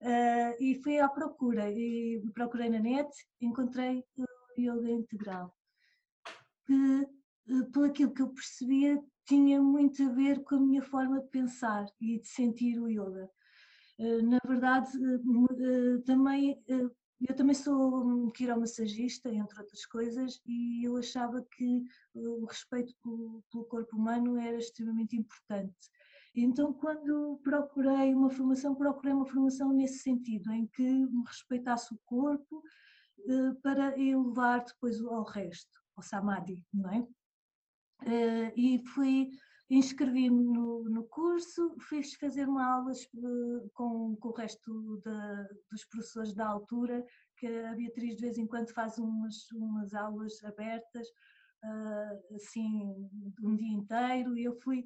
Uh, 0.00 0.52
e 0.60 0.80
fui 0.82 0.98
à 0.98 1.08
procura, 1.08 1.70
e 1.70 2.22
procurei 2.34 2.68
na 2.68 2.78
net, 2.78 3.08
encontrei 3.40 4.04
o 4.18 4.26
yoga 4.60 4.90
integral, 4.90 5.54
que, 6.66 6.74
uh, 6.74 7.70
por 7.72 7.86
aquilo 7.86 8.12
que 8.12 8.20
eu 8.20 8.28
percebia, 8.28 9.02
tinha 9.26 9.60
muito 9.62 10.02
a 10.02 10.08
ver 10.10 10.42
com 10.44 10.56
a 10.56 10.60
minha 10.60 10.82
forma 10.82 11.20
de 11.20 11.28
pensar 11.28 11.86
e 12.00 12.18
de 12.20 12.28
sentir 12.28 12.78
o 12.80 12.88
yoga. 12.88 13.28
Eh, 13.98 14.22
na 14.22 14.38
verdade, 14.46 14.90
eh, 14.96 15.98
também 16.04 16.62
eu 17.28 17.34
também 17.34 17.54
sou 17.54 18.30
quiromassagista, 18.32 19.32
entre 19.32 19.58
outras 19.58 19.86
coisas, 19.86 20.40
e 20.46 20.84
eu 20.84 20.96
achava 20.96 21.42
que 21.56 21.84
o 22.14 22.44
respeito 22.44 22.94
pelo, 23.02 23.42
corpo 23.66 23.96
humano 23.96 24.36
era 24.36 24.58
extremamente 24.58 25.16
importante. 25.16 25.74
Então, 26.34 26.72
quando 26.72 27.40
procurei 27.42 28.12
uma 28.12 28.28
formação, 28.28 28.74
procurei 28.74 29.12
uma 29.12 29.26
formação 29.26 29.72
nesse 29.72 30.00
sentido, 30.00 30.52
em 30.52 30.66
que 30.66 30.82
me 30.82 31.24
respeitasse 31.26 31.94
o 31.94 32.00
corpo 32.04 32.62
eh, 33.28 33.54
para 33.62 33.98
elevar 33.98 34.64
depois 34.64 35.00
ao 35.00 35.24
resto, 35.24 35.80
ao 35.96 36.02
samadhi, 36.02 36.62
não 36.72 36.90
é? 36.90 37.06
Uh, 38.02 38.52
e 38.56 38.82
fui, 38.94 39.30
inscrevi-me 39.70 40.44
no, 40.44 40.84
no, 40.90 41.04
curso, 41.04 41.74
fiz 41.88 42.14
fazer 42.14 42.48
uma 42.48 42.66
aulas 42.66 43.04
uh, 43.14 43.70
com, 43.72 44.16
com 44.16 44.28
o 44.28 44.34
resto 44.34 45.00
da, 45.04 45.48
dos 45.70 45.84
professores 45.86 46.34
da 46.34 46.46
altura, 46.46 47.04
que 47.36 47.46
a 47.46 47.74
Beatriz 47.74 48.16
de 48.16 48.22
vez 48.22 48.38
em 48.38 48.46
quando 48.46 48.72
faz 48.74 48.98
umas, 48.98 49.50
umas 49.52 49.94
aulas 49.94 50.42
abertas, 50.44 51.08
uh, 51.64 52.34
assim, 52.34 53.08
um 53.42 53.56
dia 53.56 53.72
inteiro, 53.72 54.36
e 54.36 54.44
eu 54.44 54.54
fui 54.60 54.84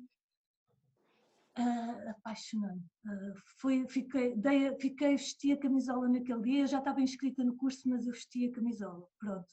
Uh, 1.59 2.11
apaixonante. 2.11 2.87
Uh, 3.05 3.89
fiquei, 3.89 4.37
dei, 4.37 4.73
fiquei, 4.79 5.17
vesti 5.17 5.51
a 5.51 5.59
camisola 5.59 6.09
naquele 6.09 6.41
dia, 6.41 6.69
já 6.69 6.79
estava 6.79 7.01
inscrita 7.01 7.43
no 7.43 7.57
curso, 7.57 7.89
mas 7.89 8.07
eu 8.07 8.13
vesti 8.13 8.47
a 8.47 8.53
camisola, 8.53 9.05
pronto. 9.19 9.53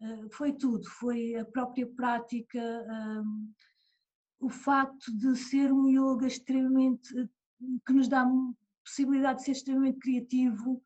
Eh, 0.00 0.28
foi 0.32 0.52
tudo, 0.52 0.88
foi 0.88 1.34
a 1.34 1.44
própria 1.44 1.86
prática, 1.86 2.60
um, 3.20 3.52
o 4.40 4.48
facto 4.48 5.12
de 5.16 5.36
ser 5.36 5.72
um 5.72 5.88
yoga 5.88 6.26
extremamente, 6.26 7.12
que 7.84 7.92
nos 7.92 8.08
dá 8.08 8.24
possibilidade 8.84 9.40
de 9.40 9.44
ser 9.46 9.52
extremamente 9.52 9.98
criativo, 9.98 10.80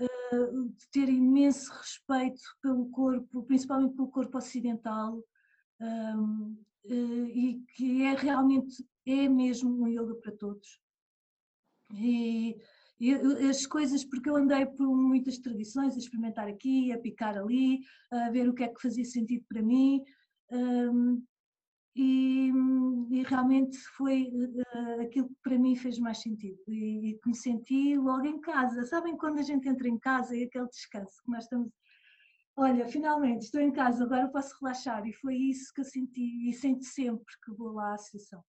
uh, 0.00 0.68
de 0.68 0.88
ter 0.90 1.08
imenso 1.08 1.72
respeito 1.72 2.42
pelo 2.60 2.90
corpo, 2.90 3.44
principalmente 3.44 3.94
pelo 3.94 4.08
corpo 4.08 4.36
ocidental, 4.36 5.18
uh, 5.18 6.56
eh, 6.86 7.30
e 7.32 7.64
que 7.74 8.02
é 8.02 8.14
realmente, 8.14 8.84
é 9.06 9.28
mesmo 9.28 9.82
um 9.82 9.86
yoga 9.86 10.14
para 10.16 10.32
todos. 10.32 10.80
E, 11.94 12.56
as 13.48 13.66
coisas, 13.66 14.04
porque 14.04 14.28
eu 14.28 14.36
andei 14.36 14.66
por 14.66 14.94
muitas 14.94 15.38
tradições, 15.38 15.94
a 15.94 15.98
experimentar 15.98 16.48
aqui, 16.48 16.92
a 16.92 16.98
picar 16.98 17.38
ali, 17.38 17.80
a 18.10 18.30
ver 18.30 18.48
o 18.48 18.54
que 18.54 18.62
é 18.62 18.68
que 18.68 18.80
fazia 18.80 19.04
sentido 19.04 19.44
para 19.48 19.62
mim, 19.62 20.02
um, 20.52 21.22
e, 21.96 22.52
e, 23.10 23.22
realmente 23.24 23.76
foi 23.96 24.30
uh, 24.32 25.00
aquilo 25.02 25.28
que 25.28 25.36
para 25.42 25.58
mim 25.58 25.74
fez 25.74 25.98
mais 25.98 26.20
sentido 26.20 26.58
e, 26.68 27.10
e, 27.10 27.18
que 27.18 27.28
me 27.28 27.34
senti 27.34 27.96
logo 27.96 28.24
em 28.26 28.40
casa. 28.40 28.84
Sabem 28.84 29.16
quando 29.16 29.38
a 29.38 29.42
gente 29.42 29.68
entra 29.68 29.88
em 29.88 29.98
casa 29.98 30.36
e 30.36 30.44
aquele 30.44 30.68
descanso 30.68 31.20
que 31.24 31.30
nós 31.30 31.44
estamos. 31.44 31.68
Olha, 32.56 32.86
finalmente 32.86 33.44
estou 33.44 33.60
em 33.60 33.72
casa, 33.72 34.04
agora 34.04 34.28
posso 34.28 34.54
relaxar, 34.60 35.06
e 35.06 35.12
foi 35.14 35.34
isso 35.34 35.72
que 35.74 35.80
eu 35.80 35.84
senti 35.84 36.48
e 36.48 36.52
sinto 36.52 36.84
sempre 36.84 37.34
que 37.44 37.52
vou 37.52 37.72
lá 37.72 37.94
à 37.94 37.98
sessão. 37.98 38.42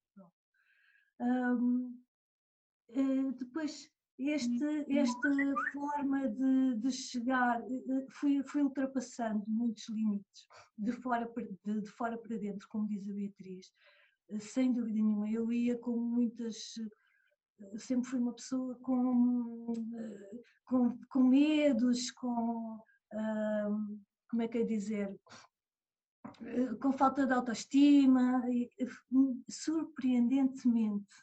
Um, 1.20 1.98
uh, 2.90 3.32
depois 3.32 3.88
este, 4.30 4.86
esta 4.88 5.30
forma 5.72 6.28
de, 6.28 6.76
de, 6.76 6.90
chegar, 6.90 7.60
eh, 7.62 7.84
eh, 7.88 8.06
fui, 8.10 8.42
fui 8.42 8.62
ultrapassando 8.62 9.44
muitos 9.46 9.88
limites, 9.88 10.46
de 10.76 10.92
fora, 10.92 11.26
para, 11.26 11.44
de, 11.44 11.80
de, 11.80 11.88
fora 11.90 12.18
para 12.18 12.36
dentro, 12.36 12.68
como 12.68 12.86
diz 12.86 13.08
a 13.08 13.12
Beatriz, 13.12 13.72
eh, 14.28 14.38
sem 14.38 14.72
dúvida 14.72 14.94
nenhuma. 14.96 15.30
Eu 15.30 15.52
ia 15.52 15.78
com 15.78 15.96
muitas. 15.96 16.74
Sempre 17.76 18.08
fui 18.08 18.18
uma 18.18 18.32
pessoa 18.34 18.74
com, 18.80 19.72
com, 20.64 20.98
com 21.08 21.22
medos, 21.22 22.10
com. 22.10 22.78
como 24.28 24.42
é 24.42 24.48
que 24.48 24.58
é 24.58 24.64
dizer? 24.64 25.14
Com 26.80 26.92
falta 26.92 27.24
de 27.24 27.32
autoestima, 27.32 28.42
surpreendentemente, 29.48 31.14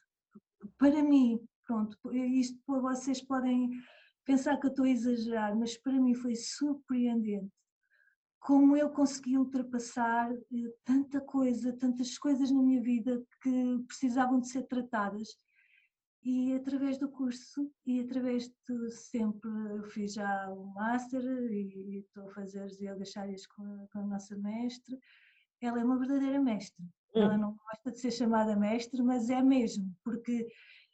para 0.77 1.03
mim, 1.03 1.39
Pronto, 1.69 1.99
isto 2.11 2.59
vocês 2.65 3.21
podem 3.21 3.69
pensar 4.25 4.57
que 4.57 4.65
eu 4.65 4.71
estou 4.71 4.85
a 4.85 4.89
exagerar, 4.89 5.55
mas 5.55 5.77
para 5.77 6.01
mim 6.01 6.15
foi 6.15 6.33
surpreendente 6.35 7.53
como 8.39 8.75
eu 8.75 8.89
consegui 8.89 9.37
ultrapassar 9.37 10.33
eh, 10.33 10.73
tanta 10.83 11.21
coisa, 11.21 11.71
tantas 11.73 12.17
coisas 12.17 12.49
na 12.49 12.63
minha 12.63 12.81
vida 12.81 13.23
que 13.43 13.83
precisavam 13.85 14.39
de 14.39 14.49
ser 14.49 14.63
tratadas. 14.63 15.27
E 16.23 16.53
através 16.53 16.97
do 16.97 17.07
curso 17.07 17.71
e 17.85 17.99
através 17.99 18.49
de 18.67 18.91
sempre, 18.91 19.51
eu 19.77 19.83
fiz 19.83 20.13
já 20.13 20.49
o 20.49 20.73
Master 20.73 21.21
e 21.51 21.99
estou 21.99 22.29
a 22.29 22.33
fazer 22.33 22.63
as 22.63 22.79
yoga 22.79 23.05
chárias 23.05 23.45
com, 23.45 23.61
a, 23.61 23.87
com 23.93 23.99
a 23.99 24.07
nossa 24.07 24.35
mestre. 24.37 24.97
Ela 25.61 25.81
é 25.81 25.83
uma 25.83 25.99
verdadeira 25.99 26.41
mestre. 26.41 26.83
Hum. 27.13 27.21
Ela 27.21 27.37
não 27.37 27.55
gosta 27.55 27.91
de 27.91 27.99
ser 27.99 28.11
chamada 28.11 28.55
mestre, 28.55 29.03
mas 29.03 29.29
é 29.29 29.43
mesmo, 29.43 29.95
porque 30.03 30.47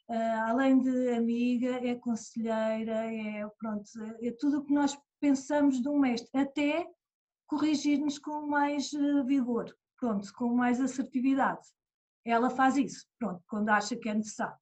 uh, 0.08 0.40
além 0.48 0.78
de 0.80 1.10
amiga, 1.10 1.86
é 1.86 1.94
conselheira, 1.94 3.12
é 3.12 3.48
pronto, 3.58 3.84
é 4.22 4.30
tudo 4.38 4.58
o 4.58 4.64
que 4.64 4.72
nós 4.72 4.96
pensamos 5.20 5.80
de 5.80 5.88
um 5.88 5.98
mestre, 5.98 6.30
até 6.40 6.86
corrigir-nos 7.46 8.18
com 8.18 8.46
mais 8.46 8.92
uh, 8.92 9.24
vigor, 9.24 9.74
pronto, 9.98 10.32
com 10.34 10.54
mais 10.54 10.80
assertividade. 10.80 11.66
Ela 12.24 12.50
faz 12.50 12.76
isso, 12.76 13.06
pronto, 13.18 13.42
quando 13.46 13.68
acha 13.68 13.96
que 13.96 14.08
é 14.08 14.14
necessário. 14.14 14.56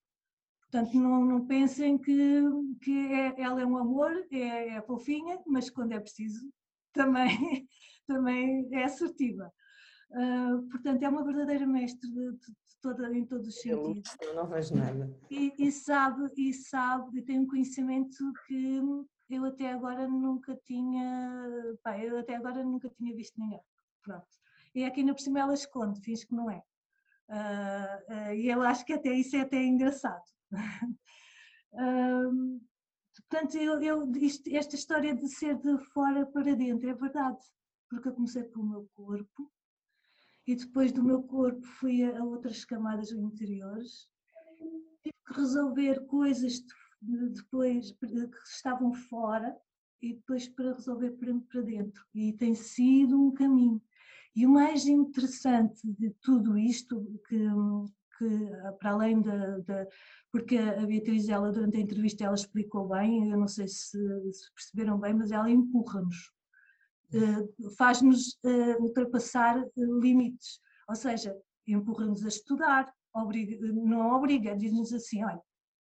Portanto, 0.63 0.99
não, 0.99 1.25
não 1.25 1.47
pensem 1.47 1.97
que, 1.97 2.43
que 2.83 3.13
é, 3.13 3.41
ela 3.41 3.61
é 3.61 3.67
um 3.67 3.77
amor, 3.77 4.11
é, 4.33 4.71
é 4.71 4.83
fofinha, 4.83 5.41
mas 5.47 5.71
quando 5.71 5.93
é 5.93 6.01
preciso 6.01 6.51
também, 6.93 7.69
também 8.07 8.69
é 8.73 8.85
assertiva. 8.85 9.53
Uh, 10.15 10.63
portanto, 10.71 11.03
é 11.03 11.09
uma 11.09 11.25
verdadeira 11.25 11.67
mestre 11.67 12.09
de, 12.09 12.31
de, 12.31 12.47
de 12.47 12.77
toda, 12.81 13.13
em 13.13 13.27
todos 13.27 13.49
os 13.49 13.61
sentidos. 13.61 14.17
Eu 14.21 14.35
não 14.35 14.47
vejo 14.47 14.77
nada. 14.77 15.13
E, 15.29 15.53
e, 15.59 15.73
sabe, 15.73 16.31
e 16.37 16.53
sabe, 16.53 17.19
e 17.19 17.23
tem 17.23 17.41
um 17.41 17.49
conhecimento 17.49 18.17
que 18.47 18.81
eu 19.29 19.45
até 19.45 19.73
agora 19.73 20.07
nunca 20.07 20.57
tinha, 20.65 21.75
pá, 21.83 21.99
eu 21.99 22.17
até 22.19 22.37
agora 22.37 22.63
nunca 22.63 22.89
tinha 22.91 23.13
visto 23.17 23.41
ninguém. 23.41 23.61
Pronto. 24.03 24.29
E 24.73 24.85
aqui 24.85 25.03
na 25.03 25.15
por 25.15 25.21
cima 25.21 25.41
ela 25.41 25.55
esconde, 25.55 26.01
finge 26.01 26.25
que 26.25 26.35
não 26.35 26.49
é. 26.49 26.63
Uh, 27.29 28.31
uh, 28.31 28.35
e 28.35 28.49
eu 28.49 28.63
acho 28.63 28.85
que 28.85 28.93
até 28.93 29.13
isso 29.13 29.35
é 29.35 29.41
até 29.41 29.61
engraçado. 29.61 30.23
portanto, 33.17 33.57
eu, 33.57 33.83
eu, 33.83 34.13
isto, 34.13 34.49
esta 34.55 34.77
história 34.77 35.13
de 35.13 35.29
ser 35.29 35.59
de 35.59 35.77
fora 35.93 36.25
para 36.25 36.55
dentro 36.55 36.89
é 36.89 36.95
verdade, 36.95 37.39
porque 37.91 38.09
eu 38.09 38.15
comecei 38.15 38.45
pelo 38.45 38.65
meu 38.65 38.89
corpo, 38.95 39.51
e 40.47 40.55
depois 40.55 40.93
do 40.93 41.03
meu 41.03 41.23
corpo 41.23 41.63
fui 41.63 42.05
a, 42.05 42.23
outras 42.23 42.65
camadas 42.65 43.11
interiores. 43.11 44.09
Tive 45.03 45.15
que 45.27 45.35
resolver 45.35 46.05
coisas 46.07 46.63
depois 47.01 47.93
que 47.93 48.07
estavam 48.47 48.93
fora 48.93 49.57
e 50.03 50.15
depois 50.15 50.49
para 50.49 50.75
resolver 50.75 51.13
para 51.13 51.63
dentro. 51.63 52.05
E 52.15 52.33
tem 52.33 52.55
sido 52.55 53.21
um 53.21 53.33
caminho. 53.33 53.81
E 54.37 54.47
o 54.47 54.51
mais 54.51 54.87
interessante 54.87 55.81
de 55.85 56.11
tudo 56.21 56.59
isto, 56.59 57.05
que, 57.29 57.39
que 58.19 58.51
para 58.79 58.91
além 58.91 59.23
da, 59.23 59.59
da, 59.61 59.87
porque 60.31 60.59
a 60.59 60.85
Beatriz, 60.85 61.29
ela 61.29 61.53
durante 61.53 61.77
a 61.77 61.81
entrevista, 61.81 62.25
ela 62.25 62.35
explicou 62.35 62.89
bem, 62.89 63.31
eu 63.31 63.39
não 63.39 63.47
sei 63.47 63.69
se, 63.69 63.99
se 64.33 64.53
perceberam 64.55 64.99
bem, 64.99 65.15
mas 65.15 65.31
ela 65.31 65.49
empurra-nos 65.49 66.34
faz-nos 67.77 68.39
eh, 68.45 68.77
ultrapassar 68.79 69.59
eh, 69.59 69.71
limites, 69.77 70.61
ou 70.89 70.95
seja, 70.95 71.37
empurra-nos 71.67 72.25
a 72.25 72.29
estudar, 72.29 72.93
obriga, 73.15 73.57
não 73.73 74.13
obriga, 74.13 74.57
diz-nos 74.57 74.93
assim, 74.93 75.25
olha, 75.25 75.41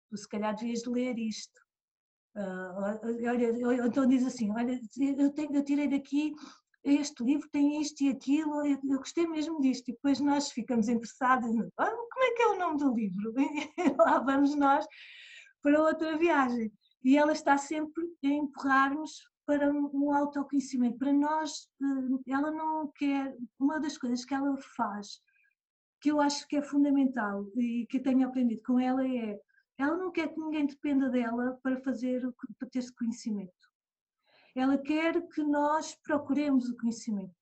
tu 0.09 0.17
se 0.17 0.27
calhar 0.27 0.55
devias 0.55 0.85
ler 0.85 1.17
isto. 1.17 1.59
Uh, 2.35 3.27
olha, 3.29 3.85
então 3.85 4.05
diz 4.05 4.25
assim, 4.25 4.51
olha, 4.51 4.79
eu, 5.17 5.31
tenho, 5.31 5.53
eu 5.53 5.63
tirei 5.65 5.87
daqui 5.87 6.33
este 6.83 7.23
livro 7.23 7.47
tem 7.49 7.79
isto 7.79 8.01
e 8.03 8.09
aquilo, 8.09 8.65
eu, 8.65 8.79
eu 8.89 8.97
gostei 8.97 9.27
mesmo 9.27 9.61
disto, 9.61 9.89
e 9.89 9.93
depois 9.93 10.19
nós 10.19 10.51
ficamos 10.51 10.89
interessados, 10.89 11.47
ah, 11.77 11.91
como 11.91 12.23
é 12.23 12.31
que 12.31 12.41
é 12.41 12.47
o 12.47 12.57
nome 12.57 12.77
do 12.77 12.93
livro? 12.93 13.33
E 13.77 13.95
lá 13.97 14.19
vamos 14.19 14.55
nós 14.55 14.85
para 15.61 15.81
outra 15.81 16.17
viagem. 16.17 16.71
E 17.03 17.17
ela 17.17 17.33
está 17.33 17.57
sempre 17.57 18.03
a 18.23 18.27
empurrar-nos 18.27 19.30
para 19.45 19.71
um 19.71 20.13
autoconhecimento. 20.13 20.97
Para 20.97 21.13
nós, 21.13 21.67
eh, 21.81 22.31
ela 22.31 22.51
não 22.51 22.91
quer. 22.95 23.35
Uma 23.59 23.79
das 23.79 23.97
coisas 23.97 24.23
que 24.25 24.33
ela 24.33 24.55
faz, 24.75 25.21
que 25.99 26.11
eu 26.11 26.19
acho 26.19 26.47
que 26.47 26.57
é 26.57 26.61
fundamental 26.61 27.45
e 27.55 27.85
que 27.87 27.99
tenho 27.99 28.27
aprendido 28.27 28.61
com 28.63 28.79
ela, 28.79 29.05
é 29.07 29.39
ela 29.77 29.97
não 29.97 30.11
quer 30.11 30.27
que 30.31 30.39
ninguém 30.39 30.65
dependa 30.65 31.09
dela 31.09 31.59
para 31.63 31.79
fazer, 31.81 32.21
para 32.59 32.69
ter 32.69 32.79
esse 32.79 32.93
conhecimento. 32.93 33.51
Ela 34.55 34.77
quer 34.77 35.27
que 35.29 35.43
nós 35.43 35.95
procuremos 36.03 36.69
o 36.69 36.77
conhecimento 36.77 37.33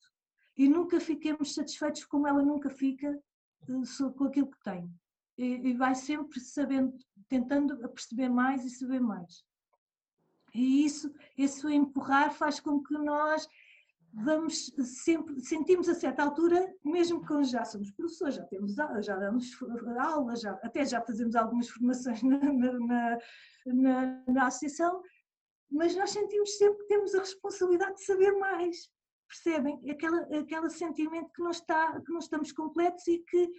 e 0.57 0.69
nunca 0.69 0.99
fiquemos 0.99 1.53
satisfeitos 1.53 2.05
como 2.05 2.27
ela 2.27 2.43
nunca 2.43 2.69
fica 2.69 3.07
eh, 3.67 4.11
com 4.17 4.23
aquilo 4.25 4.49
que 4.51 4.63
tem. 4.63 4.89
E 5.37 5.73
vai 5.73 5.95
sempre 5.95 6.37
sabendo, 6.41 6.97
tentando 7.29 7.77
perceber 7.89 8.27
mais 8.27 8.65
e 8.65 8.69
saber 8.69 8.99
mais. 8.99 9.41
E 10.59 10.85
isso, 10.85 11.09
esse 11.37 11.65
empurrar 11.73 12.33
faz 12.33 12.59
com 12.59 12.83
que 12.83 12.93
nós 12.95 13.47
vamos 14.11 14.69
sempre, 14.83 15.39
sentimos 15.39 15.87
a 15.87 15.95
certa 15.95 16.21
altura, 16.21 16.75
mesmo 16.83 17.25
quando 17.25 17.45
já 17.45 17.63
somos 17.63 17.91
professores, 17.91 18.35
já 18.35 18.43
temos 18.43 18.75
já 18.75 19.15
damos 19.15 19.51
aulas, 19.97 20.41
já, 20.41 20.51
até 20.61 20.83
já 20.83 20.99
fazemos 21.01 21.33
algumas 21.35 21.69
formações 21.69 22.21
na, 22.23 22.39
na, 22.39 23.17
na, 23.67 24.23
na 24.27 24.47
associação, 24.47 25.01
mas 25.71 25.95
nós 25.95 26.09
sentimos 26.09 26.57
sempre 26.57 26.79
que 26.79 26.87
temos 26.87 27.15
a 27.15 27.19
responsabilidade 27.19 27.95
de 27.95 28.03
saber 28.03 28.31
mais, 28.33 28.89
percebem? 29.29 29.79
Aquela, 29.89 30.21
aquele 30.39 30.69
sentimento 30.69 31.31
que 31.31 31.41
não, 31.41 31.51
está, 31.51 32.01
que 32.01 32.11
não 32.11 32.19
estamos 32.19 32.51
completos 32.51 33.07
e 33.07 33.19
que 33.19 33.49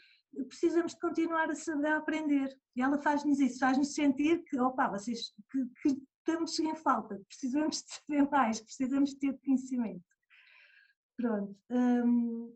precisamos 0.49 0.93
de 0.93 1.01
continuar 1.01 1.49
a, 1.49 1.55
saber, 1.55 1.93
a 1.93 1.97
aprender. 1.97 2.55
E 2.77 2.83
ela 2.83 2.99
faz-nos 2.99 3.41
isso, 3.41 3.59
faz-nos 3.59 3.95
sentir 3.95 4.43
que, 4.45 4.61
opa, 4.61 4.89
vocês, 4.89 5.33
que, 5.51 5.65
que 5.83 6.10
estamos 6.31 6.59
em 6.61 6.75
falta, 6.77 7.21
precisamos 7.27 7.83
de 7.83 7.91
saber 7.93 8.31
mais, 8.31 8.61
precisamos 8.61 9.11
de 9.11 9.17
ter 9.17 9.39
conhecimento. 9.39 10.05
Pronto. 11.17 11.57
Hum, 11.71 12.55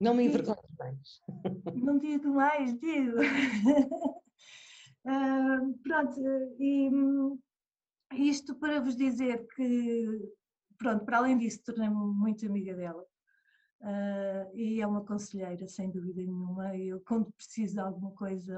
não 0.00 0.14
me 0.14 0.24
envergonho 0.24 0.58
mais. 0.78 1.20
Não 1.76 1.98
digo 1.98 2.28
mais, 2.34 2.76
digo. 2.80 3.18
hum, 5.06 5.78
pronto, 5.82 6.20
e 6.58 6.90
isto 8.10 8.56
para 8.56 8.80
vos 8.80 8.96
dizer 8.96 9.46
que, 9.54 10.34
pronto, 10.76 11.04
para 11.04 11.18
além 11.18 11.38
disso, 11.38 11.62
tornei-me 11.64 11.94
muito 11.94 12.44
amiga 12.44 12.74
dela. 12.74 13.04
Uh, 13.80 14.56
e 14.56 14.80
é 14.80 14.86
uma 14.86 15.04
conselheira, 15.04 15.66
sem 15.68 15.90
dúvida 15.90 16.20
nenhuma. 16.20 16.76
Eu, 16.76 17.00
quando 17.00 17.32
preciso 17.32 17.74
de 17.74 17.80
alguma 17.80 18.10
coisa, 18.12 18.52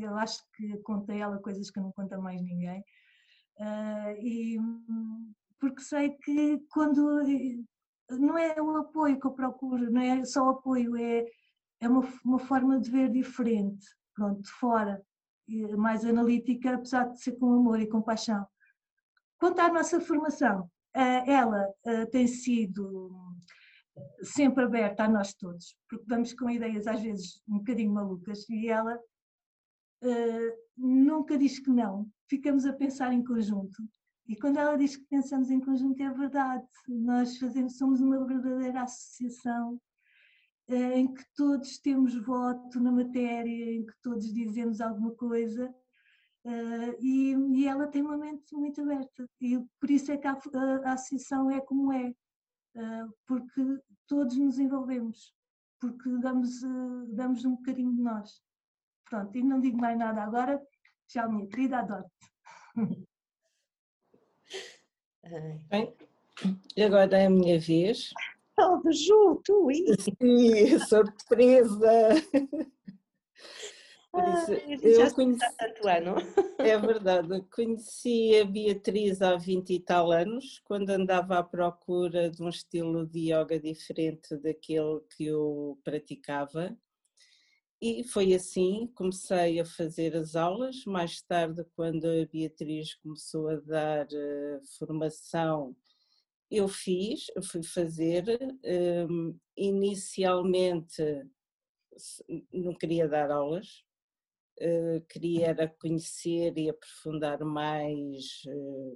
eu 0.00 0.14
acho 0.16 0.42
que 0.54 0.76
conto 0.78 1.10
a 1.10 1.14
ela 1.14 1.38
coisas 1.38 1.70
que 1.70 1.80
não 1.80 1.92
conta 1.92 2.18
mais 2.18 2.40
ninguém. 2.42 2.84
Uh, 3.60 4.16
e, 4.18 4.58
porque 5.58 5.82
sei 5.82 6.10
que 6.10 6.58
quando 6.70 7.22
não 8.08 8.38
é 8.38 8.60
o 8.60 8.78
apoio 8.78 9.20
que 9.20 9.26
eu 9.26 9.32
procuro, 9.32 9.90
não 9.90 10.00
é 10.00 10.24
só 10.24 10.46
o 10.46 10.50
apoio, 10.50 10.96
é, 10.96 11.26
é 11.78 11.88
uma, 11.88 12.00
uma 12.24 12.38
forma 12.38 12.80
de 12.80 12.90
ver 12.90 13.10
diferente, 13.10 13.86
pronto, 14.14 14.40
de 14.40 14.50
fora, 14.50 15.02
mais 15.76 16.06
analítica, 16.06 16.74
apesar 16.74 17.10
de 17.10 17.20
ser 17.20 17.32
com 17.32 17.52
amor 17.52 17.80
e 17.80 17.86
compaixão. 17.86 18.46
Quanto 19.38 19.58
à 19.60 19.70
nossa 19.70 20.00
formação, 20.00 20.62
uh, 20.96 21.30
ela 21.30 21.68
uh, 21.84 22.10
tem 22.10 22.26
sido 22.26 23.36
sempre 24.22 24.64
aberta 24.64 25.04
a 25.04 25.08
nós 25.08 25.34
todos, 25.34 25.76
porque 25.86 26.04
vamos 26.08 26.32
com 26.32 26.48
ideias 26.48 26.86
às 26.86 27.02
vezes 27.02 27.42
um 27.46 27.58
bocadinho 27.58 27.92
malucas 27.92 28.48
e 28.48 28.68
ela 28.68 28.98
nunca 30.80 31.36
diz 31.36 31.58
que 31.58 31.70
não, 31.70 32.10
ficamos 32.28 32.64
a 32.64 32.72
pensar 32.72 33.12
em 33.12 33.22
conjunto. 33.22 33.82
E 34.26 34.36
quando 34.36 34.58
ela 34.58 34.76
diz 34.76 34.96
que 34.96 35.04
pensamos 35.06 35.50
em 35.50 35.60
conjunto, 35.60 36.00
é 36.00 36.10
verdade. 36.10 36.66
Nós 36.88 37.36
fazemos, 37.36 37.76
somos 37.76 38.00
uma 38.00 38.24
verdadeira 38.24 38.82
associação 38.82 39.74
uh, 40.68 40.92
em 40.94 41.12
que 41.12 41.24
todos 41.34 41.78
temos 41.78 42.14
voto 42.14 42.80
na 42.80 42.92
matéria, 42.92 43.74
em 43.74 43.84
que 43.84 43.92
todos 44.02 44.32
dizemos 44.32 44.80
alguma 44.80 45.10
coisa. 45.16 45.68
Uh, 46.44 46.94
e, 47.00 47.34
e, 47.54 47.66
ela 47.66 47.88
tem 47.88 48.02
uma 48.02 48.16
mente 48.16 48.54
muito 48.54 48.80
aberta. 48.80 49.28
E 49.40 49.58
por 49.80 49.90
isso 49.90 50.12
é 50.12 50.16
que 50.16 50.26
a, 50.26 50.32
a, 50.32 50.90
a 50.90 50.92
associação 50.92 51.50
é 51.50 51.60
como 51.60 51.92
é. 51.92 52.14
porque 53.26 53.80
todos 54.06 54.36
nos 54.36 54.58
envolvemos, 54.58 55.34
porque 55.80 56.08
damos, 56.18 56.60
damos 57.08 57.44
um 57.44 57.56
bocadinho 57.56 57.92
de 57.92 58.00
nós. 58.00 58.40
Pronto, 59.10 59.36
e 59.36 59.42
não 59.42 59.60
digo 59.60 59.76
mais 59.76 59.98
nada 59.98 60.22
agora. 60.22 60.62
Tchau, 61.08 61.30
minha 61.32 61.48
querida, 61.48 61.80
adoro-te. 61.80 62.30
Bem, 65.68 65.92
agora 66.84 67.18
é 67.18 67.26
a 67.26 67.30
minha 67.30 67.58
vez. 67.58 68.10
Todo 68.56 68.92
junto, 68.92 69.68
Sim, 69.98 70.78
surpresa! 70.88 71.90
Por 74.12 74.22
Ah, 74.22 74.42
isso, 74.42 74.52
a 74.52 74.56
gente 74.58 74.84
eu 74.86 74.94
já 74.94 75.08
se 75.08 75.14
conheci- 75.14 75.56
tanto 75.56 75.88
ano. 75.88 76.14
É 76.58 76.78
verdade, 76.78 77.42
conheci 77.52 78.38
a 78.40 78.44
Beatriz 78.44 79.20
há 79.22 79.36
20 79.36 79.72
e 79.74 79.80
tal 79.80 80.12
anos, 80.12 80.60
quando 80.64 80.90
andava 80.90 81.38
à 81.38 81.42
procura 81.42 82.30
de 82.30 82.42
um 82.42 82.48
estilo 82.48 83.06
de 83.06 83.32
yoga 83.32 83.58
diferente 83.58 84.36
daquele 84.36 85.00
que 85.16 85.24
eu 85.26 85.80
praticava. 85.82 86.76
E 87.80 88.04
foi 88.04 88.34
assim, 88.34 88.86
comecei 88.94 89.58
a 89.60 89.64
fazer 89.64 90.14
as 90.16 90.36
aulas. 90.36 90.84
Mais 90.84 91.22
tarde, 91.22 91.64
quando 91.74 92.04
a 92.06 92.26
Beatriz 92.26 92.94
começou 92.96 93.48
a 93.48 93.56
dar 93.56 94.06
eh, 94.12 94.60
formação, 94.78 95.74
eu 96.50 96.68
fiz, 96.68 97.26
eu 97.36 97.42
fui 97.42 97.62
fazer. 97.62 98.24
hum, 99.10 99.38
inicialmente 99.56 101.02
se- 101.96 102.24
não 102.52 102.74
queria 102.74 103.08
dar 103.08 103.30
aulas, 103.30 103.84
eh, 104.60 105.02
queria 105.08 105.48
era 105.48 105.68
conhecer 105.68 106.56
e 106.58 106.70
aprofundar 106.70 107.40
mais 107.44 108.42
eh, 108.48 108.94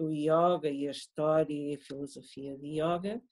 o 0.00 0.10
yoga 0.10 0.70
e 0.70 0.86
a 0.88 0.90
história 0.90 1.52
e 1.54 1.74
a 1.74 1.78
filosofia 1.78 2.56
de 2.58 2.80
yoga. 2.80 3.22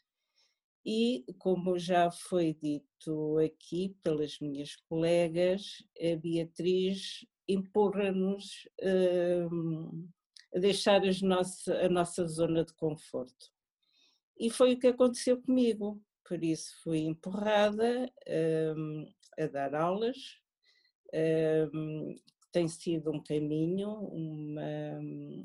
E, 0.85 1.25
como 1.39 1.79
já 1.79 2.11
foi 2.11 2.53
dito 2.53 3.39
aqui 3.39 3.97
pelas 4.03 4.39
minhas 4.39 4.77
colegas, 4.77 5.83
a 5.99 6.17
Beatriz 6.17 7.25
empurra-nos 7.49 8.69
eh, 8.81 9.47
a 10.55 10.59
deixar 10.59 11.01
a 11.03 11.89
nossa 11.89 12.27
zona 12.27 12.65
de 12.65 12.75
conforto. 12.75 13.51
E 14.39 14.51
foi 14.51 14.75
o 14.75 14.79
que 14.79 14.89
aconteceu 14.89 15.41
comigo. 15.41 16.03
Por 16.27 16.43
isso 16.43 16.75
fui 16.83 17.01
empurrada 17.01 18.11
eh, 18.27 18.75
a 19.39 19.47
dar 19.47 19.75
aulas. 19.75 20.17
Eh, 21.13 21.69
tem 22.53 22.69
sido 22.69 23.11
um 23.11 23.21
caminho, 23.23 23.91
uma, 23.91 25.01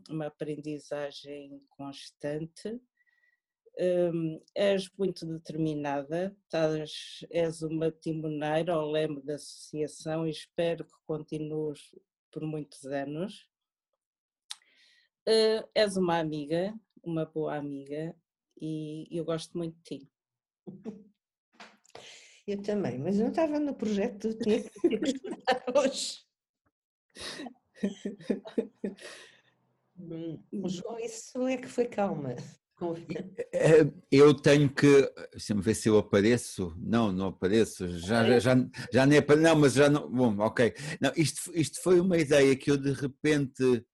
uma 0.10 0.28
aprendizagem 0.28 1.60
constante. 1.70 2.80
Hum, 3.82 4.42
és 4.54 4.90
muito 4.98 5.26
determinada, 5.26 6.36
estás, 6.44 7.26
és 7.32 7.62
uma 7.62 7.90
timoneira 7.90 8.74
ao 8.74 8.92
leme 8.92 9.22
da 9.22 9.36
associação 9.36 10.28
e 10.28 10.32
espero 10.32 10.84
que 10.84 10.96
continues 11.08 11.96
por 12.30 12.44
muitos 12.44 12.84
anos. 12.86 13.50
Eh, 15.26 15.66
és 15.74 15.96
uma 15.96 16.20
amiga, 16.20 16.78
uma 17.02 17.26
boa 17.26 17.56
amiga 17.56 18.14
e 18.60 19.08
eu 19.12 19.24
gosto 19.24 19.58
muito 19.58 19.78
de 19.78 20.00
ti. 20.00 20.12
Eu 22.46 22.62
também, 22.62 22.98
mas 22.98 23.16
eu 23.18 23.24
não 23.24 23.30
estava 23.30 23.60
no 23.62 23.74
projeto, 23.76 24.38
tinha 24.40 24.62
que 24.62 25.06
estudar 25.06 25.64
hoje. 25.74 26.20
Hum, 29.98 30.44
isso 31.02 31.48
é 31.48 31.58
que 31.58 31.68
foi 31.68 31.86
calma. 31.86 32.36
Eh, 33.54 33.92
Eu 34.12 34.34
tenho 34.34 34.70
que. 34.74 35.12
Deixa-me 35.32 35.62
ver 35.62 35.74
se 35.76 35.90
eu 35.90 35.98
apareço. 35.98 36.74
Não, 36.78 37.12
não 37.12 37.28
apareço. 37.28 37.88
Já, 38.00 38.24
já, 38.26 38.40
já, 38.40 38.56
já 38.92 39.06
nem 39.06 39.20
apa- 39.20 39.36
Não, 39.36 39.56
mas 39.56 39.74
já 39.74 39.90
não. 39.90 40.10
Bom, 40.10 40.38
ok. 40.40 40.74
Não, 41.02 41.12
isto, 41.16 41.52
isto 41.54 41.82
foi 41.82 42.00
uma 42.00 42.18
ideia 42.18 42.56
que 42.56 42.72
eu 42.72 42.78
de 42.78 42.92
repente 42.92 43.86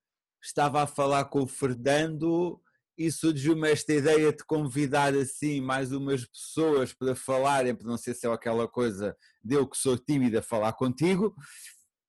estava 0.43 0.83
a 0.83 0.87
falar 0.87 1.25
com 1.25 1.41
o 1.43 1.47
Fernando 1.47 2.61
e 2.97 3.11
surgiu-me 3.11 3.69
esta 3.69 3.93
ideia 3.93 4.31
de 4.31 4.43
convidar 4.45 5.13
assim 5.15 5.59
mais 5.59 5.91
umas 5.91 6.25
pessoas 6.25 6.93
para 6.93 7.13
falarem, 7.15 7.75
para 7.75 7.87
não 7.87 7.97
ser 7.97 8.13
só 8.13 8.31
aquela 8.31 8.67
coisa 8.67 9.15
de 9.43 9.55
eu 9.55 9.67
que 9.67 9.77
sou 9.77 9.97
tímida 9.97 10.41
falar 10.41 10.73
contigo, 10.73 11.35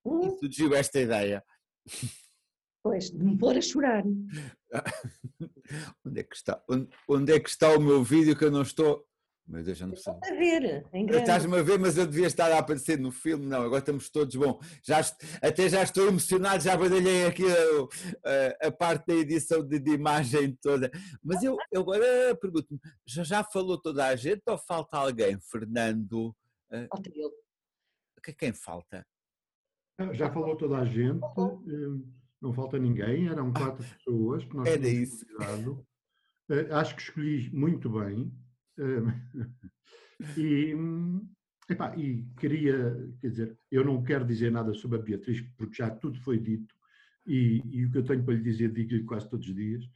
e 0.05 0.09
Hum, 0.09 0.37
surgiu 0.39 0.73
esta 0.73 0.99
ideia. 1.01 1.43
Pois, 2.87 3.09
de 3.11 3.21
me 3.21 3.37
pôr 3.37 3.57
a 3.57 3.61
chorar. 3.61 4.03
Onde 6.05 6.19
é 6.21 6.23
que 6.23 6.35
está? 6.35 6.63
Onde, 6.69 6.87
onde 7.09 7.33
é 7.33 7.39
que 7.39 7.49
está 7.49 7.75
o 7.75 7.81
meu 7.81 8.01
vídeo 8.01 8.33
que 8.37 8.45
eu 8.45 8.51
não 8.51 8.61
estou? 8.61 9.05
Meu 9.45 9.61
Deus, 9.63 9.77
já 9.77 9.85
não 9.87 9.95
sei. 9.97 10.13
A 10.13 10.33
ver, 10.35 10.85
em 10.93 11.05
grande. 11.05 11.23
Estás-me 11.23 11.57
a 11.57 11.61
ver, 11.63 11.77
mas 11.79 11.97
eu 11.97 12.05
devia 12.07 12.27
estar 12.27 12.49
a 12.51 12.59
aparecer 12.59 12.97
no 12.97 13.11
filme. 13.11 13.45
Não, 13.45 13.61
agora 13.61 13.79
estamos 13.79 14.09
todos 14.09 14.33
bom. 14.35 14.59
Já, 14.83 14.99
até 15.41 15.67
já 15.69 15.83
estou 15.83 16.07
emocionado, 16.07 16.63
já 16.63 16.77
badalhei 16.77 17.25
aqui 17.25 17.43
a, 17.45 18.63
a- 18.65 18.67
a 18.67 18.71
parte 18.71 19.05
da 19.07 19.13
edição 19.15 19.61
de, 19.65 19.79
de 19.79 19.91
imagem 19.91 20.57
toda. 20.61 20.89
Mas 21.21 21.43
eu, 21.43 21.57
eu 21.71 21.81
agora 21.81 22.35
pergunto-me: 22.41 22.79
já, 23.05 23.23
já 23.23 23.43
falou 23.43 23.77
toda 23.81 24.05
a 24.05 24.15
gente 24.15 24.41
ou 24.47 24.57
falta 24.57 24.97
alguém? 24.97 25.37
Fernando? 25.41 26.33
Falta 26.89 27.09
ele. 27.13 27.31
Que- 28.23 28.33
Quem 28.33 28.53
falta? 28.53 29.05
Já 30.13 30.31
falou 30.31 30.55
toda 30.55 30.77
a 30.77 30.85
gente, 30.85 31.19
eh, 31.23 32.17
não 32.41 32.53
falta 32.53 32.77
ninguém, 32.77 33.27
eram 33.27 33.51
quatro 33.51 33.83
pessoas 33.83 34.43
que 34.45 34.55
nós 34.55 34.67
Era 34.67 34.87
isso. 34.87 35.25
Eh, 36.49 36.67
Acho 36.71 36.95
que 36.95 37.01
escolhi 37.01 37.49
muito 37.53 37.89
bem. 37.89 38.31
eh, 38.77 39.01
E, 40.35 40.73
epá, 41.69 41.95
e 41.95 42.23
queria, 42.39 43.07
quer 43.21 43.29
dizer, 43.29 43.59
eu 43.71 43.85
não 43.85 44.03
quero 44.03 44.25
dizer 44.25 44.51
nada 44.51 44.73
sobre 44.73 44.97
a 44.97 45.01
Beatriz, 45.01 45.41
porque 45.55 45.75
já 45.75 45.91
tudo 45.91 46.19
foi 46.21 46.39
dito, 46.39 46.73
e, 47.25 47.61
e 47.69 47.85
o 47.85 47.91
que 47.91 47.99
eu 47.99 48.03
tenho 48.03 48.23
para 48.23 48.33
lhe 48.33 48.41
dizer 48.41 48.71
digo-lhe 48.71 49.03
quase 49.03 49.29
todos 49.29 49.47
os 49.47 49.53
dias. 49.53 49.87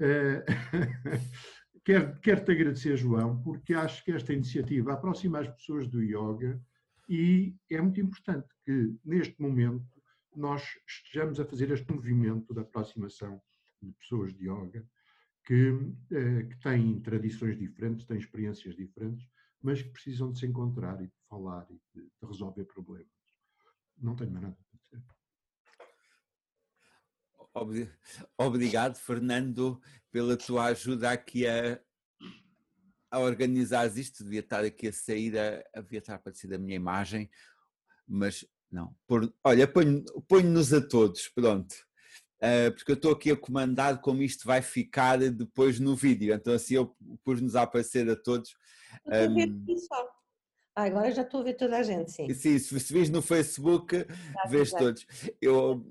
Eh, 0.00 0.44
quero, 1.84 2.18
quero 2.20 2.44
te 2.44 2.52
agradecer, 2.52 2.96
João, 2.96 3.40
porque 3.42 3.72
acho 3.72 4.04
que 4.04 4.10
esta 4.10 4.32
iniciativa 4.32 4.94
aproxima 4.94 5.38
as 5.38 5.48
pessoas 5.48 5.86
do 5.86 6.02
yoga 6.02 6.60
e 7.08 7.54
é 7.70 7.80
muito 7.80 8.00
importante 8.00 8.48
que, 8.64 8.94
neste 9.04 9.40
momento, 9.40 9.91
nós 10.34 10.62
estejamos 10.86 11.38
a 11.40 11.44
fazer 11.44 11.70
este 11.70 11.90
movimento 11.92 12.52
de 12.54 12.60
aproximação 12.60 13.40
de 13.80 13.92
pessoas 13.92 14.32
de 14.34 14.48
yoga 14.48 14.86
que, 15.44 15.72
eh, 16.10 16.44
que 16.44 16.56
têm 16.60 17.00
tradições 17.00 17.58
diferentes, 17.58 18.06
têm 18.06 18.18
experiências 18.18 18.76
diferentes, 18.76 19.28
mas 19.60 19.82
que 19.82 19.90
precisam 19.90 20.32
de 20.32 20.38
se 20.38 20.46
encontrar 20.46 21.00
e 21.02 21.06
de 21.06 21.18
falar 21.28 21.66
e 21.70 21.80
de, 21.94 22.02
de 22.04 22.26
resolver 22.26 22.64
problemas. 22.64 23.06
Não 23.98 24.14
tenho 24.16 24.30
mais 24.30 24.42
nada 24.44 24.56
para 24.56 24.80
dizer. 24.80 25.04
Obri- 27.54 27.92
Obrigado, 28.38 28.96
Fernando, 28.96 29.80
pela 30.10 30.36
tua 30.36 30.66
ajuda 30.66 31.10
aqui 31.10 31.46
a, 31.46 31.80
a 33.10 33.18
organizar 33.18 33.86
isto. 33.96 34.24
Devia 34.24 34.40
estar 34.40 34.64
aqui 34.64 34.88
a 34.88 34.92
sair, 34.92 35.36
a, 35.38 35.80
devia 35.80 35.98
estar 35.98 36.14
a 36.14 36.16
aparecer 36.16 36.52
a 36.54 36.58
minha 36.58 36.76
imagem, 36.76 37.30
mas 38.06 38.44
não. 38.72 38.94
Por- 39.06 39.32
olha, 39.44 39.68
ponho- 39.68 40.02
ponho-nos 40.26 40.72
a 40.72 40.80
todos, 40.80 41.28
pronto. 41.28 41.74
Ah, 42.40 42.72
porque 42.74 42.90
eu 42.90 42.96
estou 42.96 43.12
aqui 43.12 43.30
a 43.30 43.36
comandar 43.36 44.00
como 44.00 44.22
isto 44.22 44.44
vai 44.46 44.60
ficar 44.62 45.18
depois 45.18 45.78
no 45.78 45.94
vídeo, 45.94 46.34
então 46.34 46.52
assim 46.54 46.74
eu 46.74 46.96
pus-nos 47.22 47.54
a 47.54 47.62
aparecer 47.62 48.08
a 48.10 48.16
todos. 48.16 48.56
Eu 49.04 49.12
estou 49.12 49.30
a 49.30 49.34
ver 49.34 49.42
aqui 49.62 49.78
só. 49.78 50.08
Ah, 50.74 50.84
agora 50.84 51.12
já 51.12 51.22
estou 51.22 51.40
a 51.40 51.44
ver 51.44 51.54
toda 51.54 51.76
a 51.78 51.82
gente, 51.82 52.10
sim. 52.10 52.32
Sim, 52.32 52.58
se 52.58 52.80
se 52.80 52.92
vês 52.92 53.10
no 53.10 53.20
Facebook, 53.22 53.94
vês 54.48 54.68
exato. 54.68 54.84
todos. 54.84 55.06
Eu, 55.40 55.86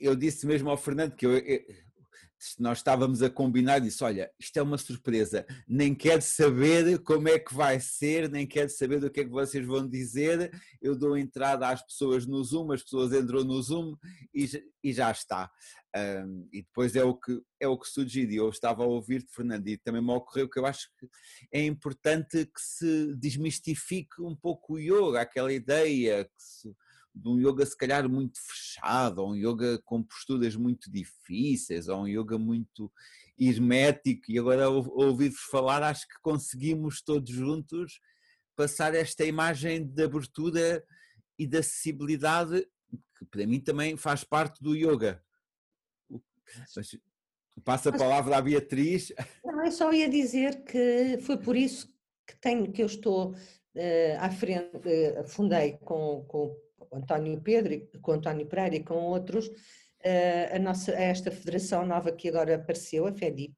eu 0.00 0.16
disse 0.16 0.46
mesmo 0.46 0.70
ao 0.70 0.76
Fernando 0.76 1.14
que 1.14 1.26
eu- 1.26 1.36
eu- 1.38 1.64
nós 2.58 2.78
estávamos 2.78 3.22
a 3.22 3.30
combinar 3.30 3.78
disse: 3.78 4.02
Olha, 4.04 4.30
isto 4.38 4.56
é 4.56 4.62
uma 4.62 4.78
surpresa, 4.78 5.46
nem 5.68 5.94
quero 5.94 6.22
saber 6.22 6.98
como 7.00 7.28
é 7.28 7.38
que 7.38 7.54
vai 7.54 7.80
ser, 7.80 8.28
nem 8.30 8.46
quero 8.46 8.70
saber 8.70 9.00
do 9.00 9.10
que 9.10 9.20
é 9.20 9.24
que 9.24 9.30
vocês 9.30 9.66
vão 9.66 9.88
dizer. 9.88 10.50
Eu 10.80 10.96
dou 10.96 11.16
entrada 11.16 11.68
às 11.68 11.82
pessoas 11.82 12.26
no 12.26 12.42
Zoom, 12.42 12.72
as 12.72 12.82
pessoas 12.82 13.12
entram 13.12 13.44
no 13.44 13.60
Zoom 13.62 13.96
e, 14.34 14.48
e 14.82 14.92
já 14.92 15.10
está. 15.10 15.50
Ahm, 15.96 16.48
e 16.52 16.62
depois 16.62 16.96
é 16.96 17.04
o 17.04 17.14
que 17.14 17.40
é 17.60 17.68
o 17.68 17.78
que 17.78 17.88
surgiu. 17.88 18.28
E 18.30 18.36
eu 18.36 18.48
estava 18.48 18.82
a 18.82 18.86
ouvir-te, 18.86 19.32
Fernando, 19.32 19.68
e 19.68 19.78
também 19.78 20.02
me 20.02 20.10
ocorreu 20.12 20.48
que 20.48 20.58
eu 20.58 20.66
acho 20.66 20.88
que 20.98 21.08
é 21.52 21.64
importante 21.64 22.44
que 22.46 22.60
se 22.60 23.14
desmistifique 23.16 24.20
um 24.20 24.34
pouco 24.34 24.74
o 24.74 24.78
yoga, 24.78 25.20
aquela 25.20 25.52
ideia 25.52 26.24
que 26.24 26.30
se- 26.36 26.74
de 27.14 27.28
um 27.28 27.38
yoga 27.38 27.64
se 27.64 27.76
calhar 27.76 28.08
muito 28.08 28.38
fechado, 28.40 29.18
ou 29.18 29.32
um 29.32 29.36
yoga 29.36 29.80
com 29.84 30.02
posturas 30.02 30.56
muito 30.56 30.90
difíceis, 30.90 31.88
ou 31.88 32.02
um 32.02 32.08
yoga 32.08 32.36
muito 32.36 32.90
hermético, 33.38 34.30
e 34.30 34.38
agora 34.38 34.68
ouvir-vos 34.68 35.40
falar 35.50 35.82
acho 35.82 36.08
que 36.08 36.20
conseguimos 36.22 37.02
todos 37.02 37.30
juntos 37.30 38.00
passar 38.56 38.94
esta 38.94 39.24
imagem 39.24 39.84
de 39.84 40.02
abertura 40.02 40.84
e 41.38 41.46
de 41.46 41.58
acessibilidade 41.58 42.66
que 43.18 43.24
para 43.24 43.46
mim 43.46 43.60
também 43.60 43.96
faz 43.96 44.24
parte 44.24 44.62
do 44.62 44.74
yoga. 44.74 45.22
Mas 46.10 46.98
passo 47.64 47.88
a 47.88 47.92
palavra 47.92 48.36
à 48.36 48.42
Beatriz. 48.42 49.12
Não, 49.44 49.64
eu 49.64 49.72
só 49.72 49.92
ia 49.92 50.08
dizer 50.08 50.64
que 50.64 51.18
foi 51.22 51.36
por 51.38 51.56
isso 51.56 51.88
que 52.26 52.36
tenho 52.40 52.72
que 52.72 52.82
eu 52.82 52.86
estou 52.86 53.34
eh, 53.74 54.16
à 54.18 54.30
frente, 54.30 54.80
eh, 54.84 55.24
fundei 55.24 55.78
com, 55.78 56.24
com 56.26 56.56
o 56.94 56.98
António 56.98 57.40
Pedro, 57.40 57.74
e 57.74 57.80
com 58.00 58.12
António 58.12 58.46
Pereira 58.46 58.76
e 58.76 58.84
com 58.84 58.94
outros, 58.94 59.50
eh, 60.02 60.56
a 60.56 60.58
nossa, 60.58 60.92
esta 60.92 61.30
federação 61.30 61.84
nova 61.84 62.12
que 62.12 62.28
agora 62.28 62.54
apareceu, 62.54 63.06
a 63.06 63.12
FEDIP, 63.12 63.54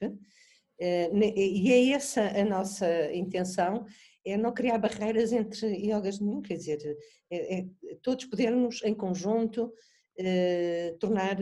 eh, 0.80 1.10
e 1.36 1.72
é 1.72 1.90
essa 1.90 2.22
a 2.22 2.44
nossa 2.44 3.12
intenção, 3.14 3.84
é 4.24 4.36
não 4.36 4.52
criar 4.52 4.78
barreiras 4.78 5.32
entre 5.32 5.66
yogas 5.86 6.18
nenhum, 6.18 6.42
quer 6.42 6.56
dizer, 6.56 6.98
é, 7.30 7.58
é, 7.58 7.66
todos 8.02 8.24
podermos 8.26 8.82
em 8.82 8.94
conjunto 8.94 9.72
eh, 10.18 10.96
tornar. 10.98 11.36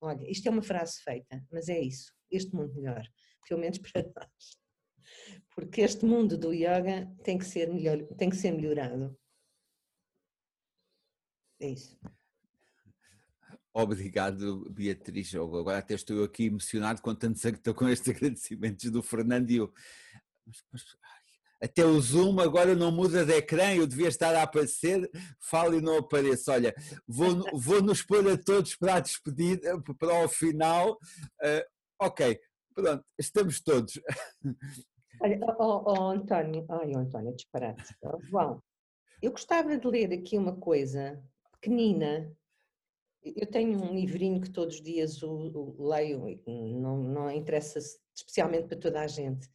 Olha, 0.00 0.30
isto 0.30 0.48
é 0.48 0.50
uma 0.50 0.62
frase 0.62 1.00
feita, 1.02 1.44
mas 1.50 1.68
é 1.68 1.80
isso, 1.80 2.12
este 2.30 2.54
mundo 2.54 2.74
melhor, 2.74 3.06
pelo 3.48 3.60
menos 3.60 3.78
para 3.78 4.02
nós. 4.16 4.62
Porque 5.54 5.82
este 5.82 6.04
mundo 6.04 6.36
do 6.38 6.52
yoga 6.52 7.10
tem 7.22 7.38
que 7.38 7.44
ser, 7.44 7.68
melhor, 7.72 8.02
tem 8.16 8.30
que 8.30 8.36
ser 8.36 8.52
melhorado. 8.52 9.16
É 11.62 11.68
isso. 11.68 11.96
Obrigado, 13.72 14.68
Beatriz. 14.68 15.32
Agora 15.34 15.78
até 15.78 15.94
estou 15.94 16.24
aqui 16.24 16.46
emocionado 16.46 17.00
com 17.00 17.14
tantos 17.14 17.42
com 17.74 17.88
estes 17.88 18.08
agradecimentos 18.14 18.90
do 18.90 19.00
Fernando 19.00 19.48
e 19.50 19.56
eu. 19.56 19.72
Mas, 20.44 20.64
mas, 20.72 20.82
até 21.62 21.86
o 21.86 22.00
Zoom 22.00 22.40
agora 22.40 22.74
não 22.74 22.90
muda 22.90 23.24
de 23.24 23.32
ecrã, 23.34 23.72
eu 23.72 23.86
devia 23.86 24.08
estar 24.08 24.34
a 24.34 24.42
aparecer, 24.42 25.08
falo 25.38 25.76
e 25.76 25.80
não 25.80 25.98
apareço. 25.98 26.50
Olha, 26.50 26.74
vou, 27.06 27.44
vou 27.54 27.80
nos 27.80 28.02
pôr 28.02 28.28
a 28.28 28.36
todos 28.36 28.74
para 28.74 28.96
a 28.96 29.00
despedida, 29.00 29.80
para 29.96 30.24
o 30.24 30.28
final. 30.28 30.98
Uh, 31.40 31.64
ok, 32.00 32.40
pronto, 32.74 33.04
estamos 33.16 33.60
todos. 33.60 34.00
Olha, 35.20 35.38
oh, 35.60 35.84
oh, 35.86 36.10
António, 36.10 36.66
ai, 36.68 36.92
oh, 36.96 36.98
António, 36.98 37.36
disparate. 37.36 37.94
Oh, 38.02 38.20
João, 38.22 38.60
eu 39.22 39.30
gostava 39.30 39.78
de 39.78 39.86
ler 39.86 40.12
aqui 40.12 40.36
uma 40.36 40.56
coisa 40.56 41.22
pequenina. 41.62 42.36
Eu 43.24 43.46
tenho 43.46 43.80
um 43.80 43.94
livrinho 43.94 44.40
que 44.40 44.50
todos 44.50 44.74
os 44.74 44.82
dias 44.82 45.22
o, 45.22 45.30
o 45.30 45.88
leio, 45.88 46.42
não, 46.46 46.98
não 46.98 47.30
interessa 47.30 47.78
especialmente 48.14 48.66
para 48.66 48.78
toda 48.78 49.00
a 49.00 49.06
gente 49.06 49.48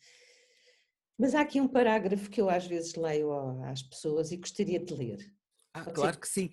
mas 1.18 1.34
há 1.34 1.42
aqui 1.42 1.60
um 1.60 1.68
parágrafo 1.68 2.30
que 2.30 2.40
eu 2.40 2.50
às 2.50 2.68
vezes 2.68 2.94
leio 2.96 3.32
às 3.64 3.82
pessoas 3.82 4.32
e 4.32 4.38
gostaria 4.38 4.80
de 4.80 4.94
ler. 4.94 5.34
Ah, 5.74 5.84
Pode 5.84 5.96
claro 5.96 6.14
ser? 6.14 6.20
que 6.20 6.28
sim. 6.28 6.50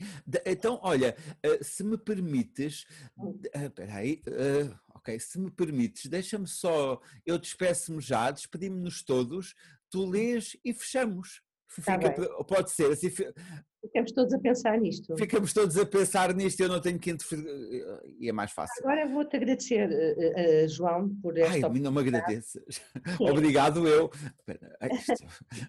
Então, 0.46 0.80
olha, 0.82 1.16
eh, 1.42 1.62
se 1.62 1.84
me 1.84 1.98
permites, 1.98 2.86
hum. 3.16 3.38
eh, 3.52 3.66
espera 3.66 3.94
aí, 3.94 4.22
eh, 4.26 4.74
ok, 4.94 5.20
se 5.20 5.38
me 5.38 5.50
permites, 5.50 6.06
deixa-me 6.06 6.46
só, 6.46 7.00
eu 7.26 7.38
despeço-me 7.38 8.00
já, 8.00 8.30
despedimos-nos 8.30 9.02
todos, 9.02 9.54
tu 9.90 10.06
lês 10.06 10.56
e 10.64 10.72
fechamos. 10.72 11.42
Tá 11.84 11.98
Fica, 11.98 12.44
pode 12.44 12.70
ser 12.70 12.92
assim. 12.92 13.08
Ficamos 13.84 14.12
todos 14.12 14.32
a 14.32 14.38
pensar 14.38 14.80
nisto. 14.80 15.16
Ficamos 15.16 15.52
todos 15.52 15.76
a 15.76 15.84
pensar 15.84 16.34
nisto, 16.34 16.60
eu 16.60 16.68
não 16.68 16.80
tenho 16.80 16.98
que 16.98 17.10
interferir 17.10 17.44
e 18.18 18.28
é 18.28 18.32
mais 18.32 18.50
fácil. 18.50 18.74
Agora 18.82 19.06
vou-te 19.06 19.36
agradecer, 19.36 19.88
uh, 19.88 20.64
uh, 20.64 20.68
João, 20.68 21.10
por 21.20 21.36
esta 21.36 21.52
Ai, 21.52 21.58
oportunidade. 21.58 21.84
não 21.84 21.92
me 21.92 22.00
agradeces. 22.00 22.82
Obrigado 23.20 23.86
eu. 23.86 24.10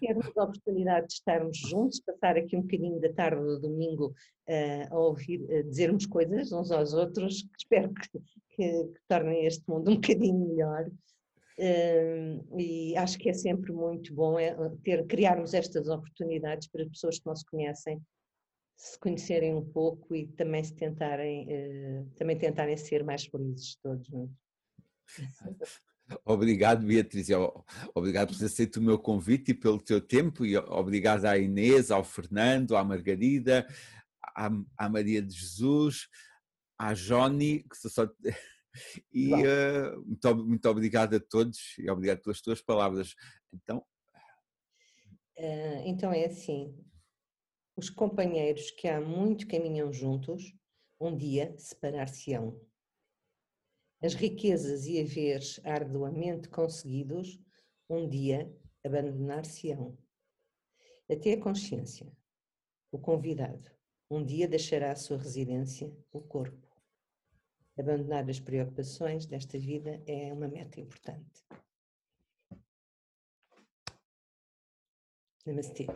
Termos 0.00 0.26
a 0.36 0.44
oportunidade 0.44 1.06
de 1.08 1.12
estarmos 1.12 1.58
juntos, 1.58 2.00
passar 2.00 2.36
aqui 2.36 2.56
um 2.56 2.62
bocadinho 2.62 2.98
da 3.00 3.12
tarde 3.12 3.42
do 3.42 3.60
domingo 3.60 4.14
uh, 4.48 4.94
a 4.94 4.98
ouvir, 4.98 5.46
a 5.52 5.62
dizermos 5.62 6.06
coisas 6.06 6.52
uns 6.52 6.70
aos 6.70 6.94
outros, 6.94 7.42
que 7.42 7.58
espero 7.58 7.92
que, 7.92 8.18
que, 8.56 8.84
que 8.84 9.00
tornem 9.06 9.46
este 9.46 9.62
mundo 9.68 9.90
um 9.90 9.94
bocadinho 9.94 10.48
melhor 10.48 10.86
e 11.58 12.94
acho 12.96 13.18
que 13.18 13.30
é 13.30 13.32
sempre 13.32 13.72
muito 13.72 14.14
bom 14.14 14.38
é, 14.38 14.54
ter, 14.84 15.06
criarmos 15.06 15.54
estas 15.54 15.88
oportunidades 15.88 16.68
para 16.68 16.86
pessoas 16.86 17.18
que 17.18 17.26
não 17.26 17.34
se 17.34 17.46
conhecem 17.46 18.00
se 18.76 18.98
conhecerem 18.98 19.54
um 19.54 19.64
pouco 19.64 20.14
e 20.14 20.26
também 20.26 20.62
se 20.62 20.74
tentarem 20.74 21.46
eh, 21.50 22.04
também 22.16 22.36
tentarem 22.36 22.76
ser 22.76 23.02
mais 23.02 23.24
felizes 23.24 23.76
todos. 23.82 24.06
Obrigado, 26.24 26.86
Beatriz. 26.86 27.28
Obrigado 27.94 28.28
por 28.28 28.38
ter 28.38 28.44
aceito 28.44 28.76
o 28.76 28.82
meu 28.82 28.98
convite 28.98 29.50
e 29.50 29.54
pelo 29.54 29.80
teu 29.80 30.00
tempo. 30.00 30.44
E 30.44 30.56
obrigado 30.56 31.24
à 31.24 31.36
Inês, 31.36 31.90
ao 31.90 32.04
Fernando, 32.04 32.76
à 32.76 32.84
Margarida, 32.84 33.66
à, 34.22 34.50
à 34.76 34.88
Maria 34.88 35.20
de 35.20 35.32
Jesus, 35.32 36.06
à 36.78 36.92
Johnny, 36.94 37.64
que 37.64 37.76
só 37.88 38.06
e 39.12 39.32
uh, 39.32 40.04
muito, 40.04 40.36
muito 40.44 40.68
obrigado 40.68 41.16
a 41.16 41.20
todos 41.20 41.76
e 41.78 41.90
obrigado 41.90 42.22
pelas 42.22 42.40
tuas 42.40 42.60
palavras. 42.60 43.14
Então. 43.52 43.84
Uh, 45.38 45.82
então 45.84 46.12
é 46.12 46.26
assim: 46.26 46.74
os 47.76 47.90
companheiros 47.90 48.70
que 48.70 48.88
há 48.88 49.00
muito 49.00 49.46
caminham 49.46 49.92
juntos, 49.92 50.54
um 51.00 51.16
dia 51.16 51.54
separar-se-ão. 51.58 52.58
As 54.02 54.14
riquezas 54.14 54.86
e 54.86 55.00
haveres 55.00 55.60
arduamente 55.64 56.48
conseguidos, 56.48 57.38
um 57.88 58.08
dia 58.08 58.50
abandonar-se-ão. 58.84 59.96
Até 61.10 61.34
a 61.34 61.40
consciência, 61.40 62.10
o 62.90 62.98
convidado, 62.98 63.70
um 64.10 64.24
dia 64.24 64.48
deixará 64.48 64.92
a 64.92 64.96
sua 64.96 65.18
residência, 65.18 65.94
o 66.12 66.20
corpo. 66.20 66.65
Abandonar 67.78 68.28
as 68.28 68.40
preocupações 68.40 69.26
desta 69.26 69.58
vida 69.58 70.02
é 70.06 70.32
uma 70.32 70.48
meta 70.48 70.80
importante. 70.80 71.44
Namastê. 75.44 75.86